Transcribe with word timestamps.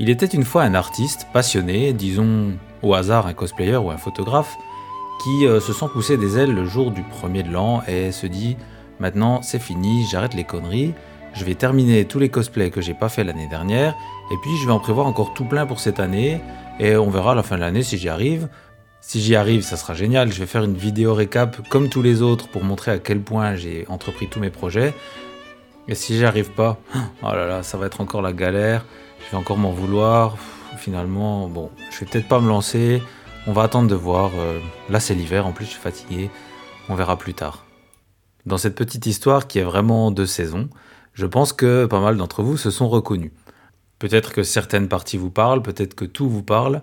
Il 0.00 0.10
était 0.10 0.26
une 0.26 0.44
fois 0.44 0.62
un 0.62 0.74
artiste 0.74 1.26
passionné, 1.32 1.92
disons 1.92 2.52
au 2.82 2.94
hasard 2.94 3.26
un 3.26 3.34
cosplayer 3.34 3.76
ou 3.76 3.90
un 3.90 3.96
photographe, 3.96 4.56
qui 5.24 5.44
euh, 5.44 5.58
se 5.58 5.72
sent 5.72 5.86
pousser 5.92 6.16
des 6.16 6.38
ailes 6.38 6.54
le 6.54 6.64
jour 6.64 6.92
du 6.92 7.02
premier 7.02 7.42
de 7.42 7.50
l'an 7.50 7.82
et 7.88 8.12
se 8.12 8.28
dit 8.28 8.56
maintenant 9.00 9.42
c'est 9.42 9.58
fini, 9.58 10.06
j'arrête 10.08 10.34
les 10.34 10.44
conneries, 10.44 10.94
je 11.34 11.44
vais 11.44 11.56
terminer 11.56 12.04
tous 12.04 12.20
les 12.20 12.28
cosplays 12.28 12.70
que 12.70 12.80
j'ai 12.80 12.94
pas 12.94 13.08
fait 13.08 13.24
l'année 13.24 13.48
dernière 13.48 13.96
et 14.30 14.36
puis 14.40 14.56
je 14.62 14.66
vais 14.66 14.72
en 14.72 14.78
prévoir 14.78 15.08
encore 15.08 15.34
tout 15.34 15.44
plein 15.44 15.66
pour 15.66 15.80
cette 15.80 15.98
année 15.98 16.40
et 16.78 16.96
on 16.96 17.10
verra 17.10 17.32
à 17.32 17.34
la 17.34 17.42
fin 17.42 17.56
de 17.56 17.60
l'année 17.60 17.82
si 17.82 17.98
j'y 17.98 18.08
arrive. 18.08 18.48
Si 19.00 19.20
j'y 19.20 19.34
arrive, 19.34 19.62
ça 19.62 19.76
sera 19.76 19.94
génial. 19.94 20.32
Je 20.32 20.38
vais 20.38 20.46
faire 20.46 20.62
une 20.62 20.76
vidéo 20.76 21.14
récap 21.14 21.68
comme 21.68 21.88
tous 21.88 22.02
les 22.02 22.22
autres 22.22 22.48
pour 22.48 22.62
montrer 22.62 22.92
à 22.92 22.98
quel 22.98 23.20
point 23.20 23.56
j'ai 23.56 23.84
entrepris 23.88 24.28
tous 24.28 24.38
mes 24.38 24.50
projets. 24.50 24.94
Et 25.88 25.94
si 25.94 26.16
j'y 26.16 26.24
arrive 26.24 26.50
pas, 26.50 26.78
oh 27.22 27.32
là 27.32 27.46
là, 27.48 27.62
ça 27.62 27.78
va 27.78 27.86
être 27.86 28.00
encore 28.00 28.22
la 28.22 28.32
galère. 28.32 28.84
Je 29.26 29.30
vais 29.32 29.36
encore 29.36 29.58
m'en 29.58 29.72
vouloir. 29.72 30.36
Finalement, 30.76 31.48
bon, 31.48 31.70
je 31.90 32.00
vais 32.00 32.06
peut-être 32.06 32.28
pas 32.28 32.40
me 32.40 32.48
lancer. 32.48 33.02
On 33.46 33.52
va 33.52 33.62
attendre 33.62 33.88
de 33.88 33.94
voir. 33.94 34.32
Euh, 34.36 34.60
là, 34.88 35.00
c'est 35.00 35.14
l'hiver. 35.14 35.46
En 35.46 35.52
plus, 35.52 35.64
je 35.64 35.70
suis 35.70 35.80
fatigué. 35.80 36.30
On 36.88 36.94
verra 36.94 37.16
plus 37.16 37.34
tard. 37.34 37.64
Dans 38.46 38.58
cette 38.58 38.74
petite 38.74 39.06
histoire 39.06 39.46
qui 39.46 39.58
est 39.58 39.64
vraiment 39.64 40.10
de 40.10 40.24
saison, 40.24 40.68
je 41.12 41.26
pense 41.26 41.52
que 41.52 41.86
pas 41.86 42.00
mal 42.00 42.16
d'entre 42.16 42.42
vous 42.42 42.56
se 42.56 42.70
sont 42.70 42.88
reconnus. 42.88 43.32
Peut-être 43.98 44.32
que 44.32 44.42
certaines 44.42 44.88
parties 44.88 45.16
vous 45.16 45.30
parlent, 45.30 45.62
peut-être 45.62 45.94
que 45.94 46.04
tout 46.04 46.28
vous 46.30 46.42
parle. 46.42 46.82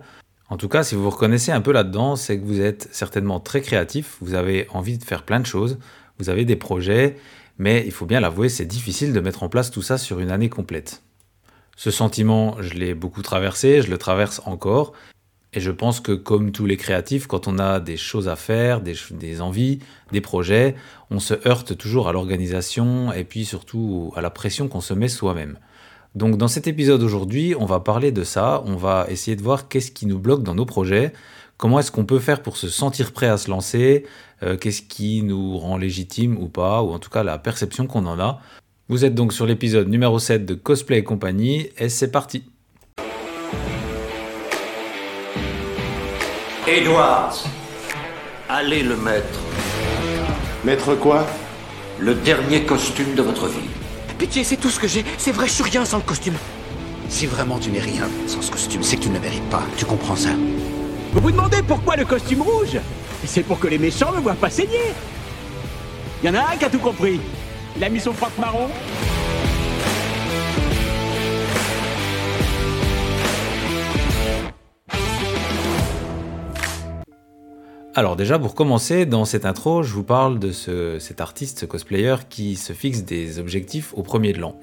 En 0.50 0.58
tout 0.58 0.68
cas, 0.68 0.84
si 0.84 0.94
vous 0.96 1.04
vous 1.04 1.10
reconnaissez 1.10 1.52
un 1.52 1.62
peu 1.62 1.72
là-dedans, 1.72 2.16
c'est 2.16 2.40
que 2.40 2.46
vous 2.46 2.62
êtes 2.62 2.90
certainement 2.92 3.40
très 3.40 3.62
créatif, 3.62 4.18
vous 4.22 4.36
avez 4.36 4.68
envie 4.74 4.98
de 4.98 5.04
faire 5.04 5.24
plein 5.24 5.40
de 5.40 5.46
choses, 5.46 5.80
vous 6.20 6.30
avez 6.30 6.46
des 6.46 6.56
projets, 6.56 7.18
mais 7.58 7.84
il 7.86 7.92
faut 7.92 8.06
bien 8.06 8.20
l'avouer, 8.20 8.50
c'est 8.50 8.66
difficile 8.66 9.14
de 9.14 9.20
mettre 9.20 9.44
en 9.44 9.50
place 9.50 9.72
tout 9.72 9.82
ça 9.82 9.98
sur 9.98 10.20
une 10.20 10.30
année 10.30 10.50
complète. 10.50 11.02
Ce 11.76 11.92
sentiment, 11.92 12.56
je 12.62 12.74
l'ai 12.74 12.94
beaucoup 12.94 13.22
traversé, 13.22 13.82
je 13.82 13.90
le 13.90 13.98
traverse 13.98 14.42
encore, 14.46 14.94
et 15.56 15.62
je 15.62 15.72
pense 15.72 16.02
que 16.02 16.12
comme 16.12 16.52
tous 16.52 16.66
les 16.66 16.76
créatifs, 16.76 17.28
quand 17.28 17.48
on 17.48 17.60
a 17.60 17.80
des 17.80 17.96
choses 17.96 18.28
à 18.28 18.36
faire, 18.36 18.82
des, 18.82 19.42
envies, 19.42 19.80
des 20.12 20.20
projets, 20.20 20.76
on 21.10 21.20
se 21.20 21.34
heurte 21.48 21.78
toujours 21.78 22.10
à 22.10 22.12
l'organisation 22.12 23.14
et 23.14 23.24
puis 23.24 23.46
surtout 23.46 24.12
à 24.18 24.22
la 24.22 24.30
pression 24.30 24.68
qu'on 24.68 24.82
se 24.82 24.94
met 24.94 25.08
soi-même. 25.08 25.58
Donc 26.14 26.38
dans 26.38 26.50
cet 26.50 26.68
épisode 26.68 27.02
aujourd'hui, 27.02 27.56
on 27.58 27.66
va 27.66 27.80
parler 27.80 28.12
de 28.12 28.26
ça, 28.26 28.64
on 28.66 28.76
va 28.76 29.06
essayer 29.10 29.38
de 29.38 29.44
voir 29.44 29.70
qu'est-ce 29.70 29.92
qui 29.92 30.08
nous 30.08 30.20
bloque 30.20 30.44
dans 30.44 30.56
nos 30.56 30.66
projets, 30.66 31.14
comment 31.56 31.80
est-ce 31.80 31.92
qu'on 31.92 32.06
peut 32.06 32.20
faire 32.20 32.42
pour 32.42 32.58
se 32.58 32.68
sentir 32.68 33.14
prêt 33.14 33.28
à 33.28 33.38
se 33.38 33.50
lancer, 33.50 34.06
euh, 34.44 34.58
qu'est-ce 34.58 34.82
qui 34.82 35.24
nous 35.24 35.58
rend 35.58 35.78
légitime 35.78 36.38
ou 36.38 36.50
pas, 36.50 36.82
ou 36.84 36.92
en 36.92 37.00
tout 37.00 37.10
cas 37.10 37.24
la 37.24 37.38
perception 37.38 37.88
qu'on 37.88 38.06
en 38.08 38.20
a. 38.20 38.42
Vous 38.88 39.04
êtes 39.04 39.16
donc 39.16 39.34
sur 39.34 39.48
l'épisode 39.48 39.90
numéro 39.90 40.20
7 40.20 40.46
de 40.46 40.54
Cosplay 40.54 41.00
et 41.00 41.04
compagnie, 41.04 41.72
et 41.80 41.90
c'est 41.90 42.12
parti 42.12 42.44
Edwards, 46.68 47.36
allez 48.48 48.84
le 48.84 48.96
mettre. 48.96 49.40
Mettre 50.64 50.94
quoi? 50.94 51.26
Le 51.98 52.14
dernier 52.14 52.62
costume 52.62 53.16
de 53.16 53.24
votre 53.24 53.48
vie. 53.48 53.68
Pitié, 54.20 54.44
c'est 54.44 54.58
tout 54.58 54.70
ce 54.70 54.80
que 54.80 54.88
j'ai. 54.88 55.04
C'est 55.18 55.32
vrai, 55.32 55.48
je 55.48 55.54
suis 55.54 55.64
rien 55.64 55.84
sans 55.84 55.98
le 55.98 56.04
costume. 56.04 56.36
Si 57.10 57.26
vraiment 57.26 57.58
tu 57.58 57.72
n'es 57.72 57.80
rien 57.80 58.08
sans 58.28 58.44
ce 58.44 58.52
costume, 58.52 58.84
c'est 58.84 58.98
que 58.98 59.02
tu 59.02 59.10
ne 59.10 59.16
le 59.16 59.20
mérites 59.20 59.50
pas. 59.50 59.64
Tu 59.78 59.86
comprends 59.86 60.16
ça? 60.16 60.30
Vous 61.12 61.22
vous 61.22 61.32
demandez 61.32 61.64
pourquoi 61.68 61.96
le 61.96 62.06
costume 62.06 62.44
rouge? 62.44 62.78
C'est 63.26 63.42
pour 63.42 63.58
que 63.58 63.68
les 63.68 63.80
méchants 63.80 64.14
ne 64.14 64.20
voient 64.20 64.36
pas 64.36 64.52
saigner. 64.52 64.94
Y 66.24 66.30
en 66.30 66.36
a 66.36 66.52
un 66.54 66.58
qui 66.58 66.66
a 66.66 66.70
tout 66.70 66.78
compris. 66.78 67.20
Il 67.78 67.84
a 67.84 67.90
mis 67.90 68.00
son 68.00 68.14
froc 68.14 68.32
marron. 68.40 68.70
Alors 77.98 78.16
déjà 78.16 78.40
pour 78.40 78.56
commencer, 78.56 79.06
dans 79.06 79.26
cette 79.26 79.46
intro, 79.46 79.84
je 79.84 79.94
vous 79.94 80.04
parle 80.04 80.40
de 80.40 80.52
cet 80.52 81.22
artiste, 81.22 81.66
cosplayer 81.66 82.16
qui 82.30 82.56
se 82.56 82.74
fixe 82.74 83.04
des 83.04 83.40
objectifs 83.40 83.94
au 83.96 84.04
premier 84.04 84.34
de 84.34 84.40
l'an. 84.40 84.60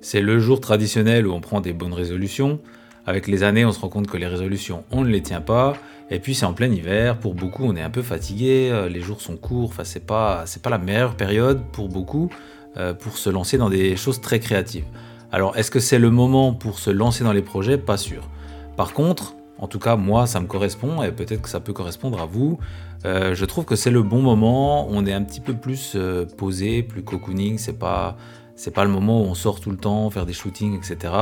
C'est 0.00 0.20
le 0.20 0.38
jour 0.38 0.60
traditionnel 0.60 1.26
où 1.26 1.32
on 1.32 1.40
prend 1.40 1.60
des 1.60 1.72
bonnes 1.72 1.94
résolutions. 1.94 2.60
Avec 3.06 3.26
les 3.28 3.42
années, 3.42 3.64
on 3.64 3.72
se 3.72 3.80
rend 3.80 3.88
compte 3.88 4.06
que 4.06 4.16
les 4.16 4.26
résolutions, 4.26 4.84
on 4.90 5.02
ne 5.02 5.08
les 5.08 5.22
tient 5.22 5.40
pas. 5.40 5.74
Et 6.10 6.18
puis 6.18 6.34
c'est 6.34 6.46
en 6.46 6.52
plein 6.52 6.70
hiver, 6.70 7.18
pour 7.18 7.34
beaucoup 7.34 7.64
on 7.64 7.74
est 7.76 7.82
un 7.82 7.90
peu 7.90 8.02
fatigué, 8.02 8.68
euh, 8.70 8.90
les 8.90 9.00
jours 9.00 9.22
sont 9.22 9.36
courts, 9.36 9.70
enfin 9.70 9.84
c'est 9.84 10.04
pas, 10.04 10.44
pas 10.62 10.70
la 10.70 10.78
meilleure 10.78 11.16
période 11.16 11.62
pour 11.72 11.88
beaucoup 11.88 12.28
euh, 12.76 12.92
pour 12.92 13.16
se 13.16 13.30
lancer 13.30 13.56
dans 13.56 13.70
des 13.70 13.96
choses 13.96 14.20
très 14.20 14.38
créatives. 14.38 14.84
Alors 15.32 15.56
est-ce 15.56 15.70
que 15.70 15.80
c'est 15.80 15.98
le 15.98 16.10
moment 16.10 16.52
pour 16.52 16.78
se 16.78 16.90
lancer 16.90 17.24
dans 17.24 17.32
les 17.32 17.42
projets? 17.42 17.78
Pas 17.78 17.96
sûr. 17.96 18.28
Par 18.76 18.92
contre, 18.92 19.34
en 19.58 19.66
tout 19.66 19.78
cas, 19.78 19.96
moi, 19.96 20.26
ça 20.26 20.40
me 20.40 20.46
correspond 20.46 21.02
et 21.02 21.10
peut-être 21.10 21.40
que 21.40 21.48
ça 21.48 21.60
peut 21.60 21.72
correspondre 21.72 22.20
à 22.20 22.26
vous. 22.26 22.58
Euh, 23.06 23.34
je 23.34 23.44
trouve 23.46 23.64
que 23.64 23.76
c'est 23.76 23.90
le 23.90 24.02
bon 24.02 24.20
moment. 24.20 24.86
On 24.90 25.06
est 25.06 25.12
un 25.12 25.22
petit 25.22 25.40
peu 25.40 25.54
plus 25.54 25.96
posé, 26.36 26.82
plus 26.82 27.02
cocooning. 27.02 27.56
C'est 27.56 27.78
pas 27.78 28.16
c'est 28.56 28.72
pas 28.72 28.84
le 28.84 28.90
moment 28.90 29.22
où 29.22 29.24
on 29.24 29.34
sort 29.34 29.60
tout 29.60 29.70
le 29.70 29.76
temps, 29.76 30.08
faire 30.10 30.26
des 30.26 30.32
shootings, 30.32 30.76
etc. 30.76 31.12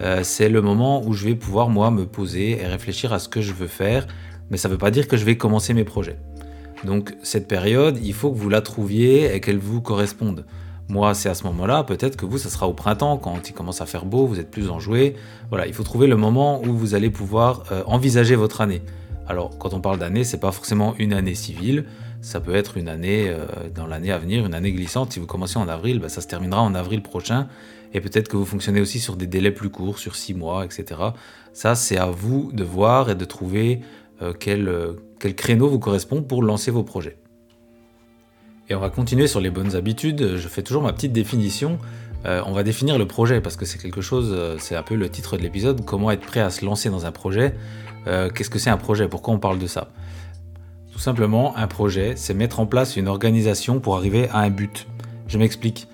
Euh, 0.00 0.20
c'est 0.22 0.48
le 0.48 0.62
moment 0.62 1.02
où 1.04 1.12
je 1.12 1.26
vais 1.26 1.34
pouvoir 1.34 1.68
moi 1.68 1.90
me 1.90 2.06
poser 2.06 2.60
et 2.60 2.66
réfléchir 2.66 3.12
à 3.12 3.18
ce 3.18 3.28
que 3.28 3.40
je 3.40 3.52
veux 3.52 3.66
faire. 3.66 4.06
Mais 4.50 4.56
ça 4.56 4.68
ne 4.68 4.72
veut 4.72 4.78
pas 4.78 4.90
dire 4.90 5.08
que 5.08 5.16
je 5.16 5.24
vais 5.24 5.36
commencer 5.36 5.74
mes 5.74 5.84
projets. 5.84 6.18
Donc 6.84 7.14
cette 7.22 7.48
période, 7.48 7.98
il 8.02 8.14
faut 8.14 8.30
que 8.30 8.38
vous 8.38 8.48
la 8.48 8.60
trouviez 8.60 9.34
et 9.34 9.40
qu'elle 9.40 9.58
vous 9.58 9.80
corresponde. 9.80 10.44
Moi, 10.88 11.14
c'est 11.14 11.28
à 11.28 11.34
ce 11.34 11.44
moment-là, 11.44 11.84
peut-être 11.84 12.16
que 12.16 12.26
vous, 12.26 12.38
ça 12.38 12.48
sera 12.48 12.66
au 12.66 12.72
printemps, 12.72 13.16
quand 13.16 13.48
il 13.48 13.52
commence 13.52 13.80
à 13.80 13.86
faire 13.86 14.04
beau, 14.04 14.26
vous 14.26 14.40
êtes 14.40 14.50
plus 14.50 14.70
enjoué. 14.70 15.14
Voilà, 15.48 15.68
il 15.68 15.72
faut 15.72 15.84
trouver 15.84 16.08
le 16.08 16.16
moment 16.16 16.60
où 16.62 16.76
vous 16.76 16.96
allez 16.96 17.10
pouvoir 17.10 17.62
euh, 17.70 17.84
envisager 17.86 18.34
votre 18.34 18.60
année. 18.60 18.82
Alors, 19.28 19.56
quand 19.58 19.72
on 19.72 19.80
parle 19.80 20.00
d'année, 20.00 20.24
c'est 20.24 20.40
pas 20.40 20.50
forcément 20.50 20.96
une 20.98 21.12
année 21.12 21.36
civile, 21.36 21.84
ça 22.20 22.40
peut 22.40 22.54
être 22.54 22.76
une 22.76 22.88
année 22.88 23.28
euh, 23.28 23.46
dans 23.74 23.86
l'année 23.86 24.12
à 24.12 24.18
venir, 24.18 24.44
une 24.44 24.54
année 24.54 24.72
glissante. 24.72 25.12
Si 25.12 25.20
vous 25.20 25.26
commencez 25.26 25.58
en 25.58 25.68
avril, 25.68 26.00
bah, 26.00 26.08
ça 26.08 26.20
se 26.20 26.28
terminera 26.28 26.62
en 26.62 26.74
avril 26.74 27.02
prochain. 27.02 27.48
Et 27.92 28.00
peut-être 28.00 28.28
que 28.28 28.36
vous 28.36 28.44
fonctionnez 28.44 28.80
aussi 28.80 29.00
sur 29.00 29.16
des 29.16 29.26
délais 29.26 29.50
plus 29.50 29.70
courts, 29.70 29.98
sur 29.98 30.14
six 30.14 30.34
mois, 30.34 30.64
etc. 30.64 31.00
Ça, 31.52 31.74
c'est 31.74 31.96
à 31.96 32.06
vous 32.06 32.50
de 32.52 32.62
voir 32.62 33.10
et 33.10 33.14
de 33.14 33.24
trouver 33.24 33.80
euh, 34.22 34.32
quel, 34.38 34.72
quel 35.18 35.34
créneau 35.34 35.68
vous 35.68 35.78
correspond 35.78 36.22
pour 36.22 36.42
lancer 36.42 36.70
vos 36.70 36.84
projets. 36.84 37.16
Et 38.68 38.74
on 38.74 38.80
va 38.80 38.90
continuer 38.90 39.26
sur 39.26 39.40
les 39.40 39.50
bonnes 39.50 39.74
habitudes. 39.74 40.36
Je 40.36 40.48
fais 40.48 40.62
toujours 40.62 40.82
ma 40.82 40.92
petite 40.92 41.12
définition. 41.12 41.78
Euh, 42.26 42.42
on 42.46 42.52
va 42.52 42.62
définir 42.62 42.98
le 42.98 43.06
projet 43.06 43.40
parce 43.40 43.56
que 43.56 43.64
c'est 43.64 43.78
quelque 43.78 44.02
chose, 44.02 44.30
euh, 44.32 44.56
c'est 44.58 44.76
un 44.76 44.82
peu 44.82 44.94
le 44.94 45.08
titre 45.08 45.36
de 45.36 45.42
l'épisode. 45.42 45.84
Comment 45.84 46.10
être 46.10 46.26
prêt 46.26 46.40
à 46.40 46.50
se 46.50 46.64
lancer 46.64 46.90
dans 46.90 47.06
un 47.06 47.12
projet? 47.12 47.54
Euh, 48.06 48.28
Qu'est-ce 48.28 48.50
que 48.50 48.58
c'est 48.58 48.70
un 48.70 48.76
projet? 48.76 49.08
Pourquoi 49.08 49.34
on 49.34 49.38
parle 49.38 49.58
de 49.58 49.66
ça? 49.66 49.88
Tout 51.00 51.04
simplement, 51.04 51.56
un 51.56 51.66
projet, 51.66 52.12
c'est 52.14 52.34
mettre 52.34 52.60
en 52.60 52.66
place 52.66 52.98
une 52.98 53.08
organisation 53.08 53.80
pour 53.80 53.96
arriver 53.96 54.28
à 54.28 54.40
un 54.40 54.50
but. 54.50 54.86
Je 55.28 55.38
m'explique. 55.38 55.88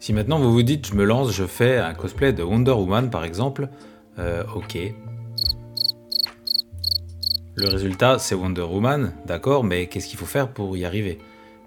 Si 0.00 0.12
maintenant 0.12 0.38
vous 0.38 0.52
vous 0.52 0.62
dites, 0.62 0.86
je 0.86 0.94
me 0.96 1.04
lance, 1.04 1.32
je 1.32 1.44
fais 1.44 1.78
un 1.78 1.94
cosplay 1.94 2.34
de 2.34 2.42
Wonder 2.42 2.72
Woman 2.72 3.08
par 3.08 3.24
exemple, 3.24 3.70
ok. 4.18 4.76
Le 7.54 7.68
résultat, 7.68 8.18
c'est 8.18 8.34
Wonder 8.34 8.60
Woman, 8.60 9.14
d'accord, 9.24 9.64
mais 9.64 9.86
qu'est-ce 9.86 10.08
qu'il 10.08 10.18
faut 10.18 10.26
faire 10.26 10.48
pour 10.48 10.76
y 10.76 10.84
arriver? 10.84 11.16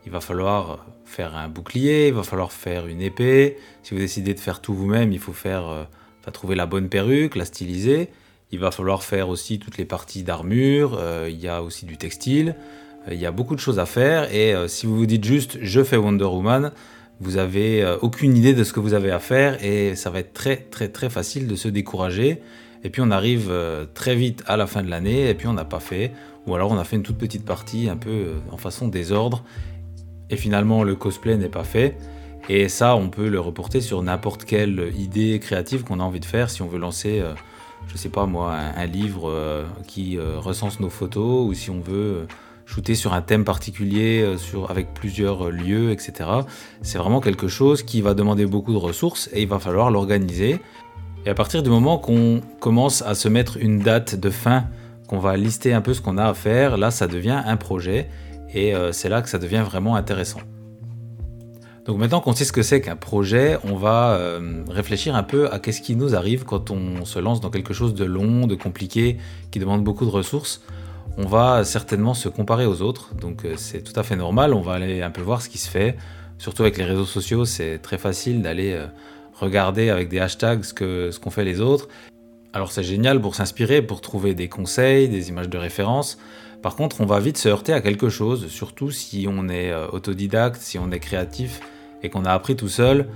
Il 0.06 0.12
va 0.12 0.22
falloir 0.22 0.86
faire 1.04 1.36
un 1.36 1.50
bouclier, 1.50 2.10
il 2.10 2.14
va 2.14 2.22
falloir 2.22 2.52
faire 2.52 2.86
une 2.86 3.02
épée. 3.02 3.58
Si 3.81 3.96
vous 3.96 4.00
décidez 4.00 4.36
de 4.36 4.40
faire 4.40 4.62
tout 4.62 4.75
vous-même, 4.75 5.12
il 5.12 5.20
faut 5.20 5.34
faire, 5.34 5.68
euh, 5.68 5.84
trouver 6.31 6.54
la 6.54 6.68
bonne 6.68 6.90
perruque, 6.90 7.38
la 7.38 7.46
styliser. 7.46 8.12
Il 8.52 8.60
va 8.60 8.70
falloir 8.70 9.02
faire 9.02 9.30
aussi 9.30 9.58
toutes 9.58 9.80
les 9.80 9.86
parties 9.86 10.22
d'armure. 10.22 10.96
Euh, 11.00 11.28
il 11.28 11.42
y 11.42 11.48
a 11.48 11.64
aussi 11.64 11.88
du 11.88 11.98
textile. 11.98 12.56
Euh, 13.08 13.14
il 13.14 13.19
y 13.19 13.25
a 13.25 13.31
beaucoup 13.31 13.56
de 13.56 13.59
choses 13.59 13.80
à 13.80 13.86
faire. 13.86 14.34
Et 14.34 14.53
si 14.68 14.86
vous 14.86 14.96
vous 14.96 15.06
dites 15.06 15.24
juste 15.24 15.58
je 15.62 15.84
fais 15.84 15.97
Wonder 15.97 16.25
Woman, 16.25 16.72
vous 17.19 17.38
avez 17.38 17.86
aucune 18.02 18.36
idée 18.36 18.53
de 18.53 18.64
ce 18.64 18.74
que 18.74 18.80
vous 18.80 18.94
avez 18.94 19.12
à 19.12 19.19
faire 19.19 19.64
et 19.64 19.96
ça 19.96 20.09
va 20.09 20.19
être 20.19 20.34
très 20.34 20.58
très 20.58 20.90
très 20.90 21.09
facile 21.09 21.47
de 21.47 21.56
se 21.56 21.68
décourager. 21.68 22.42
Et 22.84 22.90
puis 22.90 23.02
on 23.02 23.12
arrive 23.12 23.52
très 23.94 24.16
vite 24.16 24.44
à 24.45 24.57
la 24.57 24.68
fin 24.68 24.83
de 24.83 24.89
l'année 24.89 25.30
et 25.30 25.33
puis 25.33 25.48
on 25.48 25.54
n'a 25.54 25.63
pas 25.63 25.80
fait. 25.80 26.12
Ou 26.48 26.56
alors 26.56 26.72
on 26.72 26.77
a 26.77 26.83
fait 26.83 26.98
une 26.98 27.04
toute 27.04 27.18
petite 27.18 27.45
partie 27.45 27.88
un 27.88 27.95
peu 27.95 28.31
en 28.51 28.57
façon 28.57 28.88
désordre 28.88 29.44
et 30.30 30.36
finalement 30.36 30.83
le 30.83 30.95
cosplay 30.95 31.38
n'est 31.38 31.50
pas 31.50 31.63
fait. 31.63 31.95
Et 32.50 32.68
ça, 32.68 32.95
on 32.95 33.10
peut 33.10 33.30
le 33.30 33.39
reporter 33.39 33.80
sur 33.80 34.01
n'importe 34.04 34.44
quelle 34.44 34.92
idée 34.98 35.39
créative 35.39 35.83
qu'on 35.83 36.00
a 36.00 36.04
envie 36.04 36.19
de 36.19 36.25
faire 36.25 36.50
si 36.50 36.62
on 36.62 36.68
veut 36.68 36.80
lancer, 36.80 37.22
euh, 37.22 37.33
je 37.88 37.98
sais 37.98 38.10
pas 38.10 38.25
moi, 38.25 38.54
un, 38.54 38.86
livre 38.86 39.30
euh, 39.30 39.63
qui 39.88 40.18
euh, 40.18 40.39
recense 40.39 40.80
nos 40.81 40.89
photos 40.89 41.48
ou 41.48 41.54
si 41.54 41.69
on 41.69 41.80
veut 41.80 42.27
shooter 42.65 42.95
sur 42.95 43.13
un 43.13 43.21
thème 43.21 43.44
particulier 43.44 44.36
sur, 44.38 44.71
avec 44.71 44.94
plusieurs 44.94 45.50
lieux, 45.50 45.92
etc. 45.92 46.30
C'est 46.81 46.98
vraiment 46.98 47.19
quelque 47.19 47.48
chose 47.48 47.83
qui 47.83 48.01
va 48.01 48.13
demander 48.13 48.45
beaucoup 48.45 48.74
de 48.74 48.77
ressources 48.77 49.30
et 49.33 49.42
il 49.42 49.48
va 49.48 49.60
falloir 49.60 49.92
l'organiser. 49.92 50.60
Et 51.25 51.30
à 51.30 51.33
partir 51.33 51.63
du 51.63 51.69
moment 51.69 51.98
qu'on 51.98 52.42
commence 52.60 53.01
à 53.01 53.15
se 53.15 53.30
mettre 53.30 53.57
une 53.57 53.80
date 53.80 54.15
de 54.15 54.30
fin, 54.30 54.65
qu'on 55.07 55.19
va 55.19 55.38
lister 55.38 55.74
un 55.74 55.81
peu 55.81 55.94
ce 55.94 56.01
qu'on 56.01 56.18
a 56.18 56.25
à 56.25 56.33
faire, 56.33 56.77
là 56.77 56.92
ça 56.92 57.07
devient 57.07 57.42
un 57.45 57.56
projet 57.56 58.10
et 58.54 58.75
euh, 58.75 58.92
c'est 58.92 59.10
là 59.10 59.21
que 59.21 59.30
ça 59.30 59.38
devient 59.38 59.63
vraiment 59.65 59.95
intéressant. 59.95 60.39
Donc 61.86 61.98
maintenant 61.98 62.21
qu'on 62.21 62.33
sait 62.33 62.45
ce 62.45 62.54
que 62.54 62.62
c'est 62.62 62.80
qu'un 62.80 62.95
projet, 62.95 63.57
on 63.63 63.75
va 63.75 64.15
euh, 64.15 64.63
réfléchir 64.69 65.15
un 65.15 65.24
peu 65.24 65.51
à 65.51 65.60
qu'est-ce 65.60 65.81
qui 65.81 65.95
nous 65.95 66.15
arrive 66.15 66.45
quand 66.45 66.71
on 66.71 67.04
se 67.04 67.19
lance 67.19 67.42
dans 67.42 67.50
quelque 67.50 67.74
chose 67.74 67.94
de 67.94 68.06
long, 68.06 68.48
de 68.48 68.56
compliqué, 68.56 69.18
qui 69.51 69.60
demande 69.60 69.83
beaucoup 69.83 70.06
de 70.06 70.12
ressources. 70.12 70.62
On 71.18 71.27
va 71.27 71.63
certainement 71.63 72.15
se 72.15 72.27
comparer 72.27 72.65
aux 72.65 72.81
autres, 72.81 73.13
donc 73.13 73.45
euh, 73.45 73.54
c'est 73.56 73.83
tout 73.83 73.98
à 74.00 74.04
fait 74.04 74.15
normal, 74.15 74.54
on 74.54 74.62
va 74.62 74.74
aller 74.74 75.04
un 75.04 75.12
peu 75.12 75.21
voir 75.21 75.44
ce 75.44 75.50
qui 75.50 75.60
se 75.60 75.69
fait. 75.69 75.95
Surtout 76.39 76.63
avec 76.63 76.77
les 76.77 76.86
réseaux 76.86 77.06
sociaux, 77.06 77.45
c'est 77.45 77.77
très 77.77 78.00
facile 78.00 78.42
d'aller 78.42 78.74
euh, 78.74 78.88
regarder 79.36 79.89
avec 79.89 80.10
des 80.10 80.19
hashtags 80.19 80.63
ce 80.63 81.19
qu'ont 81.19 81.30
fait 81.30 81.45
les 81.45 81.62
autres. 81.62 81.88
Alors 82.51 82.71
c'est 82.71 82.83
génial 82.83 83.21
pour 83.21 83.36
s'inspirer, 83.36 83.83
pour 83.83 84.01
trouver 84.01 84.33
des 84.33 84.50
conseils, 84.50 85.07
des 85.07 85.30
images 85.30 85.50
de 85.50 85.57
référence. 85.57 86.18
Par 86.63 86.75
contre, 86.75 87.01
on 87.01 87.06
va 87.06 87.19
vite 87.19 87.38
se 87.38 87.48
heurter 87.48 87.74
à 87.74 87.81
quelque 87.81 88.10
chose, 88.10 88.48
surtout 88.48 88.89
si 88.89 89.27
on 89.30 89.50
est 89.50 89.74
autodidacte, 89.92 90.62
si 90.62 90.80
on 90.80 90.92
est 90.92 91.00
créatif 91.00 91.60
et 92.01 92.10
qu'on 92.10 92.25
a 92.25 92.31
appris 92.31 92.56
tout 92.56 92.69
seul, 92.69 93.07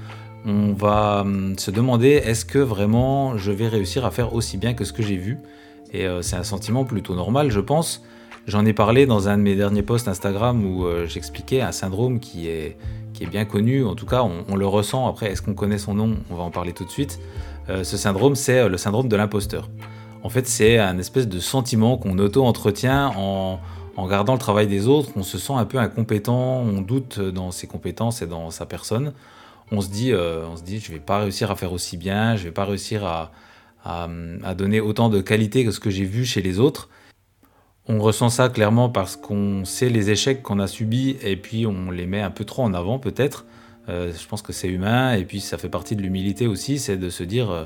on 0.45 0.73
va 0.73 1.21
hum, 1.21 1.57
se 1.57 1.71
demander 1.71 2.09
est-ce 2.09 2.45
que 2.45 2.59
vraiment 2.59 3.37
je 3.37 3.51
vais 3.51 3.67
réussir 3.67 4.05
à 4.05 4.11
faire 4.11 4.33
aussi 4.33 4.57
bien 4.57 4.73
que 4.73 4.85
ce 4.85 4.93
que 4.93 5.01
j'ai 5.03 5.17
vu? 5.17 5.39
Et 5.93 6.05
euh, 6.05 6.21
c'est 6.21 6.35
un 6.35 6.43
sentiment 6.43 6.85
plutôt 6.85 7.15
normal, 7.15 7.51
je 7.51 7.59
pense. 7.59 8.03
J'en 8.47 8.65
ai 8.65 8.73
parlé 8.73 9.05
dans 9.05 9.27
un 9.27 9.37
de 9.37 9.43
mes 9.43 9.55
derniers 9.55 9.83
posts 9.83 10.07
Instagram 10.07 10.65
où 10.65 10.85
euh, 10.85 11.05
j'expliquais 11.05 11.61
un 11.61 11.71
syndrome 11.71 12.19
qui 12.19 12.47
est, 12.47 12.77
qui 13.13 13.23
est 13.23 13.27
bien 13.27 13.45
connu, 13.45 13.83
en 13.83 13.95
tout 13.95 14.05
cas 14.05 14.23
on, 14.23 14.55
le 14.55 14.65
ressent, 14.65 15.07
après 15.07 15.31
est-ce 15.31 15.41
qu'on 15.41 15.53
connaît 15.53 15.77
son 15.77 15.93
nom? 15.93 16.15
On 16.29 16.35
va 16.35 16.43
en 16.43 16.51
parler 16.51 16.71
tout 16.71 16.85
de 16.85 16.89
suite. 16.89 17.19
Euh, 17.69 17.83
ce 17.83 17.97
syndrome, 17.97 18.35
c'est 18.35 18.69
le 18.69 18.77
syndrome 18.77 19.09
de 19.09 19.15
l'imposteur. 19.17 19.69
En 20.23 20.29
fait, 20.29 20.47
c'est 20.47 20.79
un 20.79 20.97
espèce 20.97 21.27
de 21.27 21.39
sentiment 21.39 21.97
qu'on 21.97 22.17
auto-entretient 22.19 23.11
en, 23.17 23.59
en 23.97 24.07
gardant 24.07 24.33
le 24.33 24.39
travail 24.39 24.67
des 24.67 24.87
autres, 24.87 25.09
on 25.15 25.23
se 25.23 25.39
sent 25.39 25.53
un 25.53 25.65
peu 25.65 25.79
incompétent, 25.79 26.61
on 26.61 26.81
doute 26.81 27.19
dans 27.19 27.51
ses 27.51 27.65
compétences 27.65 28.21
et 28.21 28.27
dans 28.27 28.51
sa 28.51 28.67
personne. 28.67 29.13
On 29.71 29.81
se 29.81 29.89
dit, 29.89 30.13
euh, 30.13 30.45
on 30.47 30.55
se 30.55 30.63
dit, 30.63 30.79
je 30.79 30.91
vais 30.91 30.99
pas 30.99 31.19
réussir 31.19 31.51
à 31.51 31.55
faire 31.55 31.73
aussi 31.73 31.97
bien, 31.97 32.35
je 32.35 32.43
vais 32.43 32.51
pas 32.51 32.63
réussir 32.63 33.03
à, 33.03 33.31
donner 34.55 34.81
autant 34.81 35.09
de 35.09 35.21
qualité 35.21 35.63
que 35.65 35.71
ce 35.71 35.79
que 35.79 35.89
j'ai 35.89 36.05
vu 36.05 36.25
chez 36.25 36.41
les 36.41 36.59
autres. 36.59 36.89
On 37.89 37.99
ressent 37.99 38.29
ça 38.29 38.49
clairement 38.49 38.89
parce 38.89 39.15
qu'on 39.15 39.63
sait 39.63 39.89
les 39.89 40.09
échecs 40.09 40.43
qu'on 40.43 40.59
a 40.59 40.67
subis 40.67 41.15
et 41.21 41.37
puis 41.37 41.65
on 41.65 41.89
les 41.89 42.05
met 42.05 42.21
un 42.21 42.31
peu 42.31 42.43
trop 42.43 42.63
en 42.63 42.73
avant 42.73 42.99
peut-être. 42.99 43.45
Euh, 43.87 44.11
je 44.11 44.27
pense 44.27 44.41
que 44.41 44.51
c'est 44.51 44.67
humain 44.67 45.13
et 45.13 45.23
puis 45.23 45.39
ça 45.39 45.57
fait 45.57 45.69
partie 45.69 45.95
de 45.95 46.01
l'humilité 46.01 46.47
aussi, 46.47 46.79
c'est 46.79 46.97
de 46.97 47.09
se 47.09 47.23
dire 47.23 47.49
euh, 47.49 47.63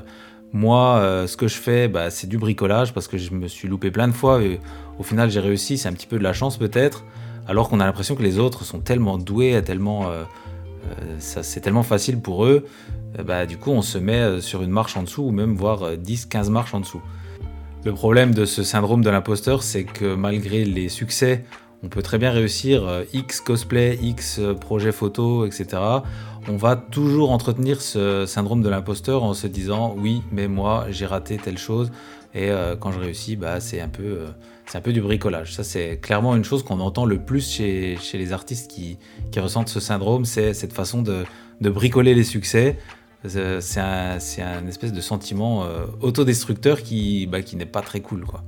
moi, 0.52 0.98
euh, 0.98 1.26
ce 1.26 1.36
que 1.36 1.48
je 1.48 1.56
fais, 1.56 1.88
bah, 1.88 2.10
c'est 2.10 2.28
du 2.28 2.38
bricolage 2.38 2.94
parce 2.94 3.08
que 3.08 3.18
je 3.18 3.32
me 3.32 3.48
suis 3.48 3.66
loupé 3.66 3.90
plein 3.90 4.06
de 4.06 4.12
fois 4.12 4.40
et 4.42 4.60
au 5.00 5.02
final 5.02 5.28
j'ai 5.28 5.40
réussi. 5.40 5.76
C'est 5.76 5.88
un 5.88 5.92
petit 5.92 6.06
peu 6.06 6.18
de 6.18 6.22
la 6.22 6.32
chance 6.32 6.56
peut-être, 6.56 7.04
alors 7.48 7.68
qu'on 7.68 7.80
a 7.80 7.84
l'impression 7.84 8.14
que 8.14 8.22
les 8.22 8.38
autres 8.38 8.64
sont 8.64 8.78
tellement 8.78 9.18
doués, 9.18 9.60
c'est 11.18 11.60
tellement 11.60 11.82
facile 11.82 12.20
pour 12.20 12.44
eux. 12.44 12.64
Bah, 13.24 13.46
du 13.46 13.58
coup, 13.58 13.70
on 13.70 13.82
se 13.82 13.98
met 13.98 14.40
sur 14.40 14.62
une 14.62 14.70
marche 14.70 14.96
en 14.96 15.02
dessous 15.02 15.22
ou 15.22 15.30
même 15.30 15.54
voire 15.54 15.92
10-15 15.92 16.50
marches 16.50 16.74
en 16.74 16.80
dessous. 16.80 17.02
Le 17.84 17.92
problème 17.92 18.32
de 18.32 18.44
ce 18.44 18.62
syndrome 18.62 19.02
de 19.02 19.10
l'imposteur, 19.10 19.62
c'est 19.62 19.84
que 19.84 20.14
malgré 20.14 20.64
les 20.64 20.88
succès, 20.88 21.44
on 21.82 21.88
peut 21.88 22.02
très 22.02 22.18
bien 22.18 22.30
réussir 22.30 23.02
X 23.12 23.40
cosplay, 23.40 23.98
X 24.00 24.40
projet 24.60 24.92
photo, 24.92 25.44
etc 25.46 26.00
on 26.48 26.56
va 26.56 26.76
toujours 26.76 27.30
entretenir 27.30 27.80
ce 27.80 28.26
syndrome 28.26 28.62
de 28.62 28.68
l'imposteur 28.68 29.22
en 29.22 29.34
se 29.34 29.46
disant 29.46 29.94
oui, 29.96 30.22
mais 30.32 30.48
moi 30.48 30.86
j'ai 30.90 31.06
raté 31.06 31.36
telle 31.36 31.58
chose 31.58 31.90
et 32.34 32.50
euh, 32.50 32.76
quand 32.76 32.92
je 32.92 32.98
réussis, 32.98 33.36
bah, 33.36 33.60
c'est 33.60 33.80
euh, 33.80 34.28
un 34.74 34.80
peu 34.80 34.92
du 34.92 35.02
bricolage. 35.02 35.54
Ça, 35.54 35.64
c'est 35.64 35.98
clairement 35.98 36.34
une 36.34 36.44
chose 36.44 36.62
qu'on 36.62 36.80
entend 36.80 37.04
le 37.04 37.18
plus 37.18 37.50
chez, 37.50 37.98
les 38.14 38.32
artistes 38.32 38.70
qui, 38.70 38.98
ressentent 39.36 39.68
ce 39.68 39.80
syndrome, 39.80 40.24
c'est 40.24 40.54
cette 40.54 40.72
façon 40.72 41.02
de, 41.02 41.24
bricoler 41.60 42.14
les 42.14 42.24
succès. 42.24 42.78
C'est 43.24 43.80
un, 43.80 44.18
un, 44.38 44.66
espèce 44.66 44.92
de 44.92 45.00
sentiment 45.00 45.64
euh, 45.64 45.86
autodestructeur 46.00 46.82
qui, 46.82 47.26
bah, 47.26 47.42
qui 47.42 47.56
n'est 47.56 47.66
pas 47.66 47.80
très 47.80 48.00
cool. 48.00 48.24
Quoi. 48.24 48.42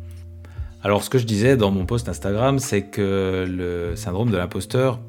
Alors, 0.82 1.02
ce 1.04 1.10
que 1.10 1.18
je 1.18 1.26
disais 1.26 1.56
dans 1.56 1.70
mon 1.70 1.86
post 1.86 2.08
Instagram, 2.08 2.58
c'est 2.58 2.82
que 2.82 3.46
le 3.48 3.94
syndrome 3.94 4.30
de 4.30 4.36
l'imposteur, 4.36 5.00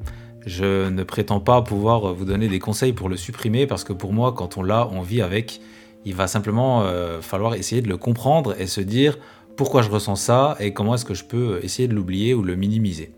je 0.46 0.88
ne 0.88 1.02
prétends 1.02 1.40
pas 1.40 1.60
pouvoir 1.62 2.14
vous 2.14 2.24
donner 2.24 2.48
des 2.48 2.60
conseils 2.60 2.92
pour 2.92 3.08
le 3.08 3.16
supprimer 3.16 3.66
parce 3.66 3.82
que 3.82 3.92
pour 3.92 4.12
moi, 4.12 4.32
quand 4.32 4.56
on 4.56 4.62
l'a, 4.62 4.88
on 4.92 5.02
vit 5.02 5.20
avec. 5.20 5.60
Il 6.04 6.14
va 6.14 6.28
simplement 6.28 6.84
euh, 6.84 7.20
falloir 7.20 7.54
essayer 7.54 7.82
de 7.82 7.88
le 7.88 7.96
comprendre 7.96 8.54
et 8.60 8.68
se 8.68 8.80
dire 8.80 9.18
pourquoi 9.56 9.82
je 9.82 9.90
ressens 9.90 10.14
ça 10.14 10.56
et 10.60 10.72
comment 10.72 10.94
est-ce 10.94 11.04
que 11.04 11.14
je 11.14 11.24
peux 11.24 11.58
essayer 11.64 11.88
de 11.88 11.94
l'oublier 11.94 12.32
ou 12.32 12.42
le 12.42 12.54
minimiser. 12.54 13.12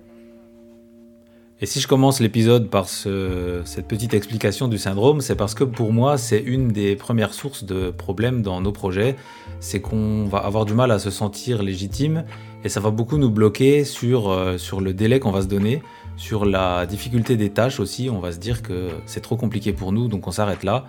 Et 1.60 1.66
si 1.66 1.80
je 1.80 1.88
commence 1.88 2.20
l'épisode 2.20 2.68
par 2.68 2.88
cette 2.88 3.88
petite 3.88 4.14
explication 4.14 4.68
du 4.68 4.78
syndrome, 4.78 5.20
c'est 5.20 5.34
parce 5.34 5.54
que 5.54 5.64
pour 5.64 5.92
moi, 5.92 6.16
c'est 6.16 6.38
une 6.38 6.68
des 6.68 6.94
premières 6.94 7.34
sources 7.34 7.64
de 7.64 7.90
problèmes 7.90 8.42
dans 8.42 8.60
nos 8.60 8.70
projets. 8.70 9.16
C'est 9.58 9.80
qu'on 9.80 10.26
va 10.26 10.38
avoir 10.38 10.66
du 10.66 10.74
mal 10.74 10.92
à 10.92 11.00
se 11.00 11.10
sentir 11.10 11.62
légitime 11.62 12.24
et 12.62 12.68
ça 12.68 12.78
va 12.78 12.90
beaucoup 12.90 13.18
nous 13.18 13.30
bloquer 13.30 13.84
sur, 13.84 14.30
euh, 14.30 14.56
sur 14.56 14.80
le 14.80 14.92
délai 14.92 15.18
qu'on 15.18 15.32
va 15.32 15.42
se 15.42 15.48
donner 15.48 15.82
sur 16.16 16.44
la 16.44 16.84
difficulté 16.84 17.36
des 17.36 17.50
tâches 17.50 17.80
aussi, 17.80 18.10
on 18.10 18.18
va 18.18 18.32
se 18.32 18.38
dire 18.38 18.62
que 18.62 18.90
c'est 19.06 19.20
trop 19.20 19.36
compliqué 19.36 19.72
pour 19.72 19.92
nous, 19.92 20.08
donc 20.08 20.26
on 20.26 20.32
s'arrête 20.32 20.64
là. 20.64 20.84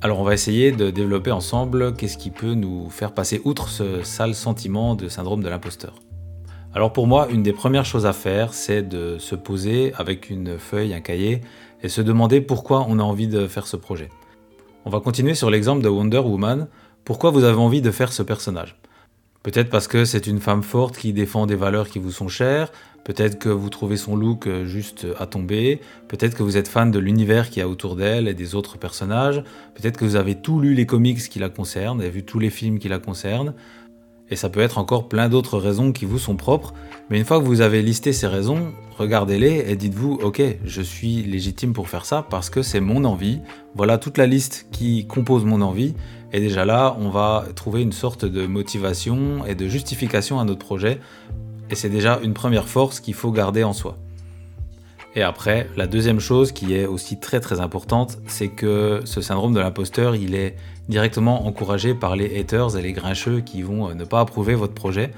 Alors 0.00 0.18
on 0.18 0.24
va 0.24 0.34
essayer 0.34 0.72
de 0.72 0.90
développer 0.90 1.30
ensemble 1.30 1.94
qu'est-ce 1.94 2.16
qui 2.18 2.30
peut 2.30 2.54
nous 2.54 2.88
faire 2.90 3.12
passer 3.12 3.40
outre 3.44 3.68
ce 3.68 4.02
sale 4.02 4.34
sentiment 4.34 4.96
de 4.96 5.08
syndrome 5.08 5.42
de 5.42 5.48
l'imposteur. 5.48 5.94
Alors 6.74 6.92
pour 6.92 7.06
moi, 7.06 7.28
une 7.30 7.42
des 7.42 7.52
premières 7.52 7.84
choses 7.84 8.06
à 8.06 8.14
faire, 8.14 8.54
c'est 8.54 8.82
de 8.82 9.18
se 9.18 9.34
poser 9.34 9.92
avec 9.98 10.30
une 10.30 10.58
feuille, 10.58 10.94
un 10.94 11.00
cahier, 11.00 11.42
et 11.82 11.88
se 11.90 12.00
demander 12.00 12.40
pourquoi 12.40 12.86
on 12.88 12.98
a 12.98 13.02
envie 13.02 13.28
de 13.28 13.46
faire 13.46 13.66
ce 13.66 13.76
projet. 13.76 14.08
On 14.86 14.90
va 14.90 15.00
continuer 15.00 15.34
sur 15.34 15.50
l'exemple 15.50 15.82
de 15.82 15.88
Wonder 15.88 16.18
Woman. 16.18 16.68
Pourquoi 17.04 17.30
vous 17.30 17.44
avez 17.44 17.58
envie 17.58 17.82
de 17.82 17.90
faire 17.90 18.12
ce 18.12 18.22
personnage? 18.22 18.80
Peut-être 19.42 19.68
parce 19.68 19.86
que 19.86 20.06
c'est 20.06 20.26
une 20.26 20.40
femme 20.40 20.62
forte 20.62 20.96
qui 20.96 21.12
défend 21.12 21.46
des 21.46 21.56
valeurs 21.56 21.88
qui 21.88 21.98
vous 21.98 22.12
sont 22.12 22.28
chères, 22.28 22.70
Peut-être 23.04 23.40
que 23.40 23.48
vous 23.48 23.68
trouvez 23.68 23.96
son 23.96 24.14
look 24.14 24.48
juste 24.64 25.06
à 25.18 25.26
tomber, 25.26 25.80
peut-être 26.06 26.36
que 26.36 26.44
vous 26.44 26.56
êtes 26.56 26.68
fan 26.68 26.92
de 26.92 27.00
l'univers 27.00 27.50
qu'il 27.50 27.58
y 27.58 27.62
a 27.62 27.68
autour 27.68 27.96
d'elle 27.96 28.28
et 28.28 28.34
des 28.34 28.54
autres 28.54 28.78
personnages, 28.78 29.42
peut-être 29.74 29.96
que 29.96 30.04
vous 30.04 30.14
avez 30.14 30.36
tout 30.36 30.60
lu 30.60 30.74
les 30.74 30.86
comics 30.86 31.18
qui 31.28 31.40
la 31.40 31.48
concernent 31.48 32.00
et 32.00 32.10
vu 32.10 32.22
tous 32.22 32.38
les 32.38 32.50
films 32.50 32.78
qui 32.78 32.88
la 32.88 33.00
concernent, 33.00 33.54
et 34.30 34.36
ça 34.36 34.48
peut 34.48 34.60
être 34.60 34.78
encore 34.78 35.08
plein 35.08 35.28
d'autres 35.28 35.58
raisons 35.58 35.92
qui 35.92 36.04
vous 36.04 36.18
sont 36.18 36.36
propres, 36.36 36.74
mais 37.10 37.18
une 37.18 37.24
fois 37.24 37.38
que 37.38 37.44
vous 37.44 37.60
avez 37.60 37.82
listé 37.82 38.12
ces 38.12 38.26
raisons, 38.26 38.72
regardez-les 38.98 39.64
et 39.68 39.76
dites-vous, 39.76 40.20
ok, 40.22 40.42
je 40.64 40.82
suis 40.82 41.22
légitime 41.22 41.72
pour 41.72 41.88
faire 41.88 42.04
ça 42.04 42.26
parce 42.28 42.48
que 42.48 42.62
c'est 42.62 42.80
mon 42.80 43.04
envie, 43.04 43.40
voilà 43.74 43.98
toute 43.98 44.18
la 44.18 44.26
liste 44.26 44.66
qui 44.72 45.06
compose 45.06 45.44
mon 45.44 45.60
envie, 45.60 45.94
et 46.32 46.40
déjà 46.40 46.64
là, 46.64 46.96
on 46.98 47.10
va 47.10 47.44
trouver 47.54 47.82
une 47.82 47.92
sorte 47.92 48.24
de 48.24 48.46
motivation 48.46 49.44
et 49.44 49.54
de 49.54 49.68
justification 49.68 50.40
à 50.40 50.44
notre 50.44 50.64
projet. 50.64 50.98
Et 51.70 51.74
c'est 51.74 51.90
déjà 51.90 52.20
une 52.22 52.32
première 52.32 52.68
force 52.68 53.00
qu'il 53.00 53.14
faut 53.14 53.32
garder 53.32 53.64
en 53.64 53.74
soi. 53.74 53.98
Et 55.14 55.22
après, 55.22 55.68
la 55.76 55.86
deuxième 55.86 56.20
chose 56.20 56.52
qui 56.52 56.74
est 56.74 56.86
aussi 56.86 57.20
très 57.20 57.40
très 57.40 57.60
importante, 57.60 58.18
c'est 58.26 58.48
que 58.48 59.02
ce 59.04 59.20
syndrome 59.20 59.52
de 59.52 59.60
l'imposteur, 59.60 60.16
il 60.16 60.34
est 60.34 60.56
directement 60.88 61.46
encouragé 61.46 61.94
par 61.94 62.16
les 62.16 62.38
haters 62.38 62.76
et 62.76 62.82
les 62.82 62.92
grincheux 62.92 63.40
qui 63.40 63.62
vont 63.62 63.88
euh, 63.88 63.94
ne 63.94 64.04
pas 64.04 64.20
approuver 64.20 64.54
votre 64.54 64.74
projet. 64.74 65.12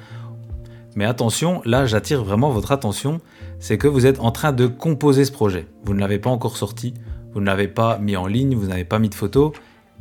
Mais 0.97 1.05
attention, 1.05 1.61
là 1.65 1.87
j'attire 1.87 2.25
vraiment 2.25 2.51
votre 2.51 2.73
attention, 2.73 3.21
c'est 3.59 3.79
que 3.79 3.89
vous 3.89 4.07
êtes 4.07 4.21
en 4.21 4.31
train 4.31 4.53
de 4.53 4.67
composer 4.67 5.25
ce 5.25 5.33
projet. 5.33 5.67
Vous 5.85 5.95
ne 5.95 6.01
l'avez 6.01 6.19
pas 6.19 6.31
encore 6.31 6.57
sorti, 6.57 6.95
vous 7.33 7.41
ne 7.41 7.47
l'avez 7.47 7.69
pas 7.69 7.99
mis 7.99 8.17
en 8.17 8.27
ligne, 8.27 8.55
vous 8.55 8.69
n'avez 8.69 8.85
pas 8.85 8.99
mis 8.99 9.09
de 9.09 9.15
photos, 9.15 9.53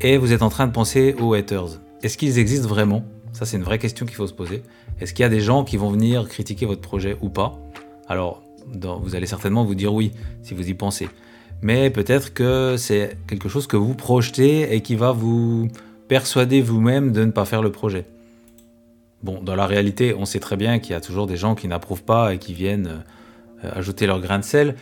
et 0.01 0.17
vous 0.17 0.33
êtes 0.33 0.43
en 0.43 0.49
train 0.49 0.67
de 0.67 0.71
penser 0.71 1.15
aux 1.19 1.33
haters. 1.33 1.79
Est-ce 2.03 2.17
qu'ils 2.17 2.37
existent 2.37 2.67
vraiment? 2.67 3.03
Ça 3.31 3.45
c'est 3.45 3.57
une 3.57 3.63
vraie 3.63 3.79
question 3.79 4.05
qu'il 4.05 4.15
faut 4.15 4.27
se 4.27 4.33
poser. 4.33 4.61
Est-ce 4.99 5.13
qu'il 5.13 5.23
y 5.23 5.25
a 5.25 5.29
des 5.29 5.39
gens 5.39 5.63
qui 5.63 5.77
vont 5.77 5.89
venir 5.89 6.27
critiquer 6.27 6.65
votre 6.65 6.81
projet 6.81 7.17
ou 7.21 7.29
pas? 7.29 7.59
Alors, 8.07 8.43
vous 9.01 9.15
allez 9.15 9.25
certainement 9.25 9.65
vous 9.65 9.75
dire 9.75 9.93
oui, 9.93 10.11
si 10.43 10.53
vous 10.53 10.69
y 10.69 10.73
pensez. 10.73 11.09
Mais 11.63 11.89
peut-être 11.89 12.33
que 12.33 12.75
c'est 12.77 13.17
quelque 13.25 13.47
chose 13.47 13.67
que 13.67 13.77
vous 13.77 13.95
projetez 13.95 14.75
et 14.75 14.81
qui 14.81 14.95
va 14.95 15.13
vous 15.13 15.69
persuader 16.09 16.61
vous-même 16.61 17.13
de 17.13 17.23
ne 17.23 17.31
pas 17.31 17.45
faire 17.45 17.61
le 17.61 17.71
projet. 17.71 18.05
Bon, 19.23 19.41
dans 19.41 19.55
la 19.55 19.65
réalité, 19.65 20.13
on 20.13 20.25
sait 20.25 20.41
très 20.41 20.57
bien 20.57 20.79
qu'il 20.79 20.91
y 20.91 20.95
a 20.95 20.99
toujours 20.99 21.25
des 21.25 21.37
gens 21.37 21.55
qui 21.55 21.69
n'approuvent 21.69 22.03
pas 22.03 22.33
et 22.33 22.37
qui 22.37 22.53
viennent 22.53 23.03
euh, 23.63 23.71
ajouter 23.73 24.07
leur 24.07 24.19
grain 24.19 24.39
de 24.39 24.43
sel. 24.43 24.75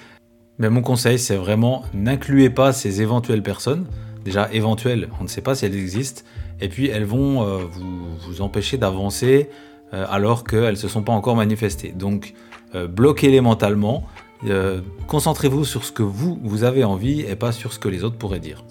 Mais 0.57 0.71
mon 0.71 0.81
conseil, 0.81 1.19
c'est 1.19 1.35
vraiment 1.35 1.83
n'incluez 1.93 2.49
pas 2.49 2.73
ces 2.73 3.03
éventuelles 3.03 3.43
personnes. 3.43 3.85
Déjà, 4.25 4.51
éventuelles, 4.51 5.07
on 5.19 5.23
ne 5.23 5.29
sait 5.29 5.41
pas 5.41 5.53
si 5.53 5.65
elles 5.65 5.77
existent. 5.77 6.23
Et 6.61 6.67
puis, 6.67 6.87
elles 6.87 7.05
vont 7.05 7.43
euh, 7.43 7.59
vous 8.27 8.41
empêcher 8.41 8.77
d'avancer, 8.77 9.49
euh, 9.93 10.07
alors 10.09 10.43
qu'elles 10.43 10.71
ne 10.71 10.75
se 10.75 10.87
sont 10.87 11.03
pas 11.03 11.13
encore 11.13 11.35
manifestées. 11.35 11.91
Donc 11.91 12.33
bloquez-les 12.73 13.41
mentalement, 13.41 14.07
euh, 14.45 14.81
concentrez-vous 15.07 15.65
sur 15.65 15.83
ce 15.83 15.91
que 15.91 16.03
vous, 16.03 16.39
vous 16.43 16.63
avez 16.63 16.83
envie 16.83 17.21
et 17.21 17.35
pas 17.35 17.51
sur 17.51 17.73
ce 17.73 17.79
que 17.79 17.89
les 17.89 18.03
autres 18.03 18.17
pourraient 18.17 18.39
dire. 18.39 18.63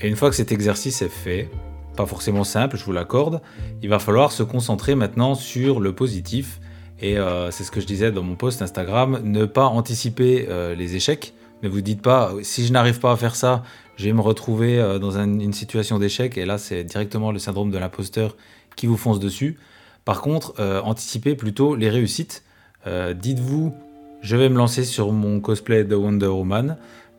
Et 0.00 0.08
une 0.08 0.16
fois 0.16 0.30
que 0.30 0.36
cet 0.36 0.52
exercice 0.52 1.02
est 1.02 1.08
fait, 1.08 1.50
pas 1.96 2.06
forcément 2.06 2.44
simple, 2.44 2.76
je 2.76 2.84
vous 2.84 2.92
l'accorde, 2.92 3.40
il 3.82 3.88
va 3.88 3.98
falloir 3.98 4.30
se 4.30 4.42
concentrer 4.42 4.94
maintenant 4.94 5.34
sur 5.34 5.80
le 5.80 5.92
positif. 5.92 6.60
Et 7.00 7.16
c'est 7.50 7.62
ce 7.62 7.70
que 7.70 7.80
je 7.80 7.86
disais 7.86 8.10
dans 8.10 8.24
mon 8.24 8.34
post 8.34 8.60
Instagram, 8.60 9.20
ne 9.22 9.44
pas 9.44 9.66
anticiper 9.66 10.48
les 10.76 10.96
échecs, 10.96 11.32
Ne 11.62 11.68
vous 11.68 11.80
dites 11.80 12.02
pas, 12.02 12.32
si 12.42 12.66
je 12.66 12.72
n'arrive 12.72 13.00
pas 13.00 13.12
à 13.12 13.16
faire 13.16 13.36
ça, 13.36 13.62
je 13.98 14.04
vais 14.04 14.12
me 14.12 14.20
retrouver 14.20 14.78
euh, 14.78 14.98
dans 14.98 15.18
une 15.18 15.52
situation 15.52 15.98
d'échec. 15.98 16.38
Et 16.38 16.46
là, 16.46 16.56
c'est 16.56 16.84
directement 16.84 17.32
le 17.32 17.40
syndrome 17.40 17.70
de 17.70 17.78
l'imposteur 17.78 18.36
qui 18.76 18.86
vous 18.86 18.96
fonce 18.96 19.18
dessus. 19.18 19.58
Par 20.04 20.22
contre, 20.22 20.54
euh, 20.60 20.80
anticipez 20.82 21.34
plutôt 21.34 21.74
les 21.74 21.90
réussites. 21.90 22.44
Euh, 22.86 23.12
dites-vous, 23.12 23.74
je 24.20 24.36
vais 24.36 24.48
me 24.48 24.56
lancer 24.56 24.84
sur 24.84 25.12
mon 25.12 25.40
cosplay 25.40 25.84
de 25.84 25.94
Wonder 25.94 26.26
Woman. 26.26 26.76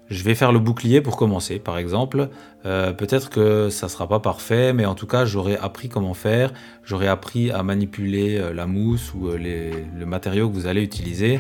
Je 0.10 0.24
vais 0.24 0.36
faire 0.36 0.52
le 0.52 0.60
bouclier 0.60 1.02
pour 1.02 1.18
commencer, 1.18 1.60
par 1.60 1.78
exemple. 1.78 2.30
Peut-être 2.64 3.30
que 3.30 3.70
ça 3.70 3.88
sera 3.90 4.08
pas 4.08 4.20
parfait, 4.20 4.74
mais 4.74 4.88
en 4.88 4.96
tout 4.96 5.06
cas, 5.06 5.24
j'aurai 5.24 5.56
appris 5.56 5.88
comment 5.88 6.16
faire. 6.16 6.52
J'aurai 6.84 7.08
appris 7.08 7.52
à 7.52 7.62
manipuler 7.62 8.42
la 8.56 8.66
mousse 8.66 9.14
ou 9.14 9.30
le 9.30 10.06
matériau 10.06 10.50
que 10.50 10.56
vous 10.56 10.66
allez 10.66 10.82
utiliser. 10.82 11.40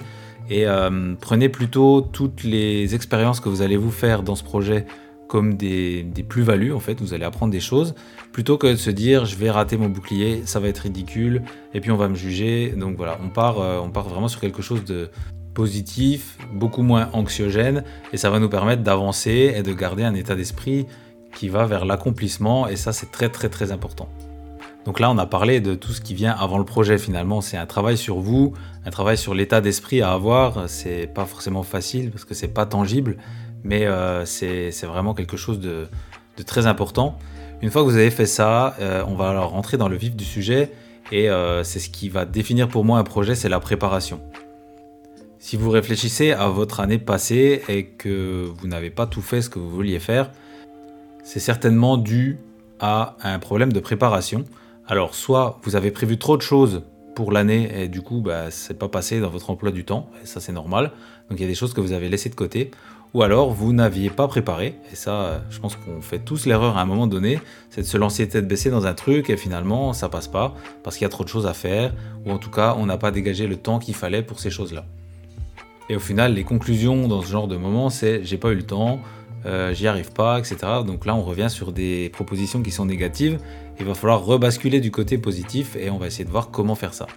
Et 0.51 0.66
prenez 1.20 1.50
plutôt 1.50 2.01
toutes 2.01 2.44
les 2.44 2.94
expériences 2.94 3.39
que 3.39 3.50
vous 3.50 3.63
allez 3.63 3.75
vous 3.75 3.92
faire 3.92 4.22
dans 4.22 4.36
ce 4.36 4.44
projet 4.44 4.86
comme 5.30 5.54
des, 5.54 6.04
plus-values 6.28 6.74
en 6.74 6.80
fait, 6.80 7.00
vous 7.00 7.13
allez 7.13 7.24
apprendre 7.24 7.51
des 7.51 7.60
choses, 7.60 7.94
plutôt 8.34 8.58
que 8.58 8.68
de 8.68 8.75
se 8.75 8.89
dire 8.89 9.25
je 9.25 9.36
vais 9.36 9.51
rater 9.51 9.78
mon 9.78 9.88
bouclier, 9.88 10.42
ça 10.46 10.60
va 10.60 10.68
être 10.68 10.80
ridicule, 10.80 11.44
et 11.74 11.80
puis 11.80 11.92
on 11.92 11.98
va 11.98 12.10
me 12.10 12.16
juger. 12.16 12.74
Donc 12.75 12.98
voilà, 12.98 13.18
on 13.24 13.30
part, 13.30 13.62
euh, 13.62 13.80
on 13.80 13.92
part 13.92 14.10
vraiment 14.10 14.28
sur 14.28 14.42
quelque 14.42 14.63
chose 14.63 14.84
de 14.84 15.10
positif, 15.63 16.38
beaucoup 16.54 16.84
moins 16.84 17.10
anxiogène, 17.12 17.84
et 18.13 18.18
ça 18.18 18.30
va 18.30 18.39
nous 18.39 18.48
permettre 18.48 18.82
d'avancer 18.82 19.54
et 19.58 19.62
de 19.62 19.74
garder 19.74 20.04
un 20.06 20.16
état 20.16 20.34
d'esprit 20.34 20.86
qui 21.36 21.50
va 21.50 21.66
vers 21.66 21.84
l'accomplissement, 21.84 22.70
et 22.70 22.78
ça 22.78 22.94
c'est 22.94 23.12
très 23.12 23.28
très 23.28 23.50
très 23.50 23.74
important. 23.74 24.08
Donc 24.86 25.01
là, 25.01 25.12
on 25.12 25.18
a 25.18 25.25
parlé 25.25 25.60
de 25.60 25.75
tout 25.75 25.92
ce 25.92 26.00
qui 26.00 26.13
vient 26.13 26.32
avant 26.32 26.60
le 26.60 26.63
projet 26.63 26.98
finalement. 26.98 27.42
C'est 27.42 27.58
un 27.58 27.66
travail 27.66 27.98
sur 27.98 28.20
vous, 28.20 28.54
un 28.86 28.89
travail 28.89 29.18
sur 29.18 29.34
l'état 29.34 29.60
d'esprit 29.60 30.01
à 30.01 30.13
avoir. 30.13 30.70
C'est 30.70 31.08
pas 31.13 31.25
forcément 31.25 31.63
facile 31.63 32.10
parce 32.10 32.24
que 32.24 32.34
c'est 32.34 32.54
pas 32.60 32.66
tangible, 32.66 33.18
mais 33.66 33.86
euh, 33.86 34.24
c'est 34.25 34.86
vraiment 34.86 35.13
quelque 35.13 35.36
chose 35.36 35.60
de, 35.60 35.88
très 36.46 36.68
important. 36.68 37.18
Une 37.62 37.70
fois 37.70 37.82
que 37.82 37.88
vous 37.88 37.98
avez 37.98 38.12
fait 38.12 38.25
ça, 38.25 38.78
euh, 38.80 39.04
on 39.10 39.16
va 39.16 39.28
alors 39.32 39.50
rentrer 39.50 39.75
dans 39.75 39.89
le 39.89 39.98
vif 39.98 40.16
du 40.16 40.24
sujet 40.24 40.72
et 41.12 41.30
euh, 41.30 41.66
c'est 41.66 41.80
ce 41.80 41.89
qui 41.89 42.08
va 42.08 42.24
définir 42.24 42.70
pour 42.70 42.86
moi 42.86 42.98
un 42.98 43.04
projet, 43.04 43.36
c'est 43.36 43.50
la 43.50 43.60
préparation. 43.60 44.22
Si 45.39 45.55
vous 45.55 45.69
réfléchissez 45.69 46.34
à 46.34 46.50
votre 46.50 46.81
année 46.81 47.00
passée 47.00 47.62
et 47.69 47.86
que 47.86 48.46
vous 48.60 48.67
n'avez 48.67 48.89
pas 48.89 49.08
tout 49.08 49.22
fait 49.22 49.41
ce 49.41 49.50
que 49.50 49.58
vous 49.58 49.69
vouliez 49.69 50.00
faire, 50.00 50.31
c'est 51.24 51.39
certainement 51.39 51.96
dû 51.96 52.39
à 52.81 53.15
un 53.24 53.39
problème 53.39 53.72
de 53.72 53.79
préparation. 53.79 54.43
Alors 54.86 55.15
soit 55.15 55.60
vous 55.63 55.77
avez 55.77 55.91
prévu 55.91 56.17
trop 56.17 56.36
de 56.36 56.41
choses 56.41 56.84
pour 57.15 57.31
l'année 57.31 57.84
et 57.84 57.88
du 57.88 58.01
coup 58.01 58.22
bah, 58.22 58.51
c'est 58.51 58.77
pas 58.77 58.89
passé 58.89 59.22
dans 59.22 59.29
votre 59.29 59.50
emploi 59.50 59.72
du 59.72 59.86
temps, 59.86 60.10
et 60.22 60.25
ça 60.25 60.39
c'est 60.41 60.51
normal, 60.51 60.91
donc 61.29 61.39
il 61.39 61.41
y 61.41 61.46
a 61.46 61.48
des 61.48 61.55
choses 61.55 61.74
que 61.74 61.81
vous 61.81 61.93
avez 61.93 62.10
laissées 62.10 62.29
de 62.29 62.36
côté, 62.36 62.72
ou 63.13 63.24
alors 63.24 63.51
vous 63.51 63.74
n'aviez 63.74 64.10
pas 64.10 64.27
préparé, 64.27 64.75
et 64.91 64.96
ça 64.96 65.41
je 65.50 65.60
pense 65.60 65.75
qu'on 65.75 66.01
fait 66.01 66.19
tous 66.19 66.46
l'erreur 66.46 66.77
à 66.77 66.81
un 66.81 66.86
moment 66.86 67.08
donné, 67.08 67.39
c'est 67.69 67.81
de 67.81 67.86
se 67.86 67.98
lancer 67.98 68.27
tête 68.27 68.48
baissée 68.48 68.69
dans 68.72 68.86
un 68.86 68.93
truc 68.93 69.29
et 69.29 69.38
finalement 69.38 69.93
ça 69.93 70.10
passe 70.10 70.27
pas 70.27 70.53
parce 70.84 70.98
qu'il 70.98 71.05
y 71.05 71.08
a 71.08 71.10
trop 71.10 71.24
de 71.24 71.29
choses 71.29 71.46
à 71.46 71.53
faire, 71.53 71.93
ou 72.25 72.31
en 72.31 72.38
tout 72.38 72.51
cas 72.51 72.75
on 72.77 72.86
n'a 72.86 72.98
pas 72.98 73.12
dégagé 73.12 73.48
le 73.48 73.58
temps 73.58 73.79
qu'il 73.79 73.96
fallait 73.96 74.24
pour 74.24 74.39
ces 74.39 74.50
choses-là. 74.50 74.86
Et 75.89 75.96
au 75.96 76.00
final 76.00 76.34
les 76.34 76.43
conclusions 76.43 77.08
dans 77.08 77.22
ce 77.22 77.27
genre 77.27 77.48
de 77.48 77.58
moment 77.58 77.89
c'est 77.89 78.24
j'ai 78.24 78.38
pas 78.38 78.51
eu 78.51 78.55
le 78.55 78.63
temps, 78.63 79.00
euh, 79.46 79.74
j'y 79.74 79.88
arrive 79.88 80.12
pas, 80.12 80.39
etc. 80.39 80.58
Donc 80.86 81.05
là 81.05 81.15
on 81.15 81.24
revient 81.24 81.50
sur 81.50 81.72
des 81.72 82.10
propositions 82.10 82.62
qui 82.62 82.72
sont 82.72 82.86
négatives, 82.86 83.39
il 83.79 83.86
va 83.86 83.93
falloir 83.96 84.24
rebasculer 84.24 84.79
du 84.79 84.91
côté 84.91 85.17
positif 85.17 85.75
et 85.75 85.89
on 85.89 85.98
va 85.98 86.08
essayer 86.08 86.25
de 86.25 86.29
voir 86.29 86.51
comment 86.51 86.75
faire 86.75 86.93
ça. 86.93 87.08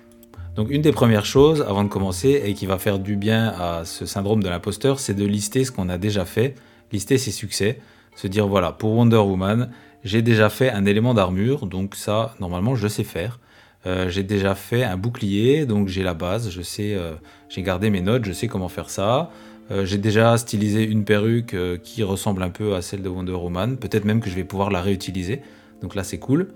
Donc 0.54 0.70
une 0.70 0.82
des 0.82 0.92
premières 0.92 1.24
choses 1.24 1.64
avant 1.66 1.82
de 1.82 1.88
commencer 1.88 2.42
et 2.44 2.54
qui 2.54 2.66
va 2.66 2.78
faire 2.78 2.98
du 2.98 3.16
bien 3.16 3.48
à 3.58 3.84
ce 3.84 4.06
syndrome 4.06 4.42
de 4.42 4.48
l'imposteur, 4.48 5.00
c'est 5.00 5.14
de 5.14 5.24
lister 5.24 5.64
ce 5.64 5.72
qu'on 5.72 5.88
a 5.88 5.98
déjà 5.98 6.24
fait, 6.24 6.54
lister 6.92 7.16
ses 7.18 7.30
succès, 7.30 7.80
se 8.16 8.26
dire 8.26 8.46
voilà, 8.46 8.72
pour 8.72 8.92
Wonder 8.92 9.16
Woman, 9.16 9.70
j'ai 10.04 10.20
déjà 10.20 10.50
fait 10.50 10.70
un 10.70 10.84
élément 10.84 11.14
d'armure, 11.14 11.66
donc 11.66 11.94
ça 11.94 12.34
normalement 12.38 12.74
je 12.74 12.88
sais 12.88 13.04
faire. 13.04 13.38
Euh, 13.86 14.08
j'ai 14.08 14.22
déjà 14.22 14.54
fait 14.54 14.84
un 14.84 14.96
bouclier, 14.96 15.66
donc 15.66 15.88
j'ai 15.88 16.02
la 16.02 16.14
base, 16.14 16.50
je 16.50 16.62
sais, 16.62 16.94
euh, 16.94 17.14
j'ai 17.48 17.62
gardé 17.62 17.90
mes 17.90 18.00
notes, 18.00 18.24
je 18.24 18.32
sais 18.32 18.46
comment 18.46 18.68
faire 18.68 18.90
ça. 18.90 19.30
Euh, 19.70 19.84
j'ai 19.84 19.98
déjà 19.98 20.36
stylisé 20.38 20.84
une 20.84 21.04
perruque 21.04 21.56
qui 21.82 22.02
ressemble 22.02 22.42
un 22.42 22.50
peu 22.50 22.74
à 22.74 22.82
celle 22.82 23.02
de 23.02 23.08
Wonder 23.08 23.32
Woman, 23.32 23.76
peut-être 23.76 24.04
même 24.04 24.20
que 24.20 24.30
je 24.30 24.36
vais 24.36 24.44
pouvoir 24.44 24.70
la 24.70 24.80
réutiliser, 24.80 25.42
donc 25.80 25.94
là 25.94 26.04
c'est 26.04 26.18
cool. 26.18 26.48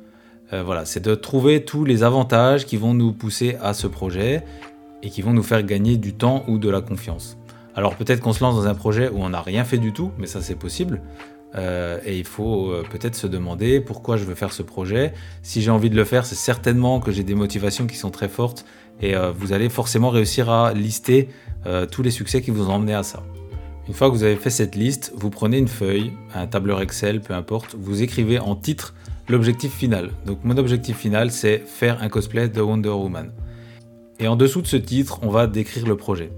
Voilà, 0.52 0.84
c'est 0.84 1.04
de 1.04 1.16
trouver 1.16 1.64
tous 1.64 1.84
les 1.84 2.04
avantages 2.04 2.66
qui 2.66 2.76
vont 2.76 2.94
nous 2.94 3.12
pousser 3.12 3.56
à 3.60 3.74
ce 3.74 3.88
projet 3.88 4.44
et 5.02 5.10
qui 5.10 5.20
vont 5.20 5.32
nous 5.32 5.42
faire 5.42 5.64
gagner 5.64 5.96
du 5.96 6.14
temps 6.14 6.44
ou 6.46 6.58
de 6.58 6.70
la 6.70 6.80
confiance. 6.80 7.36
Alors 7.74 7.96
peut-être 7.96 8.20
qu'on 8.20 8.32
se 8.32 8.44
lance 8.44 8.54
dans 8.54 8.68
un 8.68 8.74
projet 8.76 9.08
où 9.08 9.24
on 9.24 9.30
n'a 9.30 9.42
rien 9.42 9.64
fait 9.64 9.78
du 9.78 9.92
tout, 9.92 10.12
mais 10.18 10.28
ça 10.28 10.40
c'est 10.42 10.54
possible. 10.54 11.02
Euh, 11.54 12.00
et 12.04 12.18
il 12.18 12.24
faut 12.24 12.70
euh, 12.70 12.84
peut-être 12.90 13.14
se 13.14 13.26
demander 13.26 13.80
pourquoi 13.80 14.16
je 14.16 14.24
veux 14.24 14.34
faire 14.34 14.52
ce 14.52 14.62
projet. 14.62 15.14
Si 15.42 15.62
j'ai 15.62 15.70
envie 15.70 15.90
de 15.90 15.96
le 15.96 16.04
faire, 16.04 16.26
c'est 16.26 16.34
certainement 16.34 17.00
que 17.00 17.12
j'ai 17.12 17.22
des 17.22 17.34
motivations 17.34 17.86
qui 17.86 17.96
sont 17.96 18.10
très 18.10 18.28
fortes 18.28 18.64
et 19.00 19.14
vous 19.38 19.52
allez 19.52 19.68
forcément 19.68 20.08
réussir 20.08 20.48
à 20.48 20.72
lister 20.72 21.28
tous 21.90 22.02
les 22.02 22.10
succès 22.10 22.40
qui 22.40 22.50
vous 22.50 22.70
ont 22.70 22.72
emmené 22.72 22.94
à 22.94 23.02
ça. 23.02 23.22
Une 23.88 23.92
fois 23.94 24.08
que 24.08 24.14
vous 24.14 24.22
avez 24.22 24.36
fait 24.36 24.48
cette 24.48 24.74
liste, 24.74 25.12
vous 25.14 25.28
prenez 25.28 25.58
une 25.58 25.68
feuille, 25.68 26.12
un 26.34 26.46
tableur 26.46 26.80
Excel, 26.80 27.20
peu 27.20 27.34
importe, 27.34 27.76
vous 27.78 28.02
écrivez 28.02 28.38
en 28.38 28.56
titre 28.56 28.94
l'objectif 29.28 29.72
final. 29.72 30.10
Donc 30.24 30.38
mon 30.44 30.56
objectif 30.56 30.96
final, 30.96 31.30
c'est 31.30 31.58
faire 31.58 32.02
un 32.02 32.08
cosplay 32.08 32.48
de 32.48 32.60
Wonder 32.60 32.88
Woman. 32.88 33.32
Et 34.18 34.28
en 34.28 34.36
dessous 34.36 34.62
de 34.62 34.66
ce 34.66 34.76
titre, 34.76 35.20
on 35.22 35.28
va 35.28 35.46
décrire 35.46 35.86
le 35.86 35.96
projet. 35.96 36.32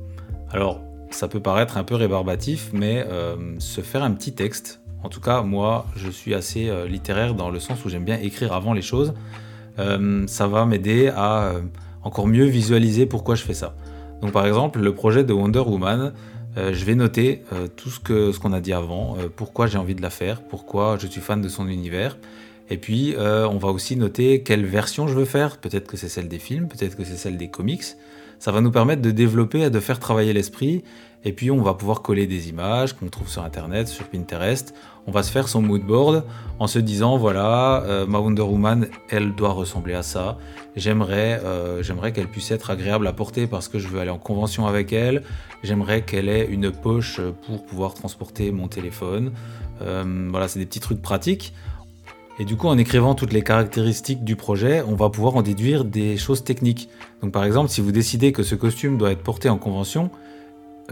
Alors, 0.50 0.82
ça 1.10 1.28
peut 1.28 1.40
paraître 1.40 1.76
un 1.76 1.84
peu 1.84 1.94
rébarbatif, 1.94 2.70
mais 2.72 3.04
euh, 3.08 3.54
se 3.58 3.80
faire 3.80 4.02
un 4.02 4.10
petit 4.10 4.34
texte, 4.34 4.80
en 5.02 5.08
tout 5.08 5.20
cas, 5.20 5.42
moi, 5.42 5.86
je 5.96 6.10
suis 6.10 6.34
assez 6.34 6.68
euh, 6.68 6.86
littéraire 6.86 7.34
dans 7.34 7.50
le 7.50 7.60
sens 7.60 7.84
où 7.84 7.88
j'aime 7.88 8.04
bien 8.04 8.18
écrire 8.18 8.52
avant 8.52 8.72
les 8.72 8.82
choses. 8.82 9.14
Euh, 9.78 10.26
ça 10.26 10.48
va 10.48 10.66
m'aider 10.66 11.08
à 11.08 11.52
encore 12.02 12.26
mieux 12.26 12.46
visualiser 12.46 13.06
pourquoi 13.06 13.34
je 13.34 13.42
fais 13.42 13.54
ça. 13.54 13.74
Donc, 14.22 14.32
par 14.32 14.46
exemple, 14.46 14.80
le 14.80 14.94
projet 14.94 15.24
de 15.24 15.32
Wonder 15.32 15.60
Woman, 15.60 16.12
je 16.56 16.84
vais 16.84 16.96
noter 16.96 17.42
tout 17.76 17.88
ce 17.88 18.00
qu'on 18.00 18.32
ce 18.32 18.40
qu'on 18.40 18.52
a 18.52 18.60
dit 18.60 18.72
avant, 18.72 19.16
pourquoi 19.36 19.68
j'ai 19.68 19.78
envie 19.78 19.94
de 19.94 20.02
la 20.02 20.10
faire, 20.10 20.42
pourquoi 20.42 20.96
je 20.98 21.06
suis 21.06 21.20
fan 21.20 21.40
de 21.40 21.48
son 21.48 21.68
univers, 21.68 22.16
et 22.70 22.76
puis, 22.76 23.14
euh, 23.16 23.48
on 23.48 23.58
va 23.58 23.68
aussi 23.68 23.96
noter 23.96 24.42
quelle 24.42 24.66
version 24.66 25.08
je 25.08 25.14
veux 25.14 25.24
faire. 25.24 25.56
Peut-être 25.56 25.86
que 25.86 25.96
c'est 25.96 26.08
celle 26.08 26.28
des 26.28 26.38
films, 26.38 26.68
peut-être 26.68 26.96
que 26.96 27.04
c'est 27.04 27.16
celle 27.16 27.36
des 27.36 27.48
comics. 27.48 27.84
Ça 28.38 28.52
va 28.52 28.60
nous 28.60 28.70
permettre 28.70 29.02
de 29.02 29.10
développer 29.10 29.62
et 29.62 29.70
de 29.70 29.80
faire 29.80 29.98
travailler 29.98 30.32
l'esprit. 30.32 30.84
Et 31.24 31.32
puis, 31.32 31.50
on 31.50 31.60
va 31.60 31.74
pouvoir 31.74 32.02
coller 32.02 32.28
des 32.28 32.48
images 32.48 32.92
qu'on 32.92 33.08
trouve 33.08 33.28
sur 33.28 33.42
Internet, 33.42 33.88
sur 33.88 34.06
Pinterest. 34.06 34.72
On 35.08 35.10
va 35.10 35.24
se 35.24 35.32
faire 35.32 35.48
son 35.48 35.60
mood 35.60 35.82
board 35.82 36.24
en 36.60 36.68
se 36.68 36.78
disant 36.78 37.16
voilà, 37.16 37.82
euh, 37.82 38.06
ma 38.06 38.18
Wonder 38.20 38.42
Woman, 38.42 38.86
elle 39.08 39.34
doit 39.34 39.50
ressembler 39.50 39.94
à 39.94 40.02
ça. 40.02 40.38
J'aimerais, 40.76 41.40
euh, 41.44 41.82
j'aimerais 41.82 42.12
qu'elle 42.12 42.28
puisse 42.28 42.52
être 42.52 42.70
agréable 42.70 43.06
à 43.08 43.12
porter 43.12 43.48
parce 43.48 43.66
que 43.66 43.80
je 43.80 43.88
veux 43.88 43.98
aller 43.98 44.10
en 44.10 44.18
convention 44.18 44.66
avec 44.66 44.92
elle. 44.92 45.22
J'aimerais 45.64 46.02
qu'elle 46.02 46.28
ait 46.28 46.46
une 46.46 46.70
poche 46.70 47.20
pour 47.46 47.64
pouvoir 47.64 47.94
transporter 47.94 48.52
mon 48.52 48.68
téléphone. 48.68 49.32
voilà, 49.80 50.46
c'est 50.46 50.60
des 50.60 50.66
petits 50.66 50.80
trucs 50.80 51.02
pratiques. 51.02 51.52
Et 52.40 52.44
du 52.44 52.56
coup, 52.56 52.68
en 52.68 52.78
écrivant 52.78 53.14
toutes 53.14 53.32
les 53.32 53.42
caractéristiques 53.42 54.22
du 54.22 54.36
projet, 54.36 54.82
on 54.86 54.94
va 54.94 55.10
pouvoir 55.10 55.34
en 55.34 55.42
déduire 55.42 55.84
des 55.84 56.16
choses 56.16 56.44
techniques. 56.44 56.88
Donc 57.20 57.32
par 57.32 57.44
exemple, 57.44 57.68
si 57.68 57.80
vous 57.80 57.90
décidez 57.90 58.30
que 58.30 58.44
ce 58.44 58.54
costume 58.54 58.96
doit 58.96 59.10
être 59.10 59.22
porté 59.22 59.48
en 59.48 59.58
convention, 59.58 60.10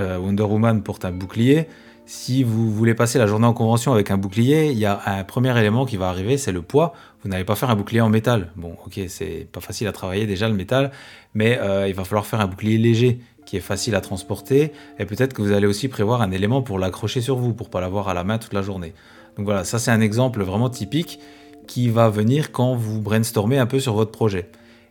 euh, 0.00 0.18
Wonder 0.18 0.42
Woman 0.42 0.82
porte 0.82 1.04
un 1.04 1.12
bouclier. 1.12 1.68
Si 2.04 2.42
vous 2.42 2.70
voulez 2.70 2.94
passer 2.94 3.18
la 3.18 3.26
journée 3.26 3.46
en 3.46 3.52
convention 3.52 3.92
avec 3.92 4.10
un 4.10 4.16
bouclier, 4.16 4.70
il 4.70 4.78
y 4.78 4.86
a 4.86 5.00
un 5.06 5.24
premier 5.24 5.56
élément 5.58 5.86
qui 5.86 5.96
va 5.96 6.08
arriver, 6.08 6.36
c'est 6.36 6.52
le 6.52 6.62
poids. 6.62 6.92
Vous 7.22 7.28
n'allez 7.28 7.44
pas 7.44 7.56
faire 7.56 7.70
un 7.70 7.76
bouclier 7.76 8.00
en 8.00 8.08
métal. 8.08 8.52
Bon, 8.56 8.76
ok, 8.84 9.00
c'est 9.08 9.48
pas 9.50 9.60
facile 9.60 9.86
à 9.86 9.92
travailler 9.92 10.26
déjà 10.26 10.48
le 10.48 10.54
métal, 10.54 10.90
mais 11.34 11.58
euh, 11.60 11.88
il 11.88 11.94
va 11.94 12.04
falloir 12.04 12.26
faire 12.26 12.40
un 12.40 12.46
bouclier 12.46 12.78
léger 12.78 13.20
qui 13.44 13.56
est 13.56 13.60
facile 13.60 13.94
à 13.94 14.00
transporter. 14.00 14.72
Et 14.98 15.06
peut-être 15.06 15.32
que 15.32 15.42
vous 15.42 15.52
allez 15.52 15.66
aussi 15.66 15.88
prévoir 15.88 16.22
un 16.22 16.32
élément 16.32 16.62
pour 16.62 16.78
l'accrocher 16.78 17.20
sur 17.20 17.36
vous, 17.36 17.54
pour 17.54 17.70
pas 17.70 17.80
l'avoir 17.80 18.08
à 18.08 18.14
la 18.14 18.24
main 18.24 18.38
toute 18.38 18.52
la 18.52 18.62
journée. 18.62 18.92
Donc 19.36 19.46
voilà, 19.46 19.64
ça 19.64 19.78
c'est 19.78 19.90
un 19.90 20.00
exemple 20.00 20.42
vraiment 20.42 20.70
typique 20.70 21.20
qui 21.66 21.88
va 21.88 22.08
venir 22.08 22.52
quand 22.52 22.74
vous 22.74 23.00
brainstormez 23.00 23.58
un 23.58 23.66
peu 23.66 23.80
sur 23.80 23.94
votre 23.94 24.12
projet. 24.12 24.48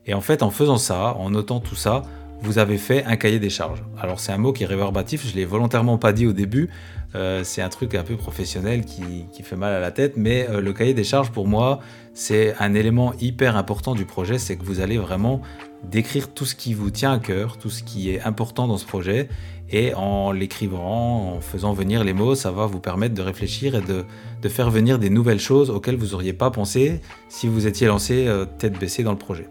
Et 0.08 0.14
en 0.14 0.22
fait, 0.22 0.44
en 0.44 0.52
faisant 0.52 0.78
ça, 0.78 1.16
en 1.16 1.32
notant 1.32 1.60
tout 1.60 1.76
ça, 1.76 2.04
vous 2.42 2.60
avez 2.60 2.78
fait 2.78 3.04
un 3.06 3.16
cahier 3.16 3.40
des 3.40 3.50
charges. 3.50 3.84
Alors 4.00 4.20
c'est 4.20 4.32
un 4.32 4.38
mot 4.38 4.54
qui 4.54 4.64
est 4.64 4.68
réverbatif, 4.68 5.28
je 5.28 5.36
l'ai 5.36 5.46
volontairement 5.46 5.98
pas 5.98 6.14
dit 6.14 6.28
au 6.28 6.34
début, 6.34 6.70
euh, 7.16 7.44
c'est 7.44 7.62
un 7.62 7.70
truc 7.70 7.96
un 7.96 8.04
peu 8.04 8.18
professionnel 8.18 8.84
qui, 8.86 9.26
fait 9.44 9.56
mal 9.56 9.74
à 9.74 9.80
la 9.80 9.92
tête, 9.92 10.14
mais 10.18 10.48
euh, 10.50 10.62
le 10.62 10.74
cahier 10.74 10.94
des 10.94 11.04
charges 11.04 11.32
pour 11.32 11.48
moi, 11.48 11.80
c'est 12.16 12.56
un 12.60 12.74
élément 12.74 13.14
hyper 13.20 13.58
important 13.58 13.94
du 13.94 14.06
projet, 14.06 14.40
c'est 14.40 14.56
que 14.56 14.64
vous 14.64 14.80
allez 14.80 14.98
vraiment 14.98 15.42
décrire 15.84 16.34
tout 16.34 16.46
ce 16.46 16.56
qui 16.56 16.74
vous 16.74 16.90
tient 16.90 17.12
à 17.12 17.20
cœur, 17.20 17.58
tout 17.58 17.70
ce 17.70 17.84
qui 17.84 18.10
est 18.10 18.22
important 18.22 18.68
dans 18.68 18.78
ce 18.78 18.86
projet, 18.86 19.28
et 19.70 19.94
en 19.94 20.32
l'écrivant, 20.32 21.36
en 21.36 21.42
faisant 21.42 21.74
venir 21.74 22.06
les 22.06 22.14
mots, 22.14 22.34
ça 22.34 22.52
va 22.52 22.68
vous 22.68 22.80
permettre 22.80 23.14
de 23.14 23.22
réfléchir 23.22 23.76
et 23.76 23.82
de, 23.82 24.06
faire 24.50 24.72
venir 24.72 24.98
des 24.98 25.10
nouvelles 25.10 25.40
choses 25.40 25.70
auxquelles 25.70 25.98
vous 25.98 26.12
n'auriez 26.12 26.34
pas 26.34 26.52
pensé 26.52 27.02
si 27.28 27.48
vous 27.48 27.68
étiez 27.68 27.88
lancé 27.88 28.28
euh, 28.28 28.46
tête 28.46 28.80
baissée 28.80 29.04
dans 29.04 29.12
le 29.12 29.18
projet. 29.18 29.50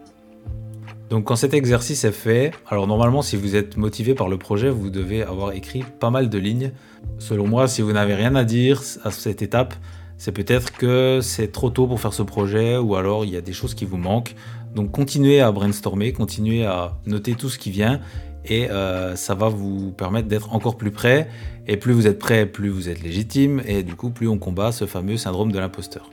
Donc 1.10 1.24
quand 1.24 1.36
cet 1.36 1.52
exercice 1.52 2.04
est 2.04 2.12
fait, 2.12 2.52
alors 2.68 2.86
normalement 2.86 3.20
si 3.20 3.36
vous 3.36 3.56
êtes 3.56 3.76
motivé 3.76 4.14
par 4.14 4.28
le 4.28 4.38
projet, 4.38 4.70
vous 4.70 4.88
devez 4.88 5.22
avoir 5.22 5.52
écrit 5.52 5.84
pas 6.00 6.10
mal 6.10 6.30
de 6.30 6.38
lignes. 6.38 6.72
Selon 7.18 7.46
moi, 7.46 7.68
si 7.68 7.82
vous 7.82 7.92
n'avez 7.92 8.14
rien 8.14 8.34
à 8.36 8.44
dire 8.44 8.80
à 9.02 9.10
cette 9.10 9.42
étape, 9.42 9.74
c'est 10.18 10.32
peut-être 10.32 10.72
que 10.72 11.20
c'est 11.22 11.50
trop 11.52 11.70
tôt 11.70 11.86
pour 11.86 12.00
faire 12.00 12.12
ce 12.12 12.22
projet 12.22 12.76
ou 12.76 12.96
alors 12.96 13.24
il 13.24 13.30
y 13.30 13.36
a 13.36 13.40
des 13.40 13.52
choses 13.52 13.74
qui 13.74 13.84
vous 13.84 13.96
manquent. 13.96 14.34
Donc 14.74 14.90
continuez 14.90 15.40
à 15.40 15.52
brainstormer, 15.52 16.12
continuez 16.12 16.64
à 16.64 16.96
noter 17.06 17.34
tout 17.34 17.48
ce 17.48 17.58
qui 17.58 17.70
vient 17.70 18.00
et 18.44 18.70
euh, 18.70 19.16
ça 19.16 19.34
va 19.34 19.48
vous 19.48 19.92
permettre 19.92 20.28
d'être 20.28 20.54
encore 20.54 20.76
plus 20.76 20.90
prêt. 20.90 21.28
Et 21.66 21.76
plus 21.76 21.92
vous 21.92 22.06
êtes 22.06 22.18
prêt, 22.18 22.46
plus 22.46 22.68
vous 22.68 22.88
êtes 22.88 23.02
légitime 23.02 23.62
et 23.66 23.82
du 23.82 23.94
coup 23.94 24.10
plus 24.10 24.28
on 24.28 24.38
combat 24.38 24.72
ce 24.72 24.86
fameux 24.86 25.16
syndrome 25.16 25.52
de 25.52 25.58
l'imposteur. 25.58 26.10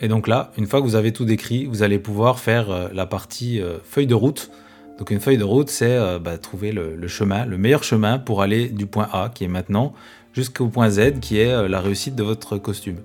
Et 0.00 0.08
donc 0.08 0.26
là, 0.26 0.50
une 0.56 0.66
fois 0.66 0.80
que 0.80 0.86
vous 0.86 0.94
avez 0.94 1.12
tout 1.12 1.26
décrit, 1.26 1.66
vous 1.66 1.82
allez 1.82 1.98
pouvoir 1.98 2.38
faire 2.38 2.70
euh, 2.70 2.88
la 2.92 3.04
partie 3.04 3.60
euh, 3.60 3.78
feuille 3.84 4.06
de 4.06 4.14
route. 4.14 4.50
Donc 4.98 5.10
une 5.10 5.20
feuille 5.20 5.38
de 5.38 5.44
route, 5.44 5.70
c'est 5.70 5.98
bah, 6.18 6.36
trouver 6.36 6.72
le, 6.72 7.08
chemin, 7.08 7.46
le 7.46 7.56
meilleur 7.56 7.82
chemin 7.84 8.18
pour 8.18 8.42
aller 8.42 8.68
du 8.68 8.84
point 8.84 9.08
A, 9.12 9.30
qui 9.34 9.44
est 9.44 9.48
maintenant, 9.48 9.94
jusqu'au 10.32 10.68
point 10.68 10.90
Z, 10.90 11.20
qui 11.20 11.38
est 11.38 11.68
la 11.68 11.80
réussite 11.80 12.14
de 12.14 12.22
votre 12.22 12.58
costume. 12.58 12.96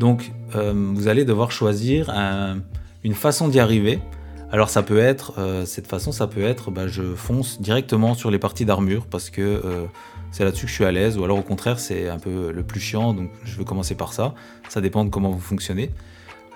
Donc 0.00 0.32
vous 0.52 1.08
allez 1.08 1.24
devoir 1.24 1.50
choisir 1.50 2.10
une 3.04 3.14
façon 3.14 3.48
d'y 3.48 3.60
arriver. 3.60 4.00
Alors 4.52 4.70
ça 4.70 4.82
peut 4.82 4.98
être, 4.98 5.34
euh, 5.38 5.64
cette 5.64 5.88
façon, 5.88 6.12
ça 6.12 6.26
peut 6.28 6.42
être, 6.42 6.70
bah, 6.70 6.86
je 6.86 7.02
fonce 7.14 7.60
directement 7.60 8.14
sur 8.14 8.30
les 8.30 8.38
parties 8.38 8.64
d'armure 8.64 9.06
parce 9.06 9.28
que 9.28 9.42
euh, 9.42 9.86
c'est 10.30 10.44
là-dessus 10.44 10.66
que 10.66 10.70
je 10.70 10.74
suis 10.76 10.84
à 10.84 10.92
l'aise, 10.92 11.18
ou 11.18 11.24
alors 11.24 11.38
au 11.38 11.42
contraire 11.42 11.80
c'est 11.80 12.08
un 12.08 12.18
peu 12.18 12.52
le 12.52 12.62
plus 12.62 12.78
chiant, 12.78 13.12
donc 13.12 13.30
je 13.44 13.56
veux 13.56 13.64
commencer 13.64 13.96
par 13.96 14.12
ça. 14.12 14.34
Ça 14.68 14.80
dépend 14.80 15.04
de 15.04 15.10
comment 15.10 15.30
vous 15.30 15.40
fonctionnez. 15.40 15.90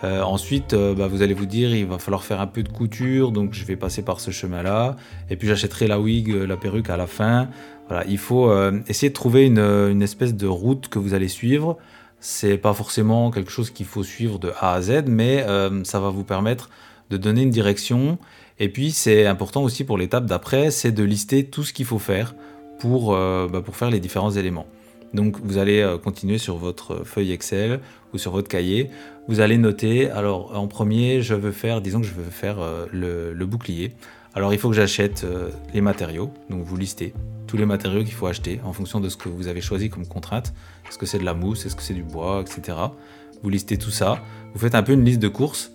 Euh, 0.03 0.23
ensuite, 0.23 0.75
bah, 0.75 1.09
vous 1.09 1.23
allez 1.23 1.35
vous 1.35 1.47
dire, 1.47 1.75
il 1.75 1.87
va 1.87 1.99
falloir 1.99 2.25
faire 2.25 2.41
un 2.41 2.47
peu 2.47 2.63
de 2.63 2.69
couture, 2.69 3.33
donc 3.33 3.53
je 3.53 3.65
vais 3.65 3.77
passer 3.77 4.03
par 4.03 4.21
ce 4.21 4.31
chemin-là. 4.31 4.97
Et 5.29 5.37
puis 5.37 5.47
j'achèterai 5.47 5.87
la 5.87 6.01
wig, 6.01 6.29
la 6.29 6.57
perruque 6.57 6.91
à 6.91 6.97
la 6.97 7.07
fin. 7.07 7.49
Voilà, 7.89 8.05
il 8.07 8.19
faut 8.19 8.51
essayer 8.89 9.11
de 9.11 9.15
trouver 9.15 9.47
une, 9.47 10.03
espèce 10.03 10.35
de 10.35 10.47
route 10.47 10.89
que 10.89 10.99
vous 10.99 11.13
allez 11.13 11.29
suivre. 11.29 11.77
C'est 12.21 12.57
pas 12.57 12.73
forcément 12.73 13.31
quelque 13.31 13.51
chose 13.51 13.71
qu'il 13.71 13.87
faut 13.87 14.05
suivre 14.05 14.39
de 14.39 14.53
A 14.61 14.75
à 14.75 14.81
Z, 14.81 15.05
mais 15.07 15.45
ça 15.85 16.01
va 16.01 16.09
vous 16.09 16.25
permettre 16.25 16.71
de 17.11 17.17
donner 17.17 17.43
une 17.43 17.51
direction. 17.51 18.19
Et 18.61 18.69
puis 18.69 18.91
c'est 18.93 19.27
important 19.27 19.63
aussi 19.63 19.85
pour 19.85 19.99
l'étape 19.99 20.27
d'après, 20.27 20.71
c'est 20.71 20.93
de 20.93 21.03
lister 21.03 21.45
tout 21.45 21.65
ce 21.65 21.73
qu'il 21.73 21.87
faut 21.87 21.99
faire 21.99 22.35
pour, 22.79 23.15
euh, 23.15 23.49
bah, 23.49 23.63
pour 23.63 23.75
faire 23.75 23.91
les 23.91 24.01
différents 24.01 24.31
éléments. 24.31 24.67
Donc 25.15 25.39
vous 25.43 25.59
allez 25.59 25.81
euh, 25.81 25.99
continuer 25.99 26.39
sur 26.39 26.57
votre 26.57 27.05
feuille 27.05 27.33
Excel 27.33 27.81
ou 28.13 28.19
sur 28.19 28.33
votre 28.33 28.49
cahier. 28.49 28.91
Vous 29.29 29.41
allez 29.41 29.59
noter, 29.59 30.11
alors 30.11 30.57
en 30.57 30.67
premier, 30.69 31.23
je 31.23 31.35
veux 31.35 31.53
faire, 31.53 31.81
disons 31.81 32.01
que 32.01 32.07
je 32.07 32.15
veux 32.15 32.31
faire 32.31 32.61
euh, 32.61 32.87
le, 32.93 33.47
bouclier. 33.47 33.93
Alors 34.35 34.53
il 34.53 34.59
faut 34.59 34.69
que 34.69 34.77
j'achète 34.77 35.27
les 35.75 35.81
matériaux. 35.81 36.33
Donc 36.51 36.63
vous 36.65 36.77
listez 36.77 37.13
tous 37.47 37.57
les 37.57 37.67
matériaux 37.67 38.05
qu'il 38.05 38.15
faut 38.15 38.27
acheter 38.27 38.61
en 38.65 38.73
fonction 38.73 39.01
de 39.01 39.09
ce 39.09 39.17
que 39.17 39.29
vous 39.29 39.49
avez 39.49 39.61
choisi 39.61 39.91
comme 39.91 40.07
contrainte. 40.07 40.53
Est-ce 40.89 40.99
que 40.99 41.07
c'est 41.07 41.19
de 41.19 41.25
la 41.25 41.35
mousse, 41.35 41.67
est-ce 41.67 41.75
que 41.75 41.83
c'est 41.83 41.95
du 41.95 42.05
bois, 42.05 42.43
etc. 42.43 42.79
Vous 43.43 43.51
listez 43.51 43.77
tout 43.77 43.91
ça. 43.91 44.23
Vous 44.55 44.61
faites 44.61 44.77
un 44.77 44.85
peu 44.85 44.93
une 44.93 45.05
liste 45.05 45.19
de 45.19 45.29
courses 45.29 45.73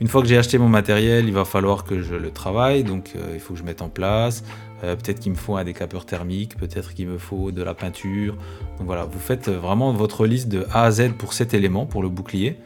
une 0.00 0.06
fois 0.06 0.22
que 0.22 0.28
j'ai 0.28 0.38
acheté 0.38 0.58
mon 0.58 0.68
matériel, 0.68 1.26
il 1.26 1.34
va 1.34 1.44
falloir 1.44 1.82
que 1.82 2.02
je 2.02 2.14
le 2.14 2.30
travaille, 2.30 2.84
donc 2.84 3.12
euh, 3.16 3.32
il 3.34 3.40
faut 3.40 3.54
que 3.54 3.58
je 3.58 3.64
mette 3.64 3.82
en 3.82 3.88
place. 3.88 4.44
Euh, 4.84 4.96
peut-être 4.96 5.20
qu'il 5.20 5.32
me 5.32 5.36
faut 5.36 5.56
un 5.56 5.64
décapeur 5.64 6.06
thermique, 6.06 6.56
peut-être 6.56 6.94
qu'il 6.94 7.08
me 7.08 7.18
faut 7.18 7.50
de 7.50 7.62
la 7.62 7.74
peinture. 7.74 8.34
Donc 8.78 8.86
voilà, 8.86 9.04
vous 9.04 9.18
faites 9.18 9.48
vraiment 9.48 9.92
votre 9.92 10.26
liste 10.26 10.48
de 10.48 10.66
A 10.72 10.84
à 10.84 10.90
Z 10.90 11.12
pour 11.18 11.32
cet 11.32 11.54
élément, 11.54 11.86
pour 11.86 12.02
le 12.02 12.08
bouclier. 12.08 12.56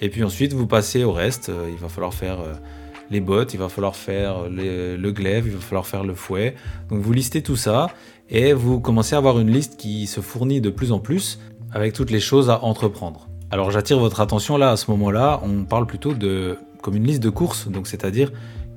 Et 0.00 0.08
puis 0.08 0.24
ensuite, 0.24 0.52
vous 0.52 0.66
passez 0.66 1.04
au 1.04 1.12
reste. 1.12 1.48
Euh, 1.48 1.68
il 1.70 1.78
va 1.78 1.88
falloir 1.88 2.14
faire 2.14 2.38
les 3.10 3.20
bottes, 3.20 3.54
il 3.54 3.58
va 3.58 3.68
falloir 3.68 3.94
faire 3.94 4.48
le 4.48 5.10
glaive, 5.10 5.46
il 5.46 5.52
va 5.52 5.60
falloir 5.60 5.86
faire 5.86 6.04
le 6.04 6.14
fouet. 6.14 6.54
Donc 6.88 7.00
vous 7.00 7.12
listez 7.12 7.42
tout 7.42 7.56
ça 7.56 7.88
et 8.30 8.54
vous 8.54 8.80
commencez 8.80 9.14
à 9.14 9.18
avoir 9.18 9.38
une 9.38 9.50
liste 9.50 9.76
qui 9.76 10.06
se 10.06 10.20
fournit 10.20 10.60
de 10.60 10.70
plus 10.70 10.92
en 10.92 10.98
plus 10.98 11.38
avec 11.72 11.92
toutes 11.92 12.10
les 12.10 12.20
choses 12.20 12.50
à 12.50 12.64
entreprendre. 12.64 13.28
Alors 13.50 13.70
j'attire 13.70 13.98
votre 13.98 14.20
attention 14.20 14.56
là, 14.56 14.70
à 14.70 14.76
ce 14.76 14.90
moment-là, 14.90 15.40
on 15.44 15.64
parle 15.64 15.86
plutôt 15.86 16.14
de 16.14 16.56
comme 16.80 16.96
une 16.96 17.04
liste 17.04 17.22
de 17.22 17.30
courses, 17.30 17.68
donc 17.68 17.86
c'est-à-dire 17.86 18.32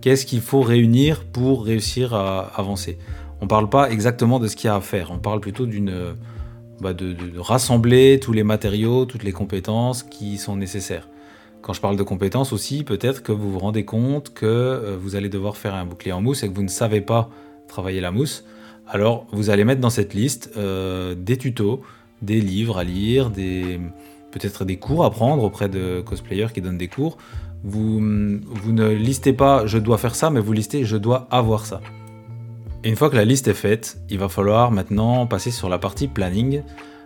qu'est-ce 0.05 0.27
qu'il 0.27 0.41
faut 0.41 0.61
réunir 0.61 1.23
pour 1.23 1.65
réussir 1.65 2.13
à 2.13 2.41
avancer. 2.59 2.99
On 3.41 3.45
ne 3.45 3.49
parle 3.49 3.69
pas 3.69 3.89
exactement 3.89 4.37
de 4.37 4.47
ce 4.47 4.55
qu'il 4.55 4.67
y 4.67 4.69
a 4.69 4.75
à 4.75 4.79
faire, 4.79 5.09
on 5.09 5.17
parle 5.17 5.39
plutôt 5.39 5.65
d'une 5.65 6.15
bah, 6.79 6.93
de, 6.93 7.15
rassembler 7.39 8.19
tous 8.21 8.31
les 8.31 8.43
matériaux, 8.43 9.05
toutes 9.05 9.23
les 9.23 9.31
compétences 9.31 10.03
qui 10.03 10.37
sont 10.37 10.57
nécessaires. 10.57 11.09
Quand 11.63 11.73
je 11.73 11.81
parle 11.81 11.97
de 11.97 12.03
compétences 12.03 12.53
aussi, 12.53 12.83
peut-être 12.83 13.23
que 13.23 13.31
vous 13.31 13.51
vous 13.51 13.57
rendez 13.57 13.83
compte 13.83 14.31
que 14.31 14.45
euh, 14.45 14.95
vous 14.95 15.15
allez 15.15 15.27
devoir 15.27 15.57
faire 15.57 15.73
un 15.73 15.85
bouclier 15.85 16.11
en 16.11 16.21
mousse 16.21 16.43
et 16.43 16.49
que 16.49 16.53
vous 16.53 16.61
ne 16.61 16.67
savez 16.67 17.01
pas 17.01 17.31
travailler 17.67 17.99
la 17.99 18.11
mousse. 18.11 18.45
Alors 18.87 19.25
vous 19.31 19.49
allez 19.49 19.63
mettre 19.63 19.81
dans 19.81 19.89
cette 19.89 20.13
liste 20.13 20.51
euh, 20.55 21.15
des 21.15 21.37
tutos, 21.37 21.81
des 22.21 22.41
livres 22.41 22.77
à 22.77 22.83
lire, 22.83 23.31
peut-être 23.31 24.65
des 24.65 24.77
cours 24.77 25.03
à 25.03 25.09
prendre 25.09 25.43
auprès 25.43 25.67
de 25.67 26.03
cosplayers 26.05 26.53
qui 26.53 26.61
donnent 26.61 26.77
des 26.77 26.89
cours, 26.89 27.17
vous, 27.65 27.99
ne 27.99 28.89
listez 28.89 29.33
pas 29.33 29.65
je 29.65 29.79
dois 29.79 29.97
faire 29.97 30.15
ça, 30.15 30.29
mais 30.29 30.39
vous 30.39 30.53
listez 30.53 30.85
je 30.85 30.97
dois 30.97 31.27
avoir 31.31 31.65
ça. 31.65 31.81
Et 32.83 32.89
une 32.89 32.95
fois 32.95 33.09
que 33.09 33.15
la 33.15 33.25
liste 33.25 33.47
est 33.47 33.55
faite, 33.55 33.97
il 34.09 34.19
va 34.19 34.29
falloir 34.29 34.71
maintenant 34.71 35.25
passer 35.25 35.49
sur 35.49 35.67
la 35.67 35.79
partie 35.79 36.07
planning. 36.07 36.61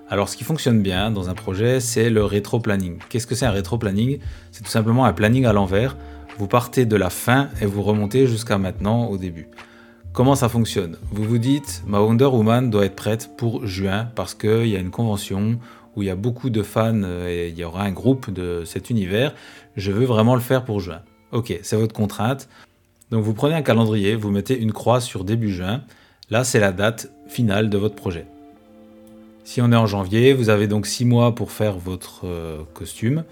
Alors 0.10 0.28
ce 0.28 0.36
qui 0.36 0.43
fonctionne 0.43 0.82
bien 0.82 1.12
dans 1.12 1.30
un 1.30 1.34
projet, 1.34 1.80
c'est 1.80 2.10
le 2.10 2.26
rétro-planning. 2.26 2.98
Qu'est-ce 3.08 3.26
que 3.26 3.36
c'est 3.36 3.45
un 3.45 3.52
rétro-planning 3.52 4.19
C'est 4.52 4.63
tout 4.63 4.69
simplement 4.69 5.06
un 5.06 5.13
planning 5.13 5.45
à 5.45 5.54
l'envers. 5.54 5.95
Vous 6.38 6.48
partez 6.48 6.86
de 6.86 6.95
la 6.98 7.10
fin 7.10 7.48
et 7.62 7.65
vous 7.65 7.82
remontez 7.82 8.28
jusqu'à 8.28 8.58
maintenant 8.58 9.06
au 9.06 9.17
début. 9.17 9.48
Comment 10.12 10.36
ça 10.36 10.50
fonctionne? 10.50 10.98
Vous 11.12 11.24
vous 11.24 11.38
dites, 11.38 11.84
ma 11.88 12.02
Wonder 12.02 12.26
Woman 12.26 12.69
doit 12.69 12.86
être 12.86 12.95
prête 12.95 13.30
pour 13.38 13.65
juin 13.65 14.10
parce 14.15 14.34
qu'il 14.34 14.67
y 14.67 14.76
a 14.76 14.80
une 14.80 14.89
convention 14.89 15.60
où 15.95 16.04
il 16.04 16.08
y 16.08 16.10
a 16.10 16.15
beaucoup 16.15 16.49
de 16.49 16.63
fans 16.63 17.04
euh, 17.04 17.28
et 17.28 17.49
il 17.49 17.58
y 17.58 17.63
aura 17.63 17.84
un 17.84 17.91
groupe 17.91 18.32
de 18.32 18.63
cet 18.65 18.89
univers, 18.89 19.34
je 19.75 19.91
veux 19.91 20.06
vraiment 20.06 20.36
le 20.36 20.41
faire 20.41 20.65
pour 20.65 20.80
juin. 20.80 21.02
Ok, 21.32 21.58
c'est 21.62 21.75
votre 21.75 21.93
contrainte. 21.93 22.49
Donc 23.12 23.23
vous 23.23 23.34
prenez 23.34 23.56
un 23.56 23.62
calendrier, 23.62 24.15
vous 24.15 24.32
mettez 24.32 24.58
une 24.58 24.71
croix 24.71 25.02
sur 25.02 25.23
début 25.23 25.52
juin. 25.52 25.82
Là, 26.30 26.43
c'est 26.43 26.60
la 26.60 26.71
date 26.71 27.12
finale 27.28 27.69
de 27.69 27.78
votre 27.78 27.95
projet. 27.95 28.25
Si 29.43 29.62
on 29.62 29.71
est 29.71 29.75
en 29.75 29.88
janvier, 29.88 30.34
vous 30.34 30.49
avez 30.49 30.67
donc 30.67 30.86
six 30.86 31.06
mois 31.06 31.34
pour 31.34 31.52
faire 31.52 31.78
votre 31.78 32.21
euh, 32.25 32.62
costume 32.73 33.23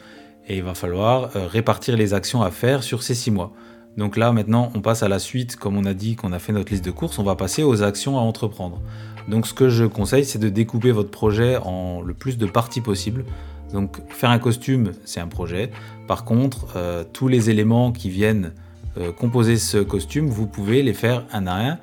et 0.48 0.58
il 0.58 0.63
va 0.63 0.74
falloir 0.74 1.36
euh, 1.36 1.46
répartir 1.46 1.96
les 1.96 2.13
actions 2.13 2.41
à 2.41 2.50
faire 2.50 2.82
sur 2.82 3.04
ces 3.04 3.13
six 3.13 3.30
mois. 3.30 3.52
Donc 3.98 4.16
là, 4.16 4.32
maintenant, 4.32 4.72
on 4.76 4.82
passe 4.82 5.04
à 5.04 5.08
la 5.08 5.20
suite. 5.20 5.56
Comme 5.56 5.76
on 5.76 5.86
a 5.86 5.94
dit 5.94 6.16
qu'on 6.16 6.32
a 6.32 6.40
fait 6.40 6.54
notre 6.54 6.72
liste 6.72 6.86
de 6.86 6.92
courses, 6.92 7.18
on 7.20 7.24
va 7.24 7.36
passer 7.36 7.64
aux 7.64 7.82
actions 7.84 8.18
à 8.18 8.22
entreprendre. 8.22 8.80
Donc 9.28 9.48
ce 9.48 9.54
que 9.54 9.70
je 9.70 9.86
conseille, 9.86 10.24
c'est 10.24 10.40
de 10.40 10.50
découper 10.50 10.92
votre 10.92 11.10
projet 11.10 11.58
en 11.58 12.02
le 12.02 12.14
plus 12.14 12.38
de 12.38 12.46
parties 12.46 12.82
possible. 12.82 13.26
Donc 13.74 13.98
faire 14.10 14.30
un 14.30 14.40
costume, 14.40 14.92
c'est 15.04 15.20
un 15.20 15.28
projet. 15.28 15.72
Par 16.08 16.24
contre, 16.24 16.68
euh, 16.76 17.04
tous 17.12 17.28
les 17.28 17.50
éléments 17.50 17.92
qui 17.92 18.10
viennent 18.10 18.54
euh, 18.98 19.12
composer 19.12 19.58
ce 19.58 19.80
costume, 19.80 20.28
vous 20.28 20.48
pouvez 20.48 20.84
les 20.84 20.94
faire 20.94 21.26
un 21.34 21.48
à 21.48 21.72
un. 21.72 21.78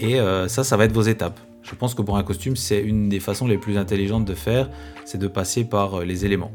Et 0.00 0.18
euh, 0.18 0.48
ça, 0.48 0.64
ça 0.64 0.76
va 0.76 0.86
être 0.86 0.92
vos 0.92 1.02
étapes. 1.02 1.38
Je 1.62 1.74
pense 1.74 1.94
que 1.94 2.02
pour 2.02 2.16
un 2.16 2.22
costume, 2.22 2.56
c'est 2.56 2.80
une 2.80 3.08
des 3.08 3.20
façons 3.20 3.46
les 3.46 3.58
plus 3.58 3.76
intelligentes 3.76 4.24
de 4.24 4.34
faire, 4.34 4.70
c'est 5.04 5.18
de 5.18 5.28
passer 5.28 5.64
par 5.64 6.00
les 6.00 6.24
éléments. 6.24 6.50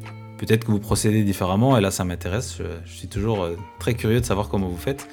Peut-être 0.45 0.65
que 0.65 0.71
vous 0.71 0.79
procédez 0.79 1.23
différemment, 1.23 1.77
et 1.77 1.81
là 1.81 1.89
ça 1.89 2.03
m'intéresse, 2.03 2.57
je, 2.57 2.91
suis 2.91 3.07
toujours 3.07 3.47
très 3.79 3.93
curieux 3.93 4.19
de 4.19 4.25
savoir 4.25 4.49
comment 4.49 4.67
vous 4.67 4.75
faites. 4.75 5.07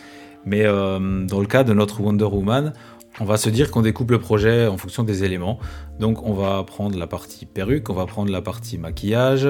Mais 0.44 0.64
dans 0.64 1.40
le 1.40 1.46
cas 1.46 1.62
de 1.62 1.72
notre 1.72 2.00
Wonder 2.00 2.24
Woman, 2.24 2.72
on 3.18 3.24
va 3.24 3.36
se 3.36 3.50
dire 3.50 3.70
qu'on 3.70 3.82
découpe 3.82 4.10
le 4.10 4.18
projet 4.18 4.66
en 4.66 4.76
fonction 4.76 5.02
des 5.02 5.24
éléments. 5.24 5.58
Donc 5.98 6.24
on 6.24 6.32
va 6.32 6.62
prendre 6.64 6.98
la 6.98 7.06
partie 7.06 7.44
perruque, 7.46 7.90
on 7.90 7.94
va 7.94 8.06
prendre 8.06 8.30
la 8.30 8.40
partie 8.40 8.78
maquillage, 8.78 9.48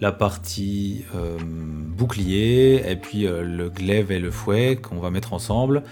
la 0.00 0.12
partie 0.12 1.04
euh, 1.14 1.38
bouclier, 1.40 2.90
et 2.90 2.96
puis 2.96 3.26
euh, 3.26 3.42
le 3.42 3.68
glaive 3.70 4.10
et 4.10 4.18
le 4.18 4.30
fouet 4.30 4.76
qu'on 4.76 4.98
va 4.98 5.10
mettre 5.10 5.32
ensemble, 5.32 5.82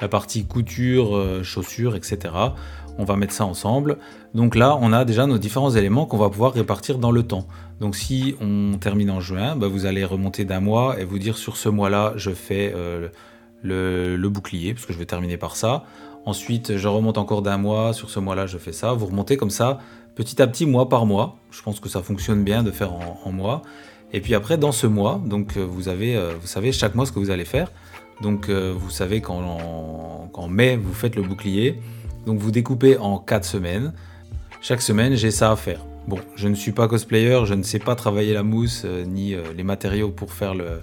la 0.00 0.08
partie 0.08 0.46
couture, 0.46 1.16
euh, 1.16 1.42
chaussures, 1.42 1.94
etc. 1.94 2.34
On 3.00 3.04
va 3.04 3.16
mettre 3.16 3.32
ça 3.32 3.46
ensemble. 3.46 3.96
Donc 4.34 4.54
là, 4.54 4.78
on 4.80 4.92
a 4.92 5.06
déjà 5.06 5.26
nos 5.26 5.38
différents 5.38 5.70
éléments 5.70 6.04
qu'on 6.04 6.18
va 6.18 6.28
pouvoir 6.28 6.52
répartir 6.52 6.98
dans 6.98 7.10
le 7.10 7.22
temps. 7.22 7.46
Donc 7.80 7.96
si 7.96 8.36
on 8.40 8.76
termine 8.78 9.10
en 9.10 9.20
juin, 9.20 9.56
bah, 9.56 9.68
vous 9.68 9.86
allez 9.86 10.04
remonter 10.04 10.44
d'un 10.44 10.60
mois 10.60 11.00
et 11.00 11.04
vous 11.04 11.18
dire 11.18 11.38
sur 11.38 11.56
ce 11.56 11.70
mois-là, 11.70 12.12
je 12.16 12.30
fais 12.30 12.74
le, 13.62 14.16
le, 14.16 14.28
bouclier, 14.28 14.74
parce 14.74 14.86
que 14.86 14.92
je 14.92 14.98
vais 14.98 15.06
terminer 15.06 15.36
par 15.36 15.56
ça. 15.56 15.84
Ensuite, 16.26 16.76
je 16.76 16.88
remonte 16.88 17.18
encore 17.18 17.42
d'un 17.42 17.56
mois, 17.56 17.92
sur 17.92 18.10
ce 18.10 18.20
mois-là, 18.20 18.46
je 18.46 18.58
fais 18.58 18.72
ça. 18.72 18.92
Vous 18.92 19.06
remontez 19.06 19.36
comme 19.36 19.50
ça, 19.50 19.78
petit 20.14 20.42
à 20.42 20.46
petit, 20.46 20.66
mois 20.66 20.88
par 20.88 21.06
mois. 21.06 21.36
Je 21.50 21.62
pense 21.62 21.80
que 21.80 21.88
ça 21.88 22.02
fonctionne 22.02 22.44
bien 22.44 22.62
de 22.62 22.70
faire 22.70 22.92
en, 22.92 23.32
mois. 23.32 23.62
Et 24.12 24.20
puis 24.20 24.34
après, 24.34 24.58
dans 24.58 24.72
ce 24.72 24.86
mois, 24.86 25.20
donc 25.24 25.56
euh, 25.56 25.64
vous, 25.64 25.88
avez, 25.88 26.16
euh, 26.16 26.34
vous 26.40 26.46
savez 26.46 26.72
chaque 26.72 26.94
mois 26.94 27.06
ce 27.06 27.12
que 27.12 27.18
vous 27.18 27.30
allez 27.30 27.44
faire. 27.44 27.70
Donc 28.20 28.48
euh, 28.48 28.74
vous 28.76 28.90
savez 28.90 29.22
qu'en 29.22 30.48
mai, 30.48 30.76
vous 30.76 30.92
faites 30.92 31.16
le 31.16 31.22
bouclier. 31.22 31.80
Donc 32.26 32.38
vous 32.38 32.50
découpez 32.50 32.96
en 32.98 33.18
4 33.18 33.44
semaines. 33.44 33.92
Chaque 34.60 34.82
semaine, 34.82 35.14
j'ai 35.14 35.30
ça 35.30 35.50
à 35.50 35.56
faire. 35.56 35.84
Bon, 36.06 36.18
je 36.36 36.48
ne 36.48 36.54
suis 36.54 36.72
pas 36.72 36.88
cosplayer, 36.88 37.42
je 37.44 37.54
ne 37.54 37.62
sais 37.62 37.78
pas 37.78 37.94
travailler 37.94 38.34
la 38.34 38.42
mousse 38.42 38.84
ni 39.06 39.34
les 39.56 39.62
matériaux 39.62 40.10
pour 40.10 40.32
faire 40.32 40.54
le, 40.54 40.82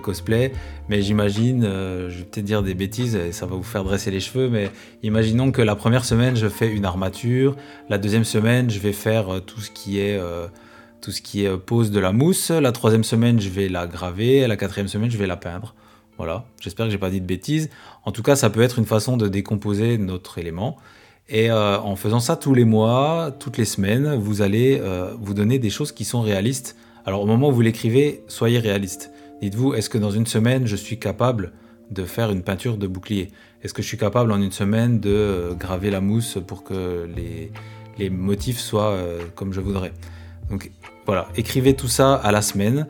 cosplay. 0.00 0.52
Mais 0.88 1.02
j'imagine, 1.02 1.64
euh, 1.64 2.10
je 2.10 2.18
vais 2.18 2.24
peut-être 2.24 2.44
dire 2.44 2.62
des 2.62 2.74
bêtises 2.74 3.14
et 3.16 3.32
ça 3.32 3.46
va 3.46 3.56
vous 3.56 3.62
faire 3.62 3.84
dresser 3.84 4.10
les 4.10 4.20
cheveux, 4.20 4.48
mais 4.48 4.70
imaginons 5.02 5.52
que 5.52 5.62
la 5.62 5.76
première 5.76 6.04
semaine, 6.04 6.36
je 6.36 6.48
fais 6.48 6.68
une 6.68 6.84
armature. 6.84 7.56
La 7.88 7.98
deuxième 7.98 8.24
semaine, 8.24 8.70
je 8.70 8.78
vais 8.78 8.92
faire 8.92 9.34
euh, 9.34 9.40
tout 9.40 9.60
ce 9.60 9.70
qui 9.70 10.00
est, 10.00 10.18
euh, 10.18 10.46
tout 11.00 11.10
ce 11.10 11.20
qui 11.20 11.44
est 11.44 11.56
pose 11.56 11.90
de 11.90 12.00
la 12.00 12.12
mousse. 12.12 12.50
La 12.50 12.72
troisième 12.72 13.04
semaine, 13.04 13.40
je 13.40 13.48
vais 13.48 13.68
la 13.68 13.86
graver. 13.86 14.46
La 14.46 14.56
quatrième 14.56 14.88
semaine, 14.88 15.10
je 15.10 15.18
vais 15.18 15.26
la 15.26 15.36
peindre. 15.36 15.74
Voilà, 16.22 16.44
j'espère 16.60 16.86
que 16.86 16.92
j'ai 16.92 16.98
pas 16.98 17.10
dit 17.10 17.20
de 17.20 17.26
bêtises. 17.26 17.68
En 18.04 18.12
tout 18.12 18.22
cas, 18.22 18.36
ça 18.36 18.48
peut 18.48 18.62
être 18.62 18.78
une 18.78 18.86
façon 18.86 19.16
de 19.16 19.26
décomposer 19.26 19.98
notre 19.98 20.38
élément. 20.38 20.76
Et 21.28 21.50
en 21.50 21.96
faisant 21.96 22.20
ça 22.20 22.36
tous 22.36 22.54
les 22.54 22.64
mois, 22.64 23.34
toutes 23.40 23.58
les 23.58 23.64
semaines, 23.64 24.14
vous 24.14 24.40
allez 24.40 24.80
vous 25.20 25.34
donner 25.34 25.58
des 25.58 25.68
choses 25.68 25.90
qui 25.90 26.04
sont 26.04 26.20
réalistes. 26.20 26.76
Alors 27.04 27.22
au 27.22 27.26
moment 27.26 27.48
où 27.48 27.52
vous 27.52 27.60
l'écrivez, 27.60 28.22
soyez 28.28 28.60
réaliste. 28.60 29.10
Dites-vous, 29.40 29.74
est-ce 29.74 29.90
que 29.90 29.98
dans 29.98 30.12
une 30.12 30.26
semaine, 30.26 30.64
je 30.64 30.76
suis 30.76 31.00
capable 31.00 31.54
de 31.90 32.04
faire 32.04 32.30
une 32.30 32.44
peinture 32.44 32.76
de 32.76 32.86
bouclier? 32.86 33.32
Est-ce 33.64 33.74
que 33.74 33.82
je 33.82 33.88
suis 33.88 33.98
capable 33.98 34.30
en 34.30 34.40
une 34.40 34.52
semaine 34.52 35.00
de 35.00 35.10
euh, 35.10 35.54
graver 35.54 35.90
la 35.90 36.00
mousse 36.00 36.38
pour 36.46 36.62
que 36.62 37.08
les, 37.98 38.10
motifs 38.10 38.60
soient 38.60 38.90
euh, 38.90 39.24
comme 39.34 39.52
je 39.52 39.60
voudrais? 39.60 39.92
Donc 40.50 40.70
voilà, 41.04 41.26
écrivez 41.34 41.74
tout 41.74 41.88
ça 41.88 42.14
à 42.14 42.30
la 42.30 42.42
semaine. 42.42 42.86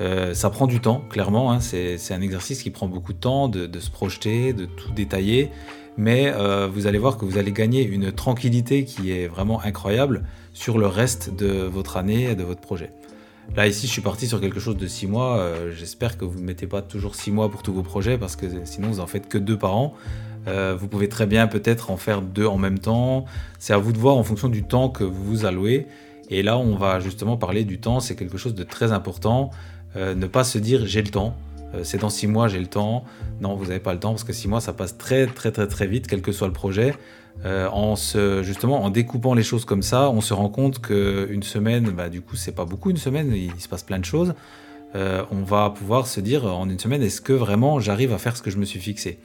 Euh, 0.00 0.34
ça 0.34 0.50
prend 0.50 0.66
du 0.66 0.80
temps, 0.80 1.02
clairement. 1.08 1.52
Hein. 1.52 1.60
c'est 1.60 2.12
un 2.12 2.20
exercice 2.20 2.62
qui 2.62 2.70
prend 2.70 2.88
beaucoup 2.88 3.12
de 3.12 3.18
temps 3.18 3.48
de, 3.48 3.78
se 3.78 3.90
projeter, 3.90 4.52
de 4.52 4.64
tout 4.64 4.92
détailler. 4.92 5.50
Mais 5.96 6.32
vous 6.66 6.88
allez 6.88 6.98
voir 6.98 7.16
que 7.16 7.24
vous 7.24 7.38
allez 7.38 7.52
gagner 7.52 7.84
une 7.84 8.10
tranquillité 8.10 8.84
qui 8.84 9.12
est 9.12 9.28
vraiment 9.28 9.62
incroyable 9.62 10.24
sur 10.52 10.76
le 10.76 10.88
reste 10.88 11.36
de 11.36 11.46
votre 11.46 11.96
année 11.96 12.30
et 12.30 12.34
de 12.34 12.42
votre 12.42 12.60
projet. 12.60 12.90
Là, 13.56 13.68
ici, 13.68 13.86
je 13.86 13.92
suis 13.92 14.02
parti 14.02 14.26
sur 14.26 14.40
quelque 14.40 14.58
chose 14.58 14.76
de 14.76 14.86
6 14.86 15.06
mois. 15.06 15.36
Euh, 15.36 15.72
j'espère 15.72 16.18
que 16.18 16.24
vous 16.24 16.38
ne 16.40 16.44
mettez 16.44 16.66
pas 16.66 16.82
toujours 16.82 17.14
6 17.14 17.30
mois 17.30 17.50
pour 17.50 17.62
tous 17.62 17.72
vos 17.72 17.82
projets 17.82 18.18
parce 18.18 18.34
que 18.34 18.46
sinon, 18.64 18.88
vous 18.88 19.00
en 19.00 19.06
faites 19.06 19.28
que 19.28 19.38
2 19.38 19.56
par 19.56 19.76
an. 19.76 19.94
Euh, 20.48 20.76
vous 20.78 20.88
pouvez 20.88 21.08
très 21.08 21.26
bien 21.26 21.46
peut-être 21.46 21.90
en 21.90 21.96
faire 21.96 22.20
deux 22.20 22.46
en 22.46 22.58
même 22.58 22.78
temps. 22.78 23.24
C'est 23.58 23.72
à 23.72 23.78
vous 23.78 23.92
de 23.92 23.98
voir 23.98 24.16
en 24.16 24.24
fonction 24.24 24.48
du 24.48 24.64
temps 24.64 24.88
que 24.88 25.04
vous 25.04 25.24
vous 25.24 25.46
allouez. 25.46 25.86
Et 26.30 26.42
là, 26.42 26.58
on 26.58 26.74
va 26.74 27.00
justement 27.00 27.36
parler 27.36 27.64
du 27.64 27.78
temps. 27.78 28.00
C'est 28.00 28.16
quelque 28.16 28.38
chose 28.38 28.54
de 28.54 28.64
très 28.64 28.92
important. 28.92 29.50
Euh, 29.96 30.14
ne 30.14 30.26
pas 30.26 30.44
se 30.44 30.58
dire 30.58 30.86
j'ai 30.86 31.02
le 31.02 31.10
temps. 31.10 31.36
c'est 31.82 31.98
dans 31.98 32.10
6 32.10 32.26
mois, 32.28 32.48
j'ai 32.48 32.60
le 32.60 32.66
temps. 32.66 33.04
Non, 33.40 33.54
vous 33.56 33.66
n'avez 33.66 33.80
pas 33.80 33.92
le 33.92 34.00
temps 34.00 34.10
parce 34.10 34.24
que 34.24 34.32
6 34.32 34.48
mois, 34.48 34.60
ça 34.60 34.72
passe 34.72 34.96
très 34.96 35.26
très 35.26 35.50
très 35.50 35.66
très 35.66 35.86
vite, 35.86 36.06
quel 36.06 36.22
que 36.22 36.32
soit 36.32 36.46
le 36.46 36.52
projet. 36.52 36.94
Euh, 37.44 37.68
en 37.68 37.94
justement 38.42 38.84
en 38.84 38.90
découpant 38.90 39.34
les 39.34 39.42
choses 39.42 39.64
comme 39.64 39.82
ça, 39.82 40.08
on 40.08 40.20
se 40.20 40.32
rend 40.32 40.48
compte 40.48 40.80
qu'une 40.80 41.42
semaine, 41.42 41.90
bah, 41.90 42.08
du 42.08 42.20
coup, 42.22 42.36
c'est 42.36 42.54
pas 42.54 42.64
beaucoup 42.64 42.90
une 42.90 42.96
semaine, 42.96 43.32
il, 43.34 43.60
se 43.60 43.68
passe 43.68 43.82
plein 43.82 43.98
de 43.98 44.04
choses. 44.04 44.34
Euh, 44.94 45.24
on 45.30 45.42
va 45.42 45.70
pouvoir 45.70 46.06
se 46.06 46.20
dire 46.20 46.46
en 46.46 46.68
une 46.70 46.78
semaine, 46.78 47.02
est-ce 47.02 47.20
que 47.20 47.32
vraiment 47.32 47.80
j'arrive 47.80 48.12
à 48.12 48.18
faire 48.18 48.36
ce 48.36 48.42
que 48.42 48.50
je 48.50 48.58
me 48.58 48.64
suis 48.64 48.80
fixé? 48.80 49.18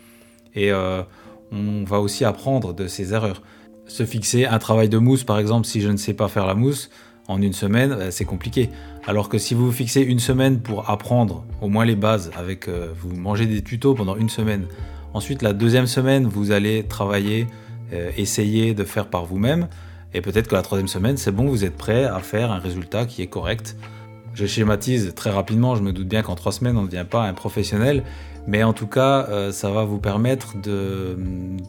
Et 0.56 0.72
euh, 0.72 1.04
on 1.52 1.84
va 1.84 2.00
aussi 2.00 2.26
apprendre 2.26 2.74
de 2.74 2.88
ses 2.88 3.14
erreurs. 3.14 3.42
Se 3.86 4.06
fixer 4.06 4.46
un 4.46 4.60
travail 4.60 4.90
de 4.90 4.98
mousse, 4.98 5.24
par 5.24 5.40
exemple, 5.40 5.68
si 5.68 5.82
je 5.82 5.90
ne 5.90 5.98
sais 5.98 6.14
pas 6.14 6.28
faire 6.28 6.46
la 6.46 6.56
mousse, 6.56 6.90
en 7.30 7.42
une 7.42 7.54
semaine, 7.54 8.12
c'est 8.12 8.26
compliqué. 8.26 8.70
Alors 9.08 9.30
que 9.30 9.38
si 9.38 9.54
vous 9.54 9.68
vous 9.68 9.72
fixez 9.72 10.02
une 10.02 10.20
semaine 10.20 10.60
pour 10.60 10.89
apprendre 10.89 11.46
au 11.62 11.70
moins 11.70 11.86
les 11.86 11.96
bases, 11.96 12.32
avec 12.36 12.68
vous 12.68 13.15
mangez 13.15 13.46
des 13.46 13.62
tutos 13.62 13.94
pendant 13.94 14.18
une 14.18 14.30
semaine, 14.30 14.65
ensuite 15.13 15.42
la 15.42 15.54
deuxième 15.54 15.88
semaine, 15.88 16.28
vous 16.28 16.52
allez 16.52 16.84
travailler 16.84 17.48
euh, 17.94 18.12
essayez 18.18 18.74
de 18.74 18.84
faire 18.84 19.08
par 19.08 19.26
vous-même. 19.26 19.68
Et 20.13 20.22
peut-être 20.22 20.48
que 20.48 20.56
la 20.56 20.62
troisième 20.62 20.88
semaine, 20.88 21.18
c'est 21.18 21.32
bon, 21.32 21.48
vous 21.48 21.65
êtes 21.65 21.76
prêt 21.76 22.06
à 22.06 22.20
faire 22.20 22.52
un 22.52 22.60
résultat 22.60 23.06
qui 23.06 23.22
est 23.22 23.28
correct. 23.28 23.78
Je 24.34 24.46
schématise 24.46 25.13
très 25.15 25.32
rapidement, 25.32 25.76
je 25.76 25.82
me 25.82 25.92
doute 25.92 26.08
bien 26.08 26.22
qu'en 26.22 26.36
trois 26.36 26.52
semaines, 26.52 26.78
on 26.78 26.84
ne 26.84 26.88
devient 26.88 27.06
pas 27.10 27.24
un 27.24 27.34
professionnel, 27.34 28.04
mais 28.48 28.63
en 28.63 28.74
tout 28.74 28.88
cas, 28.88 29.28
euh, 29.30 29.52
ça 29.52 29.72
va 29.72 29.84
vous 29.86 30.00
permettre 30.00 30.60
de, 30.62 31.18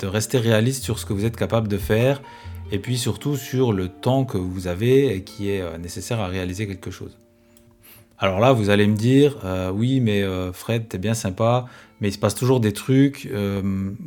rester 0.03 0.39
réaliste 0.39 0.85
sur 0.85 0.99
ce 0.99 1.07
que 1.07 1.13
vous 1.13 1.25
êtes 1.25 1.37
capable 1.37 1.69
de 1.69 1.79
faire, 1.79 2.23
et 2.73 2.79
puis 2.79 2.99
surtout 2.99 3.37
sur 3.37 3.73
le 3.73 3.89
temps 3.89 4.25
que 4.25 4.39
vous 4.39 4.67
avez 4.67 5.15
et 5.15 5.23
qui 5.23 5.51
est 5.51 5.61
euh, 5.61 5.79
nécessaire 5.79 6.21
à 6.21 6.29
réaliser 6.29 6.67
quelque 6.67 6.91
chose. 6.91 7.19
Alors 8.19 8.39
là, 8.39 8.53
vous 8.53 8.69
allez 8.69 8.87
me 8.87 8.97
dire, 8.97 9.39
euh, 9.45 9.71
oui, 9.71 10.01
mais 10.01 10.23
euh, 10.23 10.53
Fred, 10.53 10.89
t'es 10.89 10.99
bien 10.99 11.15
sympa, 11.15 11.67
mais 12.01 12.09
il 12.09 12.13
se 12.13 12.19
passe 12.19 12.35
toujours 12.35 12.61
des 12.61 12.73
trucs. 12.73 13.29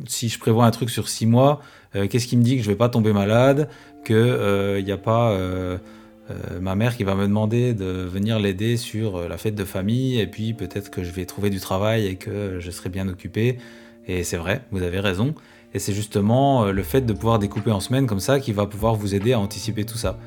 Si 0.06 0.28
je 0.28 0.38
prévois 0.38 0.66
un 0.66 0.70
truc 0.70 0.90
sur 0.90 1.08
six 1.08 1.26
mois, 1.26 1.60
qu'est-ce 1.92 2.26
qui 2.26 2.36
me 2.36 2.42
dit 2.42 2.56
que 2.56 2.62
je 2.62 2.68
vais 2.68 2.76
pas 2.76 2.88
tomber 2.88 3.12
malade, 3.12 3.68
que 4.04 4.78
il 4.80 4.84
n'y 4.84 4.90
a 4.90 4.96
pas 4.96 5.38
ma 6.60 6.74
mère 6.74 6.96
qui 6.96 7.04
va 7.04 7.14
me 7.14 7.28
demander 7.28 7.72
de 7.72 7.84
venir 7.84 8.40
l'aider 8.40 8.76
sur 8.76 9.28
la 9.28 9.38
fête 9.38 9.54
de 9.54 9.64
famille, 9.64 10.18
et 10.18 10.26
puis 10.26 10.54
peut-être 10.54 10.90
que 10.90 11.04
je 11.04 11.12
vais 11.12 11.24
trouver 11.24 11.50
du 11.50 11.60
travail 11.60 12.06
et 12.06 12.16
que 12.16 12.58
je 12.58 12.70
serai 12.72 12.88
bien 12.88 13.06
occupé. 13.06 13.58
Et 14.08 14.24
c'est 14.24 14.38
vrai, 14.38 14.62
vous 14.72 14.82
avez 14.82 14.98
raison. 14.98 15.34
Et 15.74 15.78
c'est 15.78 15.92
justement 15.92 16.66
le 16.66 16.82
fait 16.82 17.02
de 17.02 17.12
pouvoir 17.12 17.38
découper 17.38 17.72
en 17.72 17.80
semaines 17.80 18.06
comme 18.06 18.20
ça 18.20 18.38
qui 18.40 18.52
va 18.52 18.66
pouvoir 18.66 18.94
vous 18.94 19.14
aider 19.14 19.32
à 19.32 19.40
anticiper 19.40 19.84
tout 19.84 19.98
ça. 19.98 20.18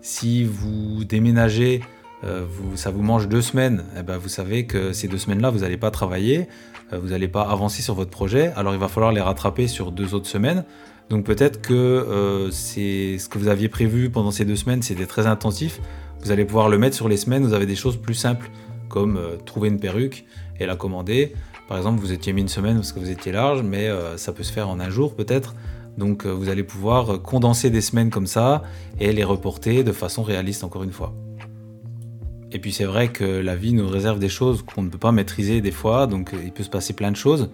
Si 0.00 0.44
vous 0.44 1.04
déménagez 1.04 1.80
euh, 2.24 2.46
ça 2.74 2.90
vous 2.90 3.02
mange 3.02 3.28
deux 3.28 3.42
semaines, 3.42 3.84
eh 3.98 4.02
ben, 4.02 4.16
vous 4.16 4.28
savez 4.28 4.66
que 4.66 4.92
ces 4.92 5.06
deux 5.06 5.18
semaines-là, 5.18 5.50
vous 5.50 5.60
n'allez 5.60 5.76
pas 5.76 5.90
travailler, 5.90 6.48
euh, 6.92 6.98
vous 6.98 7.08
n'allez 7.08 7.28
pas 7.28 7.42
avancer 7.42 7.82
sur 7.82 7.94
votre 7.94 8.10
projet, 8.10 8.52
alors 8.56 8.72
il 8.72 8.80
va 8.80 8.88
falloir 8.88 9.12
les 9.12 9.20
rattraper 9.20 9.68
sur 9.68 9.92
deux 9.92 10.14
autres 10.14 10.28
semaines. 10.28 10.64
Donc 11.10 11.24
peut-être 11.24 11.60
que 11.60 11.74
euh, 11.74 12.50
ce 12.50 13.28
que 13.28 13.38
vous 13.38 13.48
aviez 13.48 13.68
prévu 13.68 14.10
pendant 14.10 14.30
ces 14.30 14.44
deux 14.44 14.56
semaines, 14.56 14.82
c'était 14.82 15.06
très 15.06 15.26
intensif. 15.26 15.80
Vous 16.22 16.32
allez 16.32 16.44
pouvoir 16.44 16.68
le 16.68 16.78
mettre 16.78 16.96
sur 16.96 17.08
les 17.08 17.16
semaines, 17.16 17.44
vous 17.44 17.52
avez 17.52 17.66
des 17.66 17.76
choses 17.76 17.96
plus 17.96 18.14
simples, 18.14 18.50
comme 18.88 19.20
trouver 19.44 19.68
une 19.68 19.78
perruque 19.78 20.24
et 20.58 20.66
la 20.66 20.74
commander. 20.74 21.34
Par 21.68 21.76
exemple, 21.76 22.00
vous 22.00 22.12
étiez 22.12 22.32
mis 22.32 22.42
une 22.42 22.48
semaine 22.48 22.76
parce 22.76 22.92
que 22.92 23.00
vous 23.00 23.10
étiez 23.10 23.32
large, 23.32 23.62
mais 23.62 23.90
ça 24.16 24.32
peut 24.32 24.44
se 24.44 24.52
faire 24.52 24.68
en 24.68 24.78
un 24.78 24.90
jour 24.90 25.14
peut-être. 25.14 25.54
Donc 25.98 26.24
vous 26.26 26.48
allez 26.48 26.62
pouvoir 26.62 27.20
condenser 27.22 27.70
des 27.70 27.80
semaines 27.80 28.10
comme 28.10 28.28
ça 28.28 28.62
et 29.00 29.12
les 29.12 29.24
reporter 29.24 29.82
de 29.82 29.92
façon 29.92 30.22
réaliste 30.22 30.62
encore 30.62 30.84
une 30.84 30.92
fois. 30.92 31.12
Et 32.52 32.58
puis 32.58 32.72
c'est 32.72 32.84
vrai 32.84 33.08
que 33.08 33.24
la 33.24 33.56
vie 33.56 33.72
nous 33.72 33.88
réserve 33.88 34.18
des 34.18 34.28
choses 34.28 34.62
qu'on 34.62 34.82
ne 34.82 34.88
peut 34.88 34.98
pas 34.98 35.12
maîtriser 35.12 35.60
des 35.60 35.72
fois, 35.72 36.06
donc 36.06 36.32
euh, 36.32 36.38
il 36.44 36.52
peut 36.52 36.62
se 36.62 36.70
passer 36.70 36.92
plein 36.92 37.10
de 37.10 37.16
choses. 37.16 37.50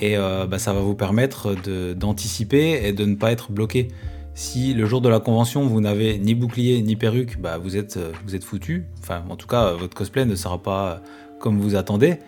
Et 0.00 0.16
euh, 0.16 0.46
bah, 0.46 0.58
ça 0.58 0.72
va 0.72 0.80
vous 0.80 0.94
permettre 0.94 1.54
d'anticiper 1.94 2.80
et 2.84 2.92
de 2.92 3.04
ne 3.04 3.16
pas 3.16 3.32
être 3.32 3.52
bloqué. 3.52 3.88
Si 4.34 4.72
le 4.72 4.86
jour 4.86 5.00
de 5.00 5.08
la 5.08 5.20
convention, 5.20 5.66
vous 5.66 5.80
n'avez 5.80 6.18
ni 6.18 6.34
bouclier 6.34 6.80
ni 6.82 6.96
perruque, 6.96 7.40
bah, 7.40 7.58
vous, 7.58 7.76
êtes, 7.76 7.96
euh, 7.96 8.12
vous 8.24 8.34
êtes 8.34 8.44
foutu. 8.44 8.86
Enfin, 9.00 9.22
en 9.28 9.36
tout 9.36 9.46
cas, 9.46 9.72
votre 9.72 9.96
cosplay 9.96 10.24
ne 10.24 10.34
sera 10.34 10.58
pas 10.58 11.02
comme 11.38 11.60
vous 11.60 11.74
attendez. 11.74 12.18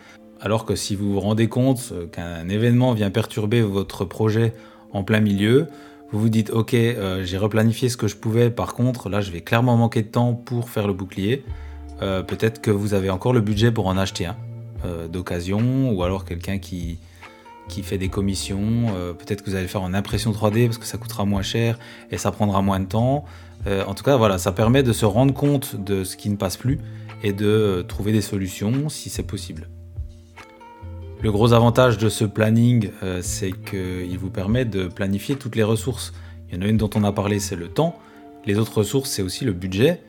Alors 0.43 0.67
que 0.67 0.75
si 0.75 0.95
vous 0.95 1.15
vous 1.15 1.21
rendez 1.21 1.49
compte 1.49 1.95
qu'un 2.13 2.49
événement 2.49 2.93
vient 2.93 3.11
perturber 3.11 3.63
votre 3.63 4.05
projet 4.05 4.53
en 4.93 5.05
plein 5.05 5.21
milieu, 5.21 5.69
vous 6.11 6.21
vous 6.21 6.29
dites 6.29 6.51
ok, 6.51 6.77
j'ai 7.23 7.39
replanifié 7.39 7.89
ce 7.89 7.97
que 7.97 8.09
je 8.09 8.17
pouvais, 8.17 8.51
par 8.51 8.75
contre 8.75 9.09
là 9.09 9.23
je 9.23 9.31
vais 9.31 9.41
clairement 9.41 9.77
manquer 9.77 10.03
de 10.03 10.09
temps 10.09 10.35
pour 10.35 10.69
faire 10.69 10.87
le 10.87 10.93
bouclier. 10.93 11.45
Euh, 12.03 12.23
peut-être 12.23 12.61
que 12.61 12.71
vous 12.71 12.95
avez 12.95 13.11
encore 13.11 13.33
le 13.33 13.41
budget 13.41 13.71
pour 13.71 13.87
en 13.87 13.97
acheter 13.97 14.27
un 14.27 14.37
euh, 14.85 15.07
d'occasion, 15.07 15.91
ou 15.93 16.03
alors 16.03 16.25
quelqu'un 16.25 16.59
qui, 16.59 16.99
qui 17.69 17.83
fait 17.83 17.99
des 17.99 18.09
commissions. 18.09 18.87
Euh, 18.97 19.13
peut-être 19.13 19.43
que 19.43 19.51
vous 19.51 19.57
allez 19.57 19.69
faire 19.69 19.83
en 19.83 19.95
impression 19.95 20.33
3D 20.33 20.67
parce 20.67 20.79
que 20.79 20.87
ça 20.87 20.99
coûtera 20.99 21.25
moins 21.25 21.43
cher 21.43 21.79
et 22.11 22.19
ça 22.19 22.33
prendra 22.33 22.61
moins 22.61 22.81
de 22.81 22.87
temps. 22.87 23.25
en 23.67 23.95
tout 23.95 24.03
cas, 24.03 24.17
voilà, 24.17 24.39
ça 24.39 24.51
permet 24.51 24.83
de 24.83 24.93
se 24.93 25.05
rendre 25.05 25.33
compte 25.33 25.77
de 25.77 26.03
ce 26.03 26.17
qui 26.17 26.29
ne 26.31 26.37
passe 26.37 26.57
plus 26.57 26.81
et 27.23 27.33
de 27.33 27.85
trouver 27.87 28.11
des 28.11 28.23
solutions 28.23 28.89
si 28.89 29.09
c'est 29.09 29.23
possible. 29.23 29.69
Le 31.23 31.31
gros 31.31 31.53
avantage 31.53 31.99
de 31.99 32.09
ce 32.09 32.25
planning, 32.25 32.91
c'est 33.21 33.53
qu'il 33.53 34.19
vous 34.19 34.31
permet 34.31 34.65
de 34.65 34.89
planifier 34.89 35.37
toutes 35.37 35.55
les 35.55 35.63
ressources. 35.63 36.13
Il 36.49 36.57
y 36.57 36.59
en 36.59 36.63
a 36.63 36.69
une 36.69 36.77
dont 36.77 36.91
on 36.97 37.05
a 37.05 37.13
parlé, 37.13 37.39
c'est 37.39 37.55
le 37.55 37.69
temps. 37.69 37.97
Les 38.45 38.59
autres 38.59 38.79
ressources, 38.79 39.11
c'est 39.11 39.23
aussi 39.23 39.45
le 39.45 39.53
budget. 39.53 40.01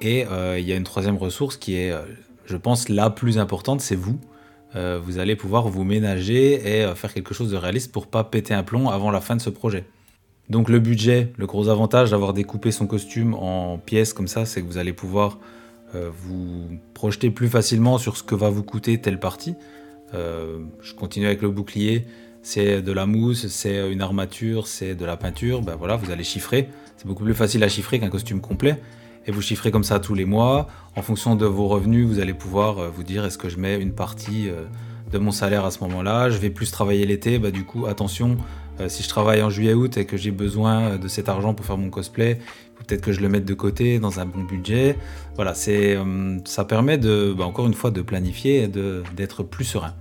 Et 0.00 0.26
euh, 0.26 0.58
il 0.58 0.68
y 0.68 0.72
a 0.72 0.76
une 0.76 0.84
troisième 0.84 1.16
ressource 1.16 1.56
qui 1.56 1.76
est, 1.76 1.90
euh, 1.90 2.02
je 2.44 2.56
pense, 2.56 2.90
la 2.90 3.08
plus 3.08 3.38
importante, 3.38 3.80
c'est 3.80 3.96
vous. 3.96 4.18
Euh, 4.76 5.00
vous 5.02 5.18
allez 5.18 5.36
pouvoir 5.36 5.68
vous 5.68 5.84
ménager 5.84 6.80
et 6.80 6.94
faire 6.94 7.14
quelque 7.14 7.32
chose 7.32 7.50
de 7.50 7.56
réaliste 7.56 7.90
pour 7.90 8.06
pas 8.06 8.22
péter 8.22 8.52
un 8.52 8.62
plomb 8.62 8.90
avant 8.90 9.10
la 9.10 9.22
fin 9.22 9.36
de 9.36 9.40
ce 9.40 9.50
projet. 9.50 9.86
Donc 10.50 10.68
le 10.68 10.80
budget, 10.80 11.32
le 11.38 11.46
gros 11.46 11.68
avantage 11.68 12.10
d'avoir 12.10 12.34
découpé 12.34 12.70
son 12.72 12.86
costume 12.86 13.32
en 13.34 13.78
pièces 13.78 14.12
comme 14.12 14.28
ça, 14.28 14.44
c'est 14.44 14.60
que 14.60 14.66
vous 14.66 14.78
allez 14.78 14.92
pouvoir 14.92 15.38
vous 15.94 16.68
projeter 16.92 17.30
plus 17.30 17.48
facilement 17.48 17.96
sur 17.96 18.18
ce 18.18 18.22
que 18.22 18.34
va 18.34 18.50
vous 18.50 18.62
coûter 18.62 19.00
telle 19.00 19.18
partie. 19.18 19.54
Je 20.12 20.94
continue 20.94 21.26
avec 21.26 21.42
le 21.42 21.50
bouclier, 21.50 22.06
c'est 22.42 22.82
de 22.82 22.92
la 22.92 23.06
mousse, 23.06 23.48
c'est 23.48 23.90
une 23.90 24.00
armature, 24.00 24.66
c'est 24.66 24.94
de 24.94 25.04
la 25.04 25.16
peinture. 25.16 25.62
Ben 25.62 25.76
voilà, 25.76 25.96
vous 25.96 26.10
allez 26.10 26.24
chiffrer. 26.24 26.68
C'est 26.96 27.06
beaucoup 27.06 27.24
plus 27.24 27.34
facile 27.34 27.62
à 27.62 27.68
chiffrer 27.68 28.00
qu'un 28.00 28.08
costume 28.08 28.40
complet 28.40 28.80
et 29.28 29.30
vous 29.30 29.42
chiffrez 29.42 29.70
comme 29.70 29.84
ça 29.84 30.00
tous 30.00 30.14
les 30.14 30.24
mois. 30.24 30.68
En 30.96 31.02
fonction 31.02 31.36
de 31.36 31.46
vos 31.46 31.68
revenus, 31.68 32.06
vous 32.06 32.18
allez 32.18 32.34
pouvoir 32.34 32.78
euh, 32.78 32.88
vous 32.88 33.04
dire 33.04 33.24
est-ce 33.24 33.38
que 33.38 33.48
je 33.48 33.58
mets 33.58 33.78
une 33.78 33.92
partie 33.92 34.48
euh, 34.48 34.64
de 35.12 35.18
mon 35.18 35.30
salaire 35.30 35.64
à 35.64 35.70
ce 35.70 35.80
moment-là? 35.84 36.30
Je 36.30 36.38
vais 36.38 36.50
plus 36.50 36.70
travailler 36.70 37.04
l'été, 37.04 37.38
bah, 37.38 37.50
du 37.50 37.64
coup, 37.64 37.86
attention, 37.86 38.38
euh, 38.80 38.88
si 38.88 39.02
je 39.02 39.08
travaille 39.08 39.42
en 39.42 39.50
juillet-août 39.50 39.98
et 39.98 40.06
que 40.06 40.16
j'ai 40.16 40.30
besoin 40.30 40.96
de 40.96 41.08
cet 41.08 41.28
argent 41.28 41.52
pour 41.52 41.66
faire 41.66 41.76
mon 41.76 41.90
cosplay, 41.90 42.38
peut-être 42.88 43.02
que 43.02 43.12
je 43.12 43.20
le 43.20 43.28
mette 43.28 43.44
de 43.44 43.54
côté 43.54 43.98
dans 43.98 44.18
un 44.18 44.26
bon 44.26 44.42
budget. 44.42 44.96
Voilà, 45.36 45.54
c'est, 45.54 45.96
euh, 45.96 46.38
ça 46.44 46.64
permet 46.64 46.98
de, 46.98 47.34
bah, 47.36 47.44
encore 47.44 47.66
une 47.66 47.74
fois, 47.74 47.90
de 47.90 48.00
planifier 48.02 48.62
et 48.62 48.68
d'être 48.68 49.42
plus 49.42 49.64
serein. 49.64 49.94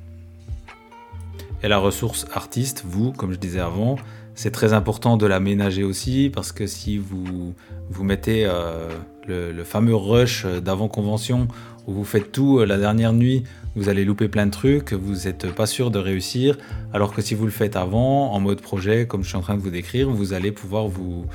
Et 1.63 1.67
la 1.67 1.77
ressource 1.77 2.25
artiste, 2.33 2.83
vous, 2.87 3.11
comme 3.11 3.33
je 3.33 3.37
disais 3.37 3.59
avant, 3.59 3.97
c'est 4.35 4.51
très 4.51 4.73
important 4.73 5.17
de 5.17 5.25
la 5.25 5.39
ménager 5.39 5.83
aussi 5.83 6.31
parce 6.33 6.51
que 6.51 6.67
si 6.67 6.97
vous, 6.99 7.55
vous 7.89 8.03
mettez 8.03 8.45
euh, 8.45 8.89
le, 9.27 9.63
fameux 9.63 9.95
rush 9.95 10.45
d'avant-convention 10.45 11.47
où 11.87 11.93
vous 11.93 12.03
faites 12.03 12.31
tout 12.31 12.59
la 12.59 12.77
dernière 12.77 13.13
nuit, 13.13 13.43
vous 13.75 13.89
allez 13.89 14.05
louper 14.05 14.27
plein 14.27 14.45
de 14.45 14.51
trucs, 14.51 14.93
vous 14.93 15.25
n'êtes 15.25 15.51
pas 15.51 15.65
sûr 15.65 15.89
de 15.89 15.97
réussir, 15.97 16.57
alors 16.93 17.13
que 17.13 17.21
si 17.21 17.33
vous 17.33 17.45
le 17.45 17.51
faites 17.51 17.75
avant, 17.75 18.31
en 18.33 18.39
mode 18.39 18.61
projet, 18.61 19.07
comme 19.07 19.23
je 19.23 19.29
suis 19.29 19.37
en 19.37 19.41
train 19.41 19.55
de 19.55 19.61
vous 19.61 19.69
décrire, 19.69 20.09
vous 20.09 20.33
allez 20.33 20.51
pouvoir 20.51 20.87
vous, 20.87 21.25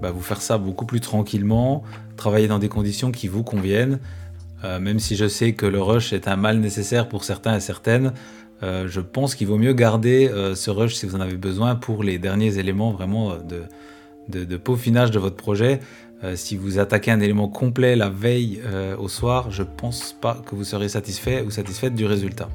bah, 0.00 0.10
vous 0.10 0.20
faire 0.20 0.40
ça 0.40 0.58
beaucoup 0.58 0.86
plus 0.86 1.00
tranquillement, 1.00 1.82
travailler 2.16 2.48
dans 2.48 2.58
des 2.58 2.68
conditions 2.68 3.12
qui 3.12 3.28
vous 3.28 3.42
conviennent. 3.42 3.98
Euh, 4.64 4.78
même 4.78 4.98
si 4.98 5.16
je 5.16 5.26
sais 5.26 5.52
que 5.52 5.66
le 5.66 5.80
rush 5.80 6.12
est 6.12 6.28
un 6.28 6.36
mal 6.36 6.58
nécessaire 6.58 7.08
pour 7.08 7.24
certains 7.24 7.56
et 7.56 7.60
certaines, 7.60 8.12
euh, 8.62 8.86
je 8.88 9.00
pense 9.00 9.34
qu'il 9.34 9.46
vaut 9.46 9.56
mieux 9.56 9.72
garder 9.72 10.28
euh, 10.28 10.54
ce 10.54 10.70
rush 10.70 10.94
si 10.94 11.06
vous 11.06 11.16
en 11.16 11.20
avez 11.20 11.36
besoin 11.36 11.76
pour 11.76 12.04
les 12.04 12.18
derniers 12.18 12.58
éléments 12.58 12.92
vraiment 12.92 13.36
de, 13.36 14.44
de, 14.44 14.56
peaufinage 14.56 15.10
de 15.10 15.18
votre 15.18 15.36
projet. 15.36 15.80
si 16.34 16.56
vous 16.56 16.78
attaquez 16.78 17.10
un 17.10 17.20
élément 17.20 17.48
complet 17.48 17.96
la 17.96 18.10
veille 18.10 18.60
au 18.98 19.08
soir, 19.08 19.50
je 19.50 19.62
pense 19.62 20.14
pas 20.20 20.42
que 20.44 20.54
vous 20.54 20.64
serez 20.64 20.90
satisfait 20.90 21.42
ou 21.42 21.50
satisfaite 21.50 21.94
du 21.94 22.04
résultat 22.04 22.48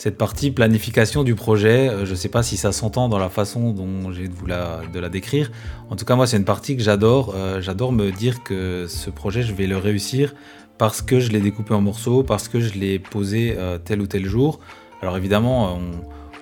cette 0.00 0.16
partie 0.16 0.50
planification 0.50 1.24
du 1.24 1.34
projet. 1.34 1.90
Euh, 1.90 2.06
je 2.06 2.12
ne 2.12 2.16
sais 2.16 2.30
pas 2.30 2.42
si 2.42 2.56
ça 2.56 2.72
s'entend 2.72 3.10
dans 3.10 3.18
la 3.18 3.28
façon 3.28 3.72
dont 3.72 4.10
j'ai 4.10 4.28
de 4.28 4.32
vous 4.32 4.46
la, 4.46 4.80
décrire. 5.10 5.52
En 5.90 5.96
tout 5.96 6.06
cas, 6.06 6.16
moi, 6.16 6.26
c'est 6.26 6.38
une 6.38 6.46
partie 6.46 6.74
que 6.74 6.82
j'adore. 6.82 7.34
Euh, 7.36 7.60
j'adore 7.60 7.92
me 7.92 8.10
dire 8.10 8.42
que 8.42 8.86
ce 8.88 9.10
projet, 9.10 9.42
je 9.42 9.52
vais 9.52 9.66
le 9.66 9.76
réussir 9.76 10.34
parce 10.78 11.02
que 11.02 11.20
je 11.20 11.28
l'ai 11.28 11.40
découpé 11.40 11.74
en 11.74 11.82
morceaux, 11.82 12.22
parce 12.22 12.48
que 12.48 12.60
je 12.60 12.78
l'ai 12.78 12.98
posé 12.98 13.54
euh, 13.58 13.76
tel 13.76 14.00
ou 14.00 14.06
tel 14.06 14.24
jour. 14.24 14.60
Alors 15.02 15.18
évidemment, 15.18 15.78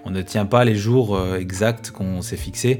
on, 0.04 0.10
ne 0.10 0.22
tient 0.22 0.46
pas 0.46 0.64
les 0.64 0.76
jours 0.76 1.20
exacts 1.36 1.90
qu'on 1.90 2.22
s'est 2.22 2.36
fixés, 2.36 2.78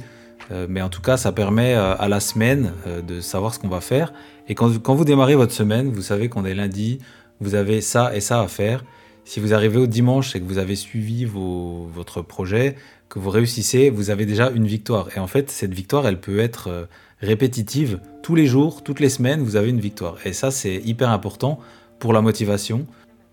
mais 0.69 0.81
en 0.81 0.89
tout 0.89 1.03
cas, 1.03 1.19
ça 1.19 1.31
permet 1.31 1.75
à 1.75 2.09
la 2.09 2.21
semaine 2.21 2.73
de 3.07 3.21
savoir 3.21 3.53
ce 3.53 3.59
qu'on 3.59 3.69
va 3.69 3.83
faire. 3.83 4.15
Et 4.49 4.55
quand 4.55 4.95
vous 4.95 5.05
démarrez 5.05 5.35
votre 5.35 5.53
semaine, 5.53 5.93
vous 5.93 6.01
savez 6.01 6.31
qu'on 6.31 6.47
est 6.47 6.55
lundi, 6.55 7.01
vous 7.41 7.55
avez 7.55 7.83
ça 7.83 8.17
et 8.17 8.21
ça 8.21 8.41
à 8.41 8.49
faire. 8.49 8.83
Si 9.29 9.41
vous 9.41 9.53
arrivez 9.53 9.77
au 9.77 9.87
dimanche 9.87 10.35
et 10.35 10.41
que 10.41 10.47
vous 10.47 10.57
avez 10.57 10.75
suivi 10.75 11.27
votre 11.27 12.23
projet, 12.23 12.77
que 13.11 13.19
vous 13.19 13.29
réussissez, 13.29 13.91
vous 13.91 14.09
avez 14.09 14.25
déjà 14.25 14.49
une 14.49 14.67
victoire. 14.67 15.11
Et 15.15 15.21
en 15.21 15.27
fait, 15.27 15.51
cette 15.51 15.75
victoire, 15.75 16.07
elle 16.07 16.19
peut 16.19 16.39
être 16.39 16.69
euh, 16.69 16.87
répétitive. 17.21 18.01
Tous 18.23 18.35
les 18.35 18.47
jours, 18.47 18.83
toutes 18.83 19.01
les 19.01 19.11
semaines, 19.11 19.43
vous 19.43 19.57
avez 19.57 19.69
une 19.69 19.81
victoire. 19.81 20.17
Et 20.25 20.33
ça, 20.33 20.51
c'est 20.51 20.77
hyper 20.77 21.11
important 21.11 21.61
pour 21.99 22.15
la 22.15 22.23
motivation. 22.23 22.87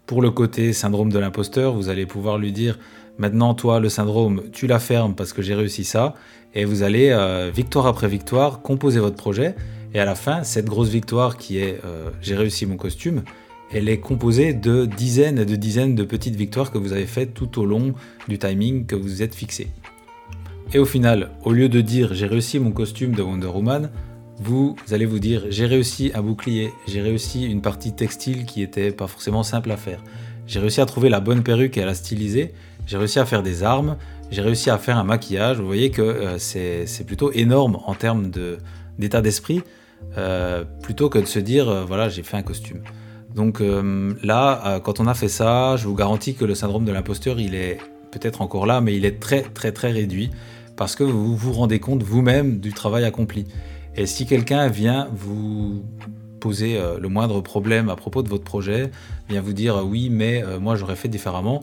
Pour 0.06 0.22
le 0.22 0.32
côté 0.32 0.74
syndrome 0.74 1.14
de 1.14 1.18
l'imposteur, 1.18 1.74
vous 1.74 1.88
allez 1.88 2.06
pouvoir 2.06 2.40
lui 2.40 2.52
dire, 2.52 2.78
maintenant, 3.18 3.54
toi, 3.54 3.80
le 3.80 3.88
syndrome, 3.88 4.42
tu 4.52 4.68
la 4.68 4.80
fermes 4.80 5.16
parce 5.16 5.32
que 5.32 5.42
j'ai 5.42 5.56
réussi 5.56 5.86
ça. 5.86 6.14
Et 6.56 6.66
vous 6.66 6.84
allez, 6.84 7.12
euh, 7.12 7.50
victoire 7.56 7.88
après 7.88 8.10
victoire, 8.10 8.62
composer 8.62 9.00
votre 9.00 9.16
projet. 9.16 9.56
Et 9.94 10.02
à 10.02 10.04
la 10.04 10.16
fin, 10.16 10.44
cette 10.44 10.66
grosse 10.66 10.90
victoire 10.90 11.38
qui 11.38 11.58
est, 11.58 11.80
euh, 11.86 12.10
j'ai 12.22 12.36
réussi 12.36 12.66
mon 12.66 12.76
costume, 12.76 13.24
elle 13.72 13.90
est 13.90 14.00
composée 14.00 14.54
de 14.54 14.86
dizaines 14.86 15.40
et 15.40 15.46
de 15.46 15.56
dizaines 15.56 15.96
de 15.96 16.04
petites 16.04 16.36
victoires 16.36 16.72
que 16.72 16.78
vous 16.78 16.94
avez 16.94 17.06
faites 17.06 17.34
tout 17.34 17.60
au 17.60 17.66
long 17.66 17.94
du 18.28 18.38
timing 18.38 18.86
que 18.86 18.96
vous 18.96 19.04
vous 19.04 19.24
êtes 19.24 19.36
fixé. 19.36 19.68
Et 20.74 20.80
au 20.80 20.86
final, 20.86 21.32
au 21.44 21.52
lieu 21.52 21.70
de 21.70 21.82
dire 21.82 22.14
j'ai 22.14 22.28
réussi 22.28 22.60
mon 22.60 22.72
costume 22.72 23.14
de 23.14 23.22
Wonder 23.22 23.48
Woman, 23.48 23.92
vous, 24.38 24.76
allez 24.92 25.06
vous 25.06 25.20
dire 25.20 25.46
j'ai 25.50 25.66
réussi 25.66 26.12
un 26.14 26.22
bouclier, 26.22 26.72
j'ai 26.88 27.02
réussi 27.02 27.46
une 27.46 27.62
partie 27.62 27.94
textile 27.94 28.46
qui 28.46 28.62
était 28.62 28.92
pas 28.92 29.08
forcément 29.08 29.44
simple 29.44 29.72
à 29.72 29.78
faire, 29.78 30.04
j'ai 30.48 30.60
réussi 30.60 30.82
à 30.82 30.86
trouver 30.86 31.10
la 31.10 31.20
bonne 31.20 31.44
perruque 31.44 31.78
et 31.78 31.84
à 31.84 31.86
la 31.86 31.94
styliser, 31.94 32.54
j'ai 32.86 32.98
réussi 32.98 33.20
à 33.20 33.26
faire 33.26 33.44
des 33.44 33.64
armes, 33.64 33.98
j'ai 34.32 34.42
réussi 34.42 34.70
à 34.70 34.78
faire 34.78 34.98
un 34.98 35.04
maquillage. 35.04 35.60
Vous 35.60 35.66
voyez 35.66 35.92
que 35.92 36.02
euh, 36.02 36.38
c'est 36.38 37.06
plutôt 37.06 37.32
énorme 37.32 37.80
en 37.86 37.94
termes 37.94 38.32
d'état 39.00 39.22
d'esprit, 39.22 39.62
euh, 40.18 40.64
plutôt 40.84 41.10
que 41.10 41.20
de 41.20 41.26
se 41.26 41.40
dire 41.40 41.70
euh, 41.70 41.86
voilà 41.86 42.10
j'ai 42.10 42.24
fait 42.24 42.38
un 42.38 42.44
costume. 42.44 42.82
Donc 43.36 43.60
euh, 43.60 44.14
là, 44.24 44.62
euh, 44.66 44.80
quand 44.80 45.02
on 45.02 45.08
a 45.08 45.14
fait 45.14 45.28
ça, 45.28 45.76
je 45.76 45.88
vous 45.88 45.94
garantis 45.94 46.36
que 46.36 46.46
le 46.46 46.56
syndrome 46.56 46.86
de 46.86 46.92
l'imposteur, 46.94 47.40
il 47.40 47.54
est 47.54 47.78
peut-être 48.12 48.42
encore 48.42 48.66
là, 48.66 48.80
mais 48.80 48.96
il 48.96 49.06
est 49.06 49.20
très 49.20 49.42
très 49.42 49.74
très 49.74 49.92
réduit 49.92 50.32
parce 50.78 50.96
que 50.96 51.04
vous 51.04 51.36
vous 51.36 51.52
rendez 51.52 51.80
compte 51.80 52.02
vous-même 52.02 52.60
du 52.60 52.72
travail 52.72 53.04
accompli. 53.04 53.46
Et 53.98 54.06
si 54.06 54.26
quelqu'un 54.26 54.70
vient 54.70 55.10
vous 55.14 55.84
poser 56.40 56.78
euh, 56.78 56.98
le 56.98 57.10
moindre 57.10 57.42
problème 57.42 57.90
à 57.90 57.98
propos 57.98 58.24
de 58.24 58.30
votre 58.30 58.46
projet, 58.46 58.90
vient 59.28 59.42
vous 59.42 59.54
dire 59.54 59.84
oui, 59.86 60.10
mais 60.10 60.42
moi 60.62 60.76
j'aurais 60.76 60.96
fait 60.96 61.10
différemment, 61.10 61.62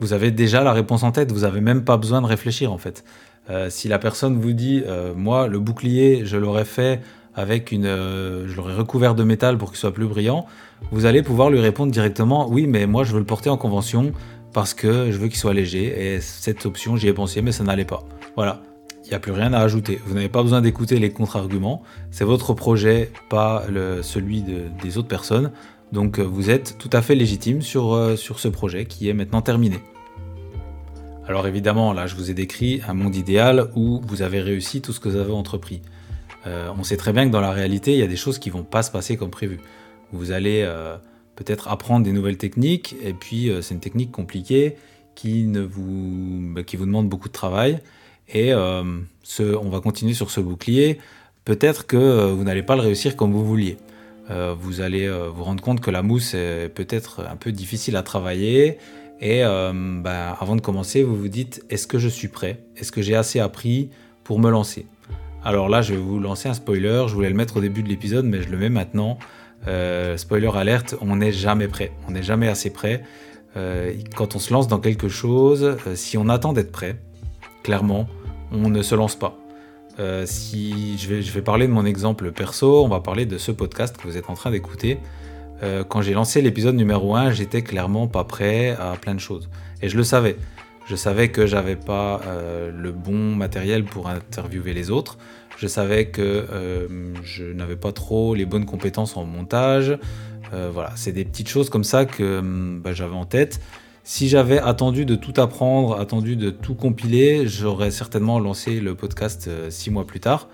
vous 0.00 0.12
avez 0.12 0.32
déjà 0.32 0.64
la 0.64 0.72
réponse 0.72 1.04
en 1.04 1.12
tête, 1.12 1.30
vous 1.30 1.40
n'avez 1.40 1.60
même 1.60 1.84
pas 1.84 1.98
besoin 1.98 2.20
de 2.20 2.26
réfléchir 2.26 2.72
en 2.72 2.78
fait. 2.78 3.04
si 3.68 3.86
la 3.86 3.98
personne 3.98 4.40
vous 4.40 4.54
dit 4.54 4.82
moi 5.14 5.46
le 5.46 5.58
bouclier 5.58 6.22
je 6.24 6.38
l'aurais 6.38 6.64
fait 6.64 7.00
avec 7.34 7.72
une, 7.72 7.84
je 7.84 8.56
l'aurais 8.56 8.74
recouvert 8.74 9.14
de 9.14 9.24
métal 9.24 9.56
pour 9.58 9.70
qu'il 9.70 9.78
soit 9.78 9.92
plus 9.94 10.06
brillant, 10.06 10.46
vous 10.90 11.06
allez 11.06 11.22
pouvoir 11.22 11.50
lui 11.50 11.60
répondre 11.60 11.92
directement 11.92 12.48
oui, 12.48 12.66
mais 12.66 12.86
moi 12.86 13.04
je 13.04 13.12
veux 13.12 13.18
le 13.18 13.24
porter 13.24 13.50
en 13.50 13.56
convention 13.56 14.12
parce 14.52 14.74
que 14.74 15.10
je 15.10 15.18
veux 15.18 15.28
qu'il 15.28 15.38
soit 15.38 15.54
léger 15.54 16.14
et 16.14 16.20
cette 16.20 16.66
option 16.66 16.96
j'y 16.96 17.08
ai 17.08 17.12
pensé 17.12 17.42
mais 17.42 17.52
ça 17.52 17.64
n'allait 17.64 17.84
pas. 17.84 18.02
Voilà, 18.36 18.62
il 19.04 19.08
n'y 19.08 19.14
a 19.14 19.20
plus 19.20 19.32
rien 19.32 19.52
à 19.52 19.58
ajouter. 19.58 20.00
Vous 20.06 20.14
n'avez 20.14 20.28
pas 20.28 20.42
besoin 20.42 20.60
d'écouter 20.60 20.98
les 20.98 21.10
contre-arguments. 21.10 21.82
C'est 22.10 22.24
votre 22.24 22.54
projet, 22.54 23.10
pas 23.28 23.64
celui 24.02 24.42
des 24.42 24.98
autres 24.98 25.08
personnes. 25.08 25.52
Donc 25.92 26.18
euh, 26.18 26.22
vous 26.22 26.50
êtes 26.50 26.78
tout 26.78 26.90
à 26.92 27.02
fait 27.02 27.14
légitime 27.14 27.62
sur, 27.62 27.92
euh, 27.92 28.16
sur 28.16 28.38
ce 28.38 28.48
projet 28.48 28.84
qui 28.84 29.08
est 29.08 29.14
maintenant 29.14 29.42
terminé. 29.42 29.80
Alors 31.26 31.46
évidemment, 31.46 31.92
là 31.92 32.06
je 32.06 32.14
vous 32.14 32.30
ai 32.30 32.34
décrit 32.34 32.80
un 32.86 32.94
monde 32.94 33.16
idéal 33.16 33.70
où 33.74 34.00
vous 34.06 34.22
avez 34.22 34.40
réussi 34.40 34.80
tout 34.80 34.92
ce 34.92 35.00
que 35.00 35.08
vous 35.08 35.16
avez 35.16 35.32
entrepris. 35.32 35.82
Euh, 36.46 36.70
on 36.76 36.84
sait 36.84 36.96
très 36.96 37.12
bien 37.12 37.26
que 37.26 37.32
dans 37.32 37.40
la 37.40 37.52
réalité, 37.52 37.92
il 37.92 37.98
y 37.98 38.02
a 38.02 38.06
des 38.06 38.16
choses 38.16 38.38
qui 38.38 38.50
vont 38.50 38.62
pas 38.62 38.82
se 38.82 38.90
passer 38.90 39.16
comme 39.16 39.30
prévu. 39.30 39.60
Vous 40.12 40.32
allez 40.32 40.62
euh, 40.64 40.96
peut-être 41.36 41.68
apprendre 41.68 42.04
des 42.04 42.12
nouvelles 42.12 42.38
techniques, 42.38 42.96
et 43.02 43.12
puis 43.12 43.50
euh, 43.50 43.62
c'est 43.62 43.74
une 43.74 43.80
technique 43.80 44.10
compliquée 44.10 44.76
qui, 45.14 45.44
ne 45.44 45.60
vous, 45.60 46.52
bah, 46.54 46.62
qui 46.62 46.76
vous 46.76 46.86
demande 46.86 47.08
beaucoup 47.08 47.28
de 47.28 47.34
travail. 47.34 47.78
Et 48.32 48.54
on 48.54 49.70
va 49.70 49.80
continuer 49.80 50.14
sur 50.14 50.30
ce 50.30 50.40
bouclier. 50.40 50.98
Peut-être 51.44 51.88
que 51.88 52.30
vous 52.30 52.44
n'allez 52.44 52.62
pas 52.62 52.76
le 52.76 52.82
réussir 52.82 53.16
comme 53.16 53.32
vous 53.32 53.44
vouliez. 53.44 53.76
vous 54.28 54.80
allez 54.80 55.10
vous 55.34 55.42
rendre 55.42 55.60
compte 55.60 55.80
que 55.80 55.90
la 55.90 56.02
mousse 56.02 56.34
est 56.34 56.68
peut-être 56.72 57.26
un 57.28 57.34
peu 57.34 57.50
difficile 57.50 57.96
à 57.96 58.04
travailler. 58.04 58.78
Et 59.20 59.42
bah, 59.42 60.36
avant 60.40 60.54
de 60.54 60.60
commencer, 60.60 61.02
vous 61.02 61.16
vous 61.16 61.26
dites 61.26 61.64
est-ce 61.70 61.88
que 61.88 61.98
je 61.98 62.06
suis 62.06 62.28
prêt? 62.28 62.60
Est-ce 62.76 62.92
que 62.92 63.02
j'ai 63.02 63.16
assez 63.16 63.40
appris 63.40 63.90
pour 64.22 64.38
me 64.38 64.48
lancer? 64.48 64.86
Alors 65.42 65.68
là, 65.68 65.80
je 65.80 65.94
vais 65.94 65.98
vous 65.98 66.18
lancer 66.18 66.48
un 66.48 66.54
spoiler. 66.54 67.04
Je 67.08 67.14
voulais 67.14 67.30
le 67.30 67.34
mettre 67.34 67.56
au 67.56 67.60
début 67.60 67.82
de 67.82 67.88
l'épisode, 67.88 68.26
mais 68.26 68.42
je 68.42 68.50
le 68.50 68.58
mets 68.58 68.68
maintenant. 68.68 69.18
Euh, 69.68 70.16
spoiler 70.16 70.50
alerte, 70.54 70.94
on 71.00 71.16
n'est 71.16 71.32
jamais 71.32 71.68
prêt, 71.68 71.92
on 72.08 72.12
n'est 72.12 72.22
jamais 72.22 72.48
assez 72.48 72.70
prêt. 72.70 73.02
Euh, 73.56 73.92
quand 74.16 74.36
on 74.36 74.38
se 74.38 74.52
lance 74.52 74.68
dans 74.68 74.78
quelque 74.78 75.08
chose, 75.08 75.76
euh, 75.86 75.94
si 75.94 76.16
on 76.16 76.28
attend 76.28 76.52
d'être 76.52 76.72
prêt, 76.72 76.96
clairement, 77.62 78.06
on 78.52 78.70
ne 78.70 78.82
se 78.82 78.94
lance 78.94 79.16
pas. 79.16 79.36
si 80.24 80.96
je 80.96 81.08
vais, 81.08 81.20
je 81.20 81.30
vais, 81.30 81.42
parler 81.42 81.66
de 81.66 81.72
mon 81.72 81.84
exemple 81.84 82.32
perso, 82.32 82.82
on 82.82 82.88
va 82.88 83.00
parler 83.00 83.26
de 83.26 83.36
ce 83.36 83.52
podcast 83.52 83.98
que 83.98 84.08
vous 84.08 84.16
êtes 84.16 84.30
en 84.30 84.34
train 84.34 84.50
d'écouter. 84.50 84.98
quand 85.88 86.00
j'ai 86.00 86.14
lancé 86.14 86.40
l'épisode 86.40 86.74
numéro 86.74 87.14
1, 87.14 87.32
j'étais 87.32 87.60
clairement 87.60 88.06
pas 88.06 88.24
prêt 88.24 88.70
à 88.70 88.94
plein 88.98 89.14
de 89.14 89.20
choses. 89.20 89.50
Et 89.82 89.90
je 89.90 89.98
le 89.98 90.04
savais. 90.04 90.36
Je 90.90 90.96
savais 90.96 91.28
que 91.28 91.46
j'avais 91.46 91.76
pas 91.76 92.20
le 92.74 92.90
bon 92.90 93.36
matériel 93.36 93.84
pour 93.84 94.08
interviewer 94.08 94.74
les 94.74 94.90
autres. 94.90 95.18
Je 95.60 95.66
savais 95.66 96.06
que 96.06 96.22
euh, 96.22 97.12
je 97.22 97.44
n'avais 97.44 97.76
pas 97.76 97.92
trop 97.92 98.34
les 98.34 98.46
bonnes 98.46 98.64
compétences 98.64 99.18
en 99.18 99.26
montage. 99.26 99.98
Euh, 100.54 100.70
voilà, 100.72 100.92
c'est 100.96 101.12
des 101.12 101.26
petites 101.26 101.50
choses 101.50 101.68
comme 101.68 101.84
ça 101.84 102.06
que 102.06 102.40
bah, 102.82 102.94
j'avais 102.94 103.14
en 103.14 103.26
tête. 103.26 103.60
Si 104.02 104.30
j'avais 104.30 104.58
attendu 104.58 105.04
de 105.04 105.16
tout 105.16 105.34
apprendre, 105.36 106.00
attendu 106.00 106.34
de 106.34 106.48
tout 106.48 106.74
compiler, 106.74 107.46
j'aurais 107.46 107.90
certainement 107.90 108.38
lancé 108.38 108.80
le 108.80 108.94
podcast 108.94 109.48
euh, 109.48 109.68
six 109.68 109.90
mois 109.90 110.06
plus 110.06 110.20
tard. 110.20 110.48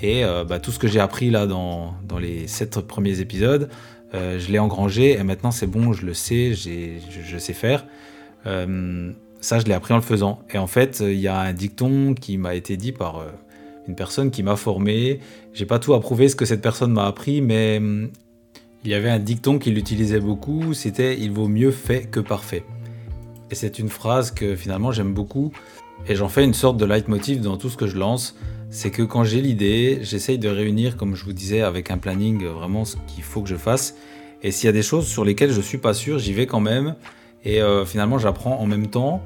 Et 0.00 0.22
bah, 0.48 0.58
tout 0.58 0.70
ce 0.70 0.78
que 0.78 0.88
j'ai 0.88 1.00
appris 1.00 1.30
là 1.30 1.46
dans, 1.46 1.94
les 2.20 2.46
sept 2.46 2.80
premiers 2.80 3.20
épisodes, 3.20 3.70
je 4.12 4.50
l'ai 4.50 4.58
engrangé 4.58 5.12
et 5.12 5.22
maintenant 5.22 5.52
c'est 5.52 5.68
bon, 5.68 5.92
je 5.92 6.04
le 6.04 6.14
sais, 6.14 6.52
je, 6.52 7.38
sais 7.38 7.52
faire. 7.52 7.86
Ça, 9.44 9.58
je 9.58 9.66
l'ai 9.66 9.74
appris 9.74 9.92
en 9.92 9.96
le 9.96 10.02
faisant. 10.02 10.40
Et 10.52 10.58
en 10.58 10.66
fait, 10.66 11.00
il 11.00 11.20
y 11.20 11.28
a 11.28 11.38
un 11.38 11.52
dicton 11.52 12.14
qui 12.14 12.38
m'a 12.38 12.54
été 12.54 12.76
dit 12.76 12.92
par 12.92 13.22
une 13.86 13.94
personne 13.94 14.30
qui 14.30 14.42
m'a 14.42 14.56
formé. 14.56 15.20
J'ai 15.52 15.66
pas 15.66 15.78
tout 15.78 15.94
approuvé 15.94 16.28
ce 16.28 16.36
que 16.36 16.44
cette 16.44 16.62
personne 16.62 16.92
m'a 16.92 17.06
appris, 17.06 17.40
mais 17.40 17.76
hum, 17.78 18.10
il 18.84 18.90
y 18.90 18.94
avait 18.94 19.10
un 19.10 19.18
dicton 19.18 19.58
qu'il 19.58 19.78
utilisait 19.78 20.20
beaucoup, 20.20 20.74
c'était 20.74 21.18
il 21.18 21.30
vaut 21.30 21.48
mieux 21.48 21.70
fait 21.70 22.04
que 22.04 22.20
parfait. 22.20 22.64
Et 23.50 23.54
c'est 23.54 23.78
une 23.78 23.88
phrase 23.88 24.30
que 24.30 24.56
finalement 24.56 24.92
j'aime 24.92 25.14
beaucoup 25.14 25.52
et 26.06 26.16
j'en 26.16 26.28
fais 26.28 26.44
une 26.44 26.54
sorte 26.54 26.76
de 26.76 26.84
leitmotiv 26.84 27.40
dans 27.40 27.56
tout 27.56 27.70
ce 27.70 27.76
que 27.76 27.86
je 27.86 27.96
lance. 27.96 28.36
C'est 28.70 28.90
que 28.90 29.02
quand 29.02 29.24
j'ai 29.24 29.40
l'idée, 29.40 30.00
j'essaye 30.02 30.38
de 30.38 30.48
réunir, 30.48 30.96
comme 30.96 31.14
je 31.14 31.24
vous 31.24 31.32
disais, 31.32 31.60
avec 31.60 31.90
un 31.90 31.98
planning 31.98 32.44
vraiment 32.44 32.84
ce 32.84 32.96
qu'il 33.06 33.22
faut 33.22 33.42
que 33.42 33.48
je 33.48 33.56
fasse. 33.56 33.94
Et 34.42 34.50
s'il 34.50 34.66
y 34.66 34.68
a 34.68 34.72
des 34.72 34.82
choses 34.82 35.06
sur 35.06 35.24
lesquelles 35.24 35.52
je 35.52 35.60
suis 35.60 35.78
pas 35.78 35.94
sûr, 35.94 36.18
j'y 36.18 36.32
vais 36.32 36.46
quand 36.46 36.60
même. 36.60 36.96
Et 37.44 37.60
euh, 37.60 37.84
finalement, 37.84 38.18
j'apprends 38.18 38.58
en 38.58 38.66
même 38.66 38.88
temps. 38.88 39.22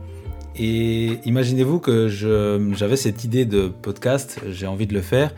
Et 0.57 1.21
imaginez-vous 1.25 1.79
que 1.79 2.09
j'avais 2.09 2.97
cette 2.97 3.23
idée 3.23 3.45
de 3.45 3.69
podcast, 3.69 4.41
j'ai 4.51 4.67
envie 4.67 4.87
de 4.87 4.95
le 4.95 5.03
faire. 5.03 5.33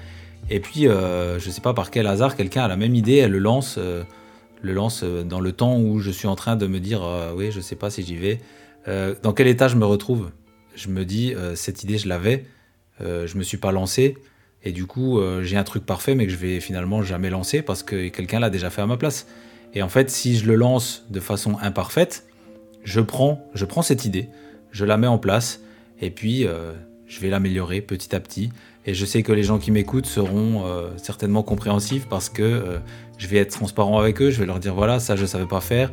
Et 0.48 0.60
puis, 0.60 0.88
euh, 0.88 1.38
je 1.38 1.46
ne 1.48 1.52
sais 1.52 1.60
pas 1.60 1.74
par 1.74 1.90
quel 1.90 2.06
hasard, 2.06 2.36
quelqu'un 2.36 2.62
a 2.64 2.68
la 2.68 2.76
même 2.76 2.94
idée, 2.94 3.16
elle 3.16 3.32
le 3.32 3.38
lance, 3.38 3.76
euh, 3.78 4.02
le 4.62 4.72
lance 4.72 5.04
dans 5.04 5.40
le 5.40 5.52
temps 5.52 5.78
où 5.78 6.00
je 6.00 6.10
suis 6.10 6.26
en 6.26 6.36
train 6.36 6.56
de 6.56 6.66
me 6.66 6.80
dire, 6.80 7.02
oui, 7.36 7.50
je 7.52 7.58
ne 7.58 7.62
sais 7.62 7.76
pas 7.76 7.90
si 7.90 8.02
j'y 8.02 8.16
vais. 8.16 8.40
dans 9.22 9.32
quel 9.32 9.46
état 9.46 9.68
je 9.68 9.76
me 9.76 9.84
retrouve? 9.84 10.30
Je 10.74 10.88
me 10.88 11.04
dis, 11.04 11.34
cette 11.54 11.82
idée, 11.82 11.98
je 11.98 12.08
l'avais, 12.08 12.44
je 13.00 13.36
me 13.38 13.42
suis 13.42 13.56
pas 13.56 13.72
lancé, 13.72 14.16
et 14.62 14.72
du 14.72 14.84
coup, 14.84 15.18
j'ai 15.42 15.56
un 15.56 15.64
truc 15.64 15.86
parfait, 15.86 16.14
mais 16.14 16.26
que 16.26 16.32
je 16.32 16.36
vais 16.36 16.60
finalement 16.60 17.02
jamais 17.02 17.30
lancer 17.30 17.62
parce 17.62 17.82
que 17.82 18.08
quelqu'un 18.08 18.38
l'a 18.38 18.50
déjà 18.50 18.68
fait 18.68 18.82
à 18.82 18.86
ma 18.86 18.98
place. 18.98 19.26
Et 19.72 19.82
en 19.82 19.88
fait, 19.88 20.10
si 20.10 20.36
je 20.36 20.46
le 20.46 20.56
lance 20.56 21.06
de 21.08 21.20
façon 21.20 21.56
imparfaite, 21.62 22.26
je 22.84 23.00
prends, 23.00 23.40
cette 23.82 24.04
idée, 24.04 24.28
je 24.70 24.84
la 24.84 24.96
mets 24.96 25.06
en 25.06 25.18
place, 25.18 25.60
et 26.00 26.10
puis 26.10 26.46
je 27.06 27.20
vais 27.20 27.28
l'améliorer 27.28 27.80
petit 27.80 28.14
à 28.14 28.20
petit. 28.20 28.50
Et 28.86 28.94
je 28.94 29.04
sais 29.04 29.22
que 29.22 29.32
les 29.32 29.42
gens 29.42 29.58
qui 29.58 29.70
m'écoutent 29.70 30.06
seront 30.06 30.64
certainement 30.96 31.42
compréhensifs 31.42 32.06
parce 32.08 32.28
que 32.28 32.80
je 33.18 33.26
vais 33.26 33.36
être 33.36 33.50
transparent 33.50 33.98
avec 33.98 34.22
eux, 34.22 34.30
je 34.30 34.40
vais 34.40 34.46
leur 34.46 34.58
dire 34.58 34.74
voilà, 34.74 35.00
ça 35.00 35.16
je 35.16 35.26
savais 35.26 35.46
pas 35.46 35.60
faire. 35.60 35.92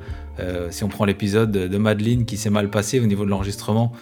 si 0.70 0.84
on 0.84 0.88
prend 0.88 1.04
l'épisode 1.06 1.52
de 1.52 1.78
Madeleine 1.78 2.26
qui 2.26 2.38
s'est 2.38 2.50
mal 2.50 2.70
passé 2.70 3.00
au 3.00 3.06
niveau 3.06 3.26
de 3.26 3.30
l'enregistrement, 3.30 3.94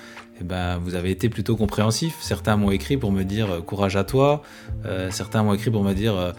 eh 0.42 0.44
ben, 0.44 0.78
vous 0.78 0.96
avez 0.96 1.12
été 1.12 1.30
plutôt 1.30 1.56
compréhensif. 1.56 2.18
Certains 2.20 2.58
m'ont 2.58 2.72
écrit 2.72 2.98
pour 2.98 3.12
me 3.12 3.24
dire 3.24 3.50
euh, 3.50 3.62
courage 3.62 3.96
à 3.96 4.04
toi. 4.04 4.42
Euh, 4.86 5.10
certains 5.12 5.44
m'ont 5.44 5.54
écrit 5.54 5.72
pour 5.72 5.84
me 5.84 5.94
dire 5.94 6.16
euh, 6.16 6.32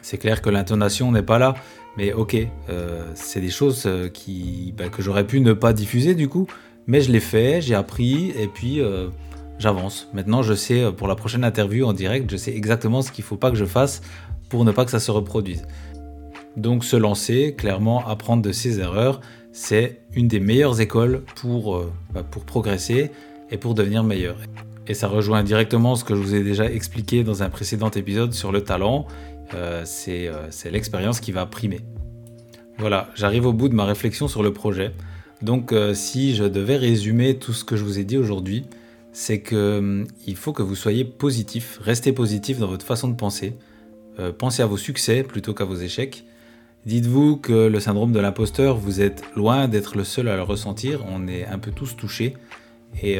c'est 0.00 0.16
clair 0.16 0.40
que 0.40 0.48
l'intonation 0.48 1.12
n'est 1.12 1.22
pas 1.22 1.38
là. 1.38 1.54
Mais 1.96 2.12
ok, 2.12 2.36
c'est 3.14 3.40
des 3.40 3.50
choses 3.50 3.88
qui, 4.14 4.74
bah, 4.76 4.88
que 4.88 5.02
j'aurais 5.02 5.26
pu 5.26 5.40
ne 5.40 5.52
pas 5.52 5.72
diffuser 5.72 6.14
du 6.14 6.28
coup. 6.28 6.46
Mais 6.86 7.00
je 7.00 7.12
l'ai 7.12 7.20
fait, 7.20 7.60
j'ai 7.60 7.74
appris 7.74 8.30
et 8.30 8.48
puis 8.48 8.80
j'avance. 9.58 10.08
Maintenant, 10.14 10.42
je 10.42 10.54
sais 10.54 10.90
pour 10.96 11.06
la 11.06 11.14
prochaine 11.14 11.44
interview 11.44 11.86
en 11.86 11.92
direct, 11.92 12.30
je 12.30 12.36
sais 12.36 12.54
exactement 12.54 13.02
ce 13.02 13.12
qu'il 13.12 13.22
ne 13.22 13.26
faut 13.26 13.36
pas 13.36 13.50
que 13.50 13.56
je 13.56 13.64
fasse 13.64 14.02
pour 14.48 14.64
ne 14.64 14.72
pas 14.72 14.84
que 14.84 14.90
ça 14.90 15.00
se 15.00 15.10
reproduise. 15.10 15.66
Donc 16.56 16.84
se 16.84 16.96
lancer, 16.96 17.54
clairement 17.56 18.06
apprendre 18.06 18.42
de 18.42 18.52
ses 18.52 18.80
erreurs, 18.80 19.20
c'est 19.52 20.00
une 20.14 20.28
des 20.28 20.40
meilleures 20.40 20.80
écoles 20.80 21.22
pour, 21.36 21.84
bah, 22.12 22.22
pour 22.22 22.44
progresser 22.44 23.10
et 23.50 23.58
pour 23.58 23.74
devenir 23.74 24.02
meilleur. 24.02 24.36
Et 24.88 24.94
ça 24.94 25.06
rejoint 25.08 25.44
directement 25.44 25.94
ce 25.94 26.04
que 26.04 26.14
je 26.16 26.20
vous 26.20 26.34
ai 26.34 26.42
déjà 26.42 26.70
expliqué 26.70 27.22
dans 27.22 27.42
un 27.42 27.50
précédent 27.50 27.90
épisode 27.90 28.32
sur 28.32 28.50
le 28.50 28.62
talent. 28.62 29.06
Euh, 29.54 29.84
euh, 30.08 30.46
c'est 30.50 30.70
l'expérience 30.70 31.20
qui 31.20 31.32
va 31.32 31.46
primer. 31.46 31.80
Voilà, 32.78 33.10
j'arrive 33.14 33.46
au 33.46 33.52
bout 33.52 33.68
de 33.68 33.74
ma 33.74 33.84
réflexion 33.84 34.28
sur 34.28 34.42
le 34.42 34.52
projet. 34.52 34.92
Donc 35.42 35.72
euh, 35.72 35.94
si 35.94 36.34
je 36.34 36.44
devais 36.44 36.76
résumer 36.76 37.36
tout 37.38 37.52
ce 37.52 37.64
que 37.64 37.76
je 37.76 37.84
vous 37.84 37.98
ai 37.98 38.04
dit 38.04 38.16
aujourd'hui, 38.16 38.64
c'est 39.12 39.40
que 39.40 39.78
hum, 39.78 40.06
il 40.26 40.36
faut 40.36 40.52
que 40.52 40.62
vous 40.62 40.74
soyez 40.74 41.04
positif, 41.04 41.78
restez 41.82 42.12
positif 42.12 42.58
dans 42.58 42.68
votre 42.68 42.86
façon 42.86 43.08
de 43.08 43.14
penser. 43.14 43.54
pensez 44.38 44.62
à 44.62 44.66
vos 44.66 44.76
succès 44.76 45.22
plutôt 45.22 45.54
qu'à 45.54 45.64
vos 45.64 45.76
échecs. 45.76 46.24
Dites-vous 46.84 47.36
que 47.36 47.68
le 47.68 47.80
syndrome 47.80 48.12
de 48.12 48.18
l'imposteur, 48.18 48.76
vous 48.76 49.00
êtes 49.00 49.22
loin 49.36 49.68
d'être 49.68 49.96
le 49.96 50.04
seul 50.04 50.28
à 50.28 50.36
le 50.36 50.42
ressentir, 50.42 51.04
on 51.08 51.28
est 51.28 51.46
un 51.46 51.58
peu 51.58 51.70
tous 51.70 51.96
touchés 51.96 52.36
et 53.02 53.18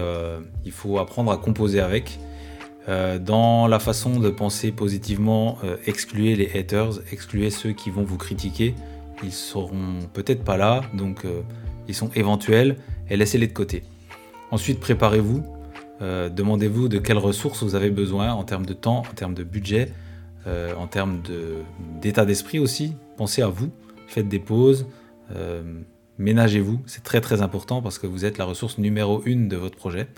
il 0.64 0.72
faut 0.72 0.98
apprendre 0.98 1.30
à 1.30 1.36
composer 1.36 1.80
avec. 1.80 2.18
Euh, 2.88 3.18
dans 3.18 3.68
la 3.68 3.78
façon 3.78 4.18
de 4.18 4.28
penser 4.30 4.72
positivement, 4.72 5.58
euh, 5.62 5.76
excluez 5.86 6.34
les 6.34 6.50
haters, 6.58 7.00
excluez 7.12 7.50
ceux 7.50 7.72
qui 7.72 7.90
vont 7.90 8.02
vous 8.02 8.16
critiquer. 8.18 8.74
Ils 9.22 9.32
seront 9.32 10.00
peut-être 10.12 10.42
pas 10.42 10.56
là, 10.56 10.80
donc 10.94 11.24
ils 11.86 11.94
sont 11.94 12.10
éventuels 12.16 12.76
et 13.08 13.16
laissez-les 13.16 13.46
de 13.46 13.52
côté. 13.52 13.84
Ensuite, 14.50 14.80
préparez-vous. 14.80 15.44
Demandez-vous 16.00 16.88
de 16.88 16.98
quelles 16.98 17.18
ressources 17.18 17.62
vous 17.62 17.76
avez 17.76 17.90
besoin 17.90 18.32
en 18.32 18.42
termes 18.42 18.66
de 18.66 18.72
temps, 18.72 19.04
en 19.08 19.14
termes 19.14 19.34
de 19.34 19.44
budget, 19.44 19.92
en 20.44 20.88
termes 20.88 21.22
d'état 22.00 22.24
d'esprit 22.24 22.58
aussi. 22.58 22.96
Pensez 23.16 23.42
à 23.42 23.46
vous, 23.46 23.70
faites 24.08 24.28
des 24.28 24.40
pauses, 24.40 24.86
ménagez-vous, 26.18 26.80
c'est 26.86 27.04
très 27.04 27.20
très 27.20 27.42
important 27.42 27.80
parce 27.80 28.00
que 28.00 28.08
vous 28.08 28.24
êtes 28.24 28.38
la 28.38 28.44
ressource 28.44 28.78
numéro 28.78 29.22
une 29.24 29.46
de 29.46 29.56
votre 29.56 29.76
projet. 29.76 30.08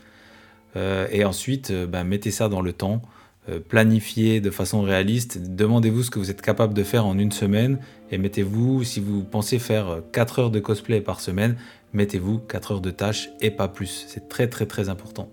Euh, 0.76 1.06
et 1.10 1.24
ensuite, 1.24 1.70
euh, 1.70 1.86
ben, 1.86 2.04
mettez 2.04 2.30
ça 2.30 2.48
dans 2.48 2.60
le 2.60 2.72
temps, 2.72 3.02
euh, 3.48 3.58
planifiez 3.60 4.40
de 4.40 4.50
façon 4.50 4.82
réaliste, 4.82 5.54
demandez-vous 5.54 6.02
ce 6.02 6.10
que 6.10 6.18
vous 6.18 6.30
êtes 6.30 6.42
capable 6.42 6.74
de 6.74 6.82
faire 6.82 7.06
en 7.06 7.18
une 7.18 7.32
semaine 7.32 7.78
et 8.10 8.18
mettez-vous, 8.18 8.84
si 8.84 9.00
vous 9.00 9.22
pensez 9.22 9.58
faire 9.58 10.02
4 10.12 10.38
heures 10.38 10.50
de 10.50 10.60
cosplay 10.60 11.00
par 11.00 11.20
semaine, 11.20 11.56
mettez-vous 11.92 12.38
4 12.38 12.72
heures 12.72 12.80
de 12.80 12.90
tâches 12.90 13.30
et 13.40 13.50
pas 13.50 13.68
plus. 13.68 14.04
C'est 14.08 14.28
très 14.28 14.48
très 14.48 14.66
très 14.66 14.88
important. 14.88 15.28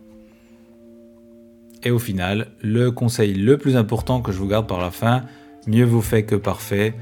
Et 1.83 1.89
au 1.89 1.99
final, 1.99 2.49
le 2.61 2.91
conseil 2.91 3.33
le 3.33 3.57
plus 3.57 3.75
important 3.75 4.21
que 4.21 4.31
je 4.31 4.37
vous 4.37 4.47
garde 4.47 4.67
par 4.67 4.79
la 4.79 4.91
fin, 4.91 5.23
mieux 5.65 5.85
vaut 5.85 6.01
fait 6.01 6.23
que 6.23 6.35
parfait 6.35 6.93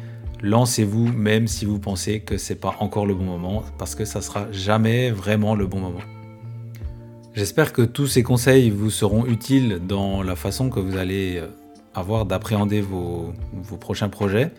lancez-vous 0.41 1.12
même 1.12 1.47
si 1.47 1.65
vous 1.65 1.80
pensez 1.80 2.21
que 2.21 2.38
c'est 2.38 2.56
pas 2.56 2.75
encore 2.80 3.06
le 3.06 3.13
bon 3.13 3.25
moment 3.25 3.63
parce 3.78 3.95
que 3.95 4.06
ça 4.06 4.21
sera 4.21 4.49
jamais 4.52 5.12
vraiment 5.12 5.56
le 5.56 5.67
bon 5.67 5.80
moment. 5.80 5.99
J'espère 7.39 7.71
que 7.71 7.84
tous 7.84 8.06
ces 8.06 8.21
conseils 8.21 8.69
vous 8.69 8.89
seront 8.89 9.25
utiles 9.25 9.80
dans 9.88 10.21
la 10.23 10.36
façon 10.36 10.69
que 10.69 10.82
vous 10.82 10.97
allez 10.97 11.38
euh, 11.38 11.47
avoir 11.95 12.25
d'appréhender 12.25 12.82
vos, 12.82 13.34
prochains 13.80 14.10
projets. 14.10 14.52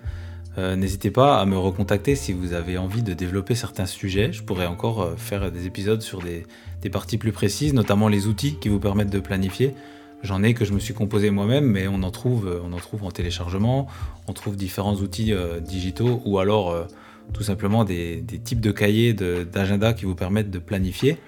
Euh, 0.57 0.77
n'hésitez 0.77 1.11
pas 1.11 1.39
à 1.41 1.45
me 1.45 1.59
recontacter 1.59 2.15
si 2.15 2.33
vous 2.33 2.55
avez 2.55 2.79
envie 2.79 3.03
de 3.03 3.13
développer 3.13 3.55
certains 3.55 3.85
sujets. 3.85 4.33
Je 4.33 4.43
pourrais 4.43 4.65
encore 4.65 5.03
euh, 5.03 5.15
faire 5.19 5.53
des 5.53 5.67
épisodes 5.67 6.01
sur 6.01 6.23
des 6.23 6.91
parties 6.91 7.19
plus 7.19 7.33
précises, 7.33 7.75
notamment 7.75 8.09
les 8.09 8.27
outils 8.27 8.57
qui 8.59 8.71
vous 8.71 8.81
permettent 8.81 9.11
de 9.11 9.21
planifier. 9.21 9.75
J'en 10.23 10.43
ai 10.43 10.55
que 10.55 10.65
je 10.65 10.73
me 10.73 10.79
suis 10.79 10.95
composé 10.95 11.29
moi-même, 11.29 11.67
mais 11.67 11.87
on 11.87 12.03
en 12.03 12.11
trouve, 12.11 12.63
on 12.65 12.73
en 12.73 12.79
trouve 12.79 13.05
en 13.05 13.11
téléchargement. 13.11 13.89
On 14.27 14.33
trouve 14.33 14.57
différents 14.57 14.95
outils 14.95 15.35
digitaux 15.61 16.23
ou 16.25 16.39
alors 16.39 16.87
tout 17.35 17.43
simplement 17.43 17.85
des, 17.85 18.25
types 18.43 18.61
de 18.61 18.73
cahiers 18.73 19.13
d'agenda 19.13 19.93
qui 19.93 20.07
vous 20.07 20.15
permettent 20.15 20.51
de 20.51 20.59
planifier. 20.59 21.19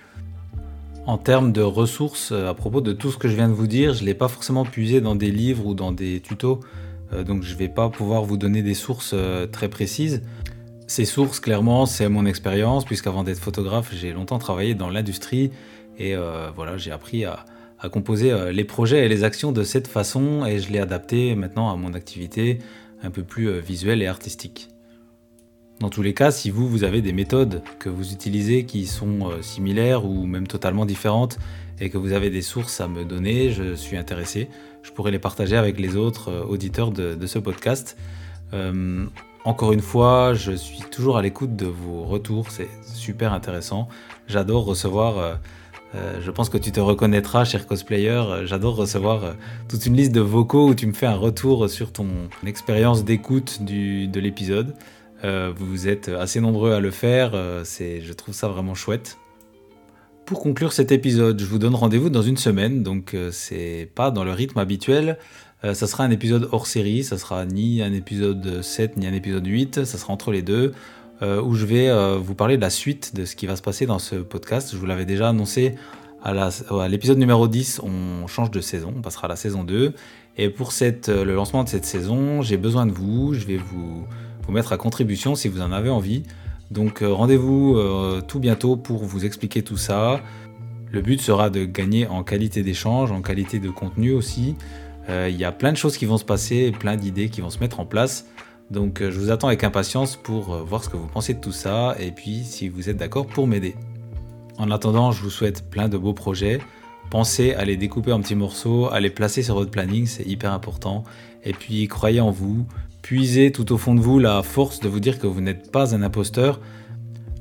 En 1.05 1.19
termes 1.19 1.53
de 1.53 1.63
ressources, 1.63 2.33
à 2.33 2.55
propos 2.55 2.81
de 2.81 2.93
tout 2.93 3.11
ce 3.11 3.19
que 3.19 3.29
je 3.29 3.35
viens 3.35 3.49
de 3.49 3.55
vous 3.55 3.67
dire, 3.67 3.93
je 3.93 4.03
ne 4.03 4.07
l'ai 4.07 4.15
pas 4.15 4.29
forcément 4.29 4.65
puisé 4.65 5.01
dans 5.01 5.17
des 5.17 5.31
livres 5.31 5.67
ou 5.67 5.75
dans 5.75 5.93
des 5.93 6.21
tutos, 6.21 6.61
donc 7.27 7.43
je 7.43 7.53
ne 7.53 7.59
vais 7.59 7.69
pas 7.69 7.91
pouvoir 7.91 8.23
vous 8.23 8.37
donner 8.37 8.63
des 8.63 8.75
sources 8.75 9.15
très 9.51 9.69
précises. 9.69 10.23
Ces 10.87 11.05
sources, 11.05 11.41
clairement, 11.41 11.87
c'est 11.87 12.09
mon 12.09 12.25
expérience, 12.25 12.85
puisqu'avant 12.85 13.25
d'être 13.25 13.41
photographe, 13.41 13.93
j'ai 13.93 14.13
longtemps 14.13 14.39
travaillé 14.39 14.75
dans 14.75 14.91
l'industrie 14.91 15.51
et 15.99 16.15
voilà, 16.55 16.77
j'ai 16.77 16.93
appris 16.93 17.25
à, 17.25 17.45
composer 17.89 18.31
euh, 18.31 18.53
les 18.53 18.65
projets 18.65 19.05
et 19.05 19.09
les 19.09 19.25
actions 19.25 19.53
de 19.53 19.65
cette 19.65 19.89
façon 19.89 20.47
et 20.47 20.59
je 20.59 20.71
l'ai 20.71 20.79
adapté 20.79 21.35
maintenant 21.35 21.71
à 21.71 21.77
mon 21.77 21.95
activité 21.95 22.59
un 23.03 23.11
peu 23.11 23.23
plus 23.23 23.49
euh, 23.49 23.59
visuelle 23.59 24.03
et 24.03 24.07
artistique. 24.07 24.72
Dans 25.83 25.91
tous 25.91 26.03
les 26.03 26.15
cas, 26.15 26.31
si 26.31 26.51
vous, 26.51 26.69
vous 26.69 26.85
avez 26.85 27.03
des 27.03 27.13
méthodes 27.13 27.61
que 27.81 27.89
vous 27.89 28.13
utilisez 28.13 28.67
qui 28.67 28.87
sont 28.87 29.29
euh, 29.29 29.43
similaires 29.43 30.05
ou 30.05 30.27
même 30.27 30.47
totalement 30.47 30.87
différentes 30.87 31.41
et 31.81 31.91
que 31.91 31.99
vous 31.99 32.13
avez 32.13 32.31
des 32.31 32.41
sources 32.41 32.81
à 32.81 32.87
me 32.87 33.05
donner, 33.05 33.51
je 33.51 33.75
suis 33.75 33.97
intéressé. 33.97 34.49
Je 34.85 34.93
pourrais 34.93 35.11
les 35.11 35.19
partager 35.19 35.57
avec 35.57 35.81
les 35.81 35.97
autres 35.97 36.47
auditeurs 36.49 36.93
de, 36.93 37.27
ce 37.27 37.41
podcast. 37.41 37.97
encore 39.45 39.73
une 39.73 39.81
fois, 39.81 40.35
je 40.35 40.53
suis 40.53 40.83
toujours 40.89 41.19
à 41.19 41.23
l'écoute 41.23 41.57
de 41.57 41.67
vos 41.67 42.05
retours, 42.05 42.53
c'est 42.53 42.69
super 42.85 43.33
intéressant. 43.33 43.89
J'adore 44.29 44.65
recevoir 44.65 45.41
euh, 45.95 46.21
je 46.21 46.31
pense 46.31 46.49
que 46.49 46.59
tu 46.59 46.73
te 46.73 46.81
reconnaîtras, 46.81 47.45
cher 47.45 47.67
cosplayer. 47.67 48.09
Euh, 48.11 48.47
j'adore 48.47 48.77
recevoir 48.77 49.25
euh, 49.25 49.33
toute 49.69 49.85
une 49.87 49.97
liste 49.97 50.13
de 50.13 50.21
vocaux 50.21 50.69
où 50.69 50.75
tu 50.75 50.87
me 50.87 50.93
fais 50.93 51.07
un 51.07 51.17
retour 51.17 51.69
sur 51.69 51.93
ton 51.93 52.09
expérience 52.47 53.05
d'écoute 53.05 53.63
de 53.63 54.21
l'épisode. 54.21 54.75
Vous 55.23 55.89
êtes 55.89 56.09
assez 56.09 56.41
nombreux 56.41 56.73
à 56.73 56.81
le 56.81 56.91
faire. 56.91 57.33
je 57.33 58.13
trouve 58.13 58.35
ça 58.35 58.49
vraiment 58.49 58.75
chouette. 58.75 59.19
Pour 60.27 60.41
conclure 60.41 60.73
cet 60.73 60.93
épisode, 60.93 61.41
je 61.41 61.47
vous 61.47 61.59
donne 61.59 61.75
rendez-vous 61.75 62.11
dans 62.11 62.23
une 62.23 62.37
semaine, 62.37 62.83
donc 62.83 63.17
c'est 63.31 63.89
pas 63.95 64.11
dans 64.11 64.25
le 64.25 64.33
rythme 64.33 64.59
habituel. 64.59 65.19
ça 65.63 65.87
sera 65.87 66.05
un 66.05 66.11
épisode 66.11 66.49
hors 66.53 66.67
série, 66.67 67.05
ça 67.05 67.19
sera 67.19 67.45
ni 67.45 67.83
un 67.83 67.93
épisode 67.93 68.63
7 68.63 68.97
ni 68.97 69.07
un 69.07 69.13
épisode 69.13 69.47
8, 69.47 69.85
ça 69.85 69.99
sera 69.99 70.13
entre 70.13 70.33
les 70.33 70.43
deux. 70.43 70.73
Euh, 71.23 71.41
où 71.41 71.55
je 71.55 71.67
vais 71.67 71.89
euh, 71.89 72.19
vous 72.21 72.35
parler 72.35 72.57
de 72.57 72.63
la 72.63 72.71
suite 72.71 73.15
de 73.15 73.25
ce 73.25 73.37
qui 73.37 73.47
va 73.47 73.55
se 73.55 73.63
passer 73.63 73.87
dans 73.87 74.01
ce 74.01 74.17
podcast. 74.17 74.71
Je 74.73 74.77
vous 74.77 74.87
l'avais 74.87 75.05
déjà 75.05 75.29
annoncé 75.29 75.77
à 76.25 76.89
l'épisode 76.89 77.19
numéro 77.19 77.49
10, 77.49 77.81
on 77.83 78.29
change 78.29 78.51
de 78.53 78.61
saison, 78.61 78.95
on 78.97 79.03
passera 79.03 79.27
à 79.27 79.29
la 79.29 79.37
saison 79.37 79.63
2. 79.65 79.93
Et 80.37 80.51
pour 80.51 80.73
euh, 80.81 81.25
le 81.25 81.35
lancement 81.35 81.63
de 81.63 81.69
cette 81.69 81.85
saison, 81.85 82.43
j'ai 82.43 82.57
besoin 82.57 82.87
de 82.87 82.93
vous, 82.93 83.35
je 83.35 83.45
vais 83.47 83.57
vous, 83.57 84.05
vous 84.47 84.53
mettre 84.53 84.73
à 84.73 84.77
contribution 84.77 85.35
si 85.35 85.49
vous 85.49 85.61
en 85.61 85.73
avez 85.73 85.91
envie. 85.91 86.23
Donc 86.71 87.01
rendez-vous 87.03 87.79
tout 88.27 88.41
bientôt 88.41 88.77
pour 88.77 89.05
vous 89.05 89.25
expliquer 89.25 89.63
tout 89.63 89.77
ça. 89.77 90.23
Le 90.93 91.01
but 91.01 91.23
sera 91.23 91.49
de 91.49 91.65
gagner 91.65 92.07
en 92.07 92.23
qualité 92.23 92.63
d'échange, 92.63 93.13
en 93.13 93.23
qualité 93.23 93.59
de 93.59 93.71
contenu 93.71 94.13
aussi. 94.13 94.57
Euh, 95.09 95.29
Il 95.31 95.37
y 95.37 95.45
a 95.45 95.51
plein 95.51 95.73
de 95.73 95.77
choses 95.79 95.97
qui 95.97 96.05
vont 96.05 96.19
se 96.19 96.25
passer, 96.25 96.71
plein 96.71 96.97
d'idées 96.97 97.31
qui 97.31 97.41
vont 97.41 97.49
se 97.49 97.61
mettre 97.61 97.81
en 97.81 97.87
place. 97.87 98.27
Donc 98.71 99.01
euh, 99.01 99.11
je 99.11 99.19
vous 99.19 99.31
attends 99.31 99.49
avec 99.49 99.65
impatience 99.65 100.17
pour 100.17 100.53
euh, 100.53 100.63
voir 100.63 100.85
ce 100.85 100.91
que 100.91 100.99
vous 100.99 101.07
pensez 101.07 101.33
de 101.33 101.41
tout 101.41 101.53
ça 101.53 101.97
et 101.99 102.11
puis 102.11 102.45
si 102.45 102.69
vous 102.69 102.91
êtes 102.91 102.99
d'accord 102.99 103.27
pour 103.27 103.47
m'aider. 103.47 103.75
En 104.59 104.71
attendant, 104.71 105.13
je 105.13 105.23
vous 105.23 105.31
souhaite 105.31 105.69
plein 105.71 105.89
de 105.89 105.97
beaux 105.97 106.13
projets. 106.13 106.61
Pensez 107.13 107.53
à 107.53 107.67
les 107.67 107.77
découper 107.77 108.11
en 108.11 108.23
petits 108.23 108.35
morceaux, 108.35 108.89
à 108.91 108.99
les 108.99 109.11
placer 109.11 109.43
sur 109.43 109.55
votre 109.57 109.71
planning, 109.71 110.07
c'est 110.07 110.27
hyper 110.27 110.51
important. 110.51 111.05
Et 111.45 111.53
puis 111.53 111.87
croyez 111.87 112.23
en 112.23 112.31
vous, 112.31 112.65
puisez 113.03 113.53
tout 113.53 113.71
au 113.71 113.77
fond 113.77 113.95
de 113.95 114.01
vous 114.01 114.19
la 114.19 114.43
force 114.43 114.81
de 114.81 114.89
vous 114.89 114.99
dire 114.99 115.19
que 115.19 115.27
vous 115.27 115.43
n'êtes 115.43 115.71
pas 115.71 115.95
un 115.95 116.03
imposteur. 116.03 116.59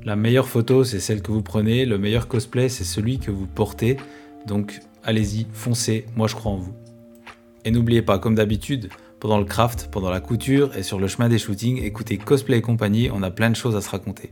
La 0.04 0.18
meilleure 0.18 0.50
photo, 0.50 0.84
c'est 0.84 1.00
celle 1.00 1.22
que 1.22 1.32
vous 1.32 1.42
prenez, 1.42 1.86
le 1.86 1.98
meilleur 1.98 2.28
cosplay, 2.28 2.68
c'est 2.68 2.84
celui 2.84 3.18
que 3.18 3.32
vous 3.32 3.48
portez. 3.48 3.96
Donc 4.46 4.82
allez-y, 5.06 5.48
foncez, 5.54 6.06
moi 6.18 6.28
je 6.28 6.36
crois 6.36 6.52
en 6.52 6.58
vous. 6.58 6.74
Et 7.64 7.72
n'oubliez 7.72 8.02
pas, 8.02 8.20
comme 8.20 8.36
d'habitude, 8.36 8.90
pendant 9.22 9.38
le 9.38 9.46
craft, 9.46 9.88
pendant 9.90 10.10
la 10.10 10.20
couture 10.20 10.76
et 10.76 10.84
sur 10.84 11.00
le 11.00 11.08
chemin 11.08 11.30
des 11.30 11.40
shootings, 11.40 11.82
écoutez 11.82 12.18
Cosplay 12.18 12.58
et 12.58 12.62
compagnie, 12.62 13.10
on 13.10 13.24
a 13.24 13.32
plein 13.32 13.50
de 13.50 13.56
choses 13.56 13.78
à 13.78 13.82
se 13.82 13.90
raconter. 13.90 14.32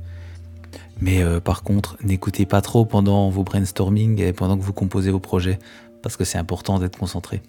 Mais 1.02 1.22
euh, 1.22 1.40
par 1.40 1.64
contre, 1.64 1.98
n'écoutez 2.04 2.46
pas 2.46 2.62
trop 2.62 2.86
pendant 2.86 3.30
vos 3.30 3.44
brainstorming 3.44 4.22
et 4.22 4.34
pendant 4.34 4.58
que 4.58 4.64
vous 4.64 4.74
composez 4.74 5.12
vos 5.12 5.20
projets, 5.20 5.60
parce 6.02 6.18
que 6.18 6.26
c'est 6.26 6.38
important 6.38 6.80
d'être 6.80 6.98
concentré. 6.98 7.42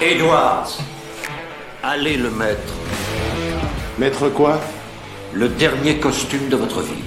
Edwards, 0.00 0.78
allez 1.82 2.16
le 2.16 2.30
mettre. 2.30 2.72
Mettre 3.98 4.28
quoi? 4.30 4.60
Le 5.32 5.48
dernier 5.48 5.98
costume 5.98 6.48
de 6.48 6.56
votre 6.56 6.80
vie. 6.80 7.02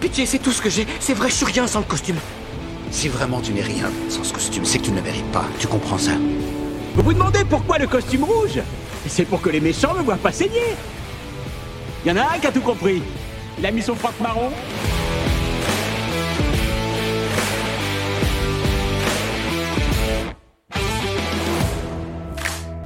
Pitié, 0.00 0.24
c'est 0.26 0.38
tout 0.38 0.50
ce 0.50 0.62
que 0.62 0.70
j'ai. 0.70 0.86
C'est 0.98 1.14
vrai, 1.14 1.28
je 1.28 1.34
suis 1.34 1.46
rien 1.46 1.66
sans 1.66 1.80
le 1.80 1.84
costume. 1.84 2.16
Si 2.90 3.08
vraiment 3.08 3.40
tu 3.40 3.52
n'es 3.52 3.62
rien 3.62 3.90
sans 4.08 4.24
ce 4.24 4.32
costume, 4.32 4.64
c'est 4.64 4.78
que 4.78 4.84
tu 4.84 4.90
ne 4.90 4.96
le 4.96 5.02
mérites 5.02 5.30
pas. 5.30 5.44
Tu 5.58 5.66
comprends 5.66 5.98
ça? 5.98 6.12
Vous 6.94 7.02
vous 7.02 7.12
demandez 7.12 7.44
pourquoi 7.44 7.78
le 7.78 7.86
costume 7.86 8.24
rouge? 8.24 8.60
C'est 9.06 9.26
pour 9.26 9.40
que 9.40 9.50
les 9.50 9.60
méchants 9.60 9.94
ne 9.94 10.02
voient 10.02 10.16
pas 10.16 10.32
saigner. 10.32 10.74
Il 12.04 12.08
y 12.08 12.12
en 12.12 12.16
a 12.16 12.34
un 12.34 12.38
qui 12.38 12.46
a 12.46 12.52
tout 12.52 12.62
compris. 12.62 13.02
Il 13.58 13.66
a 13.66 13.70
mis 13.70 13.82
son 13.82 13.94
froc 13.94 14.14
marron, 14.20 14.50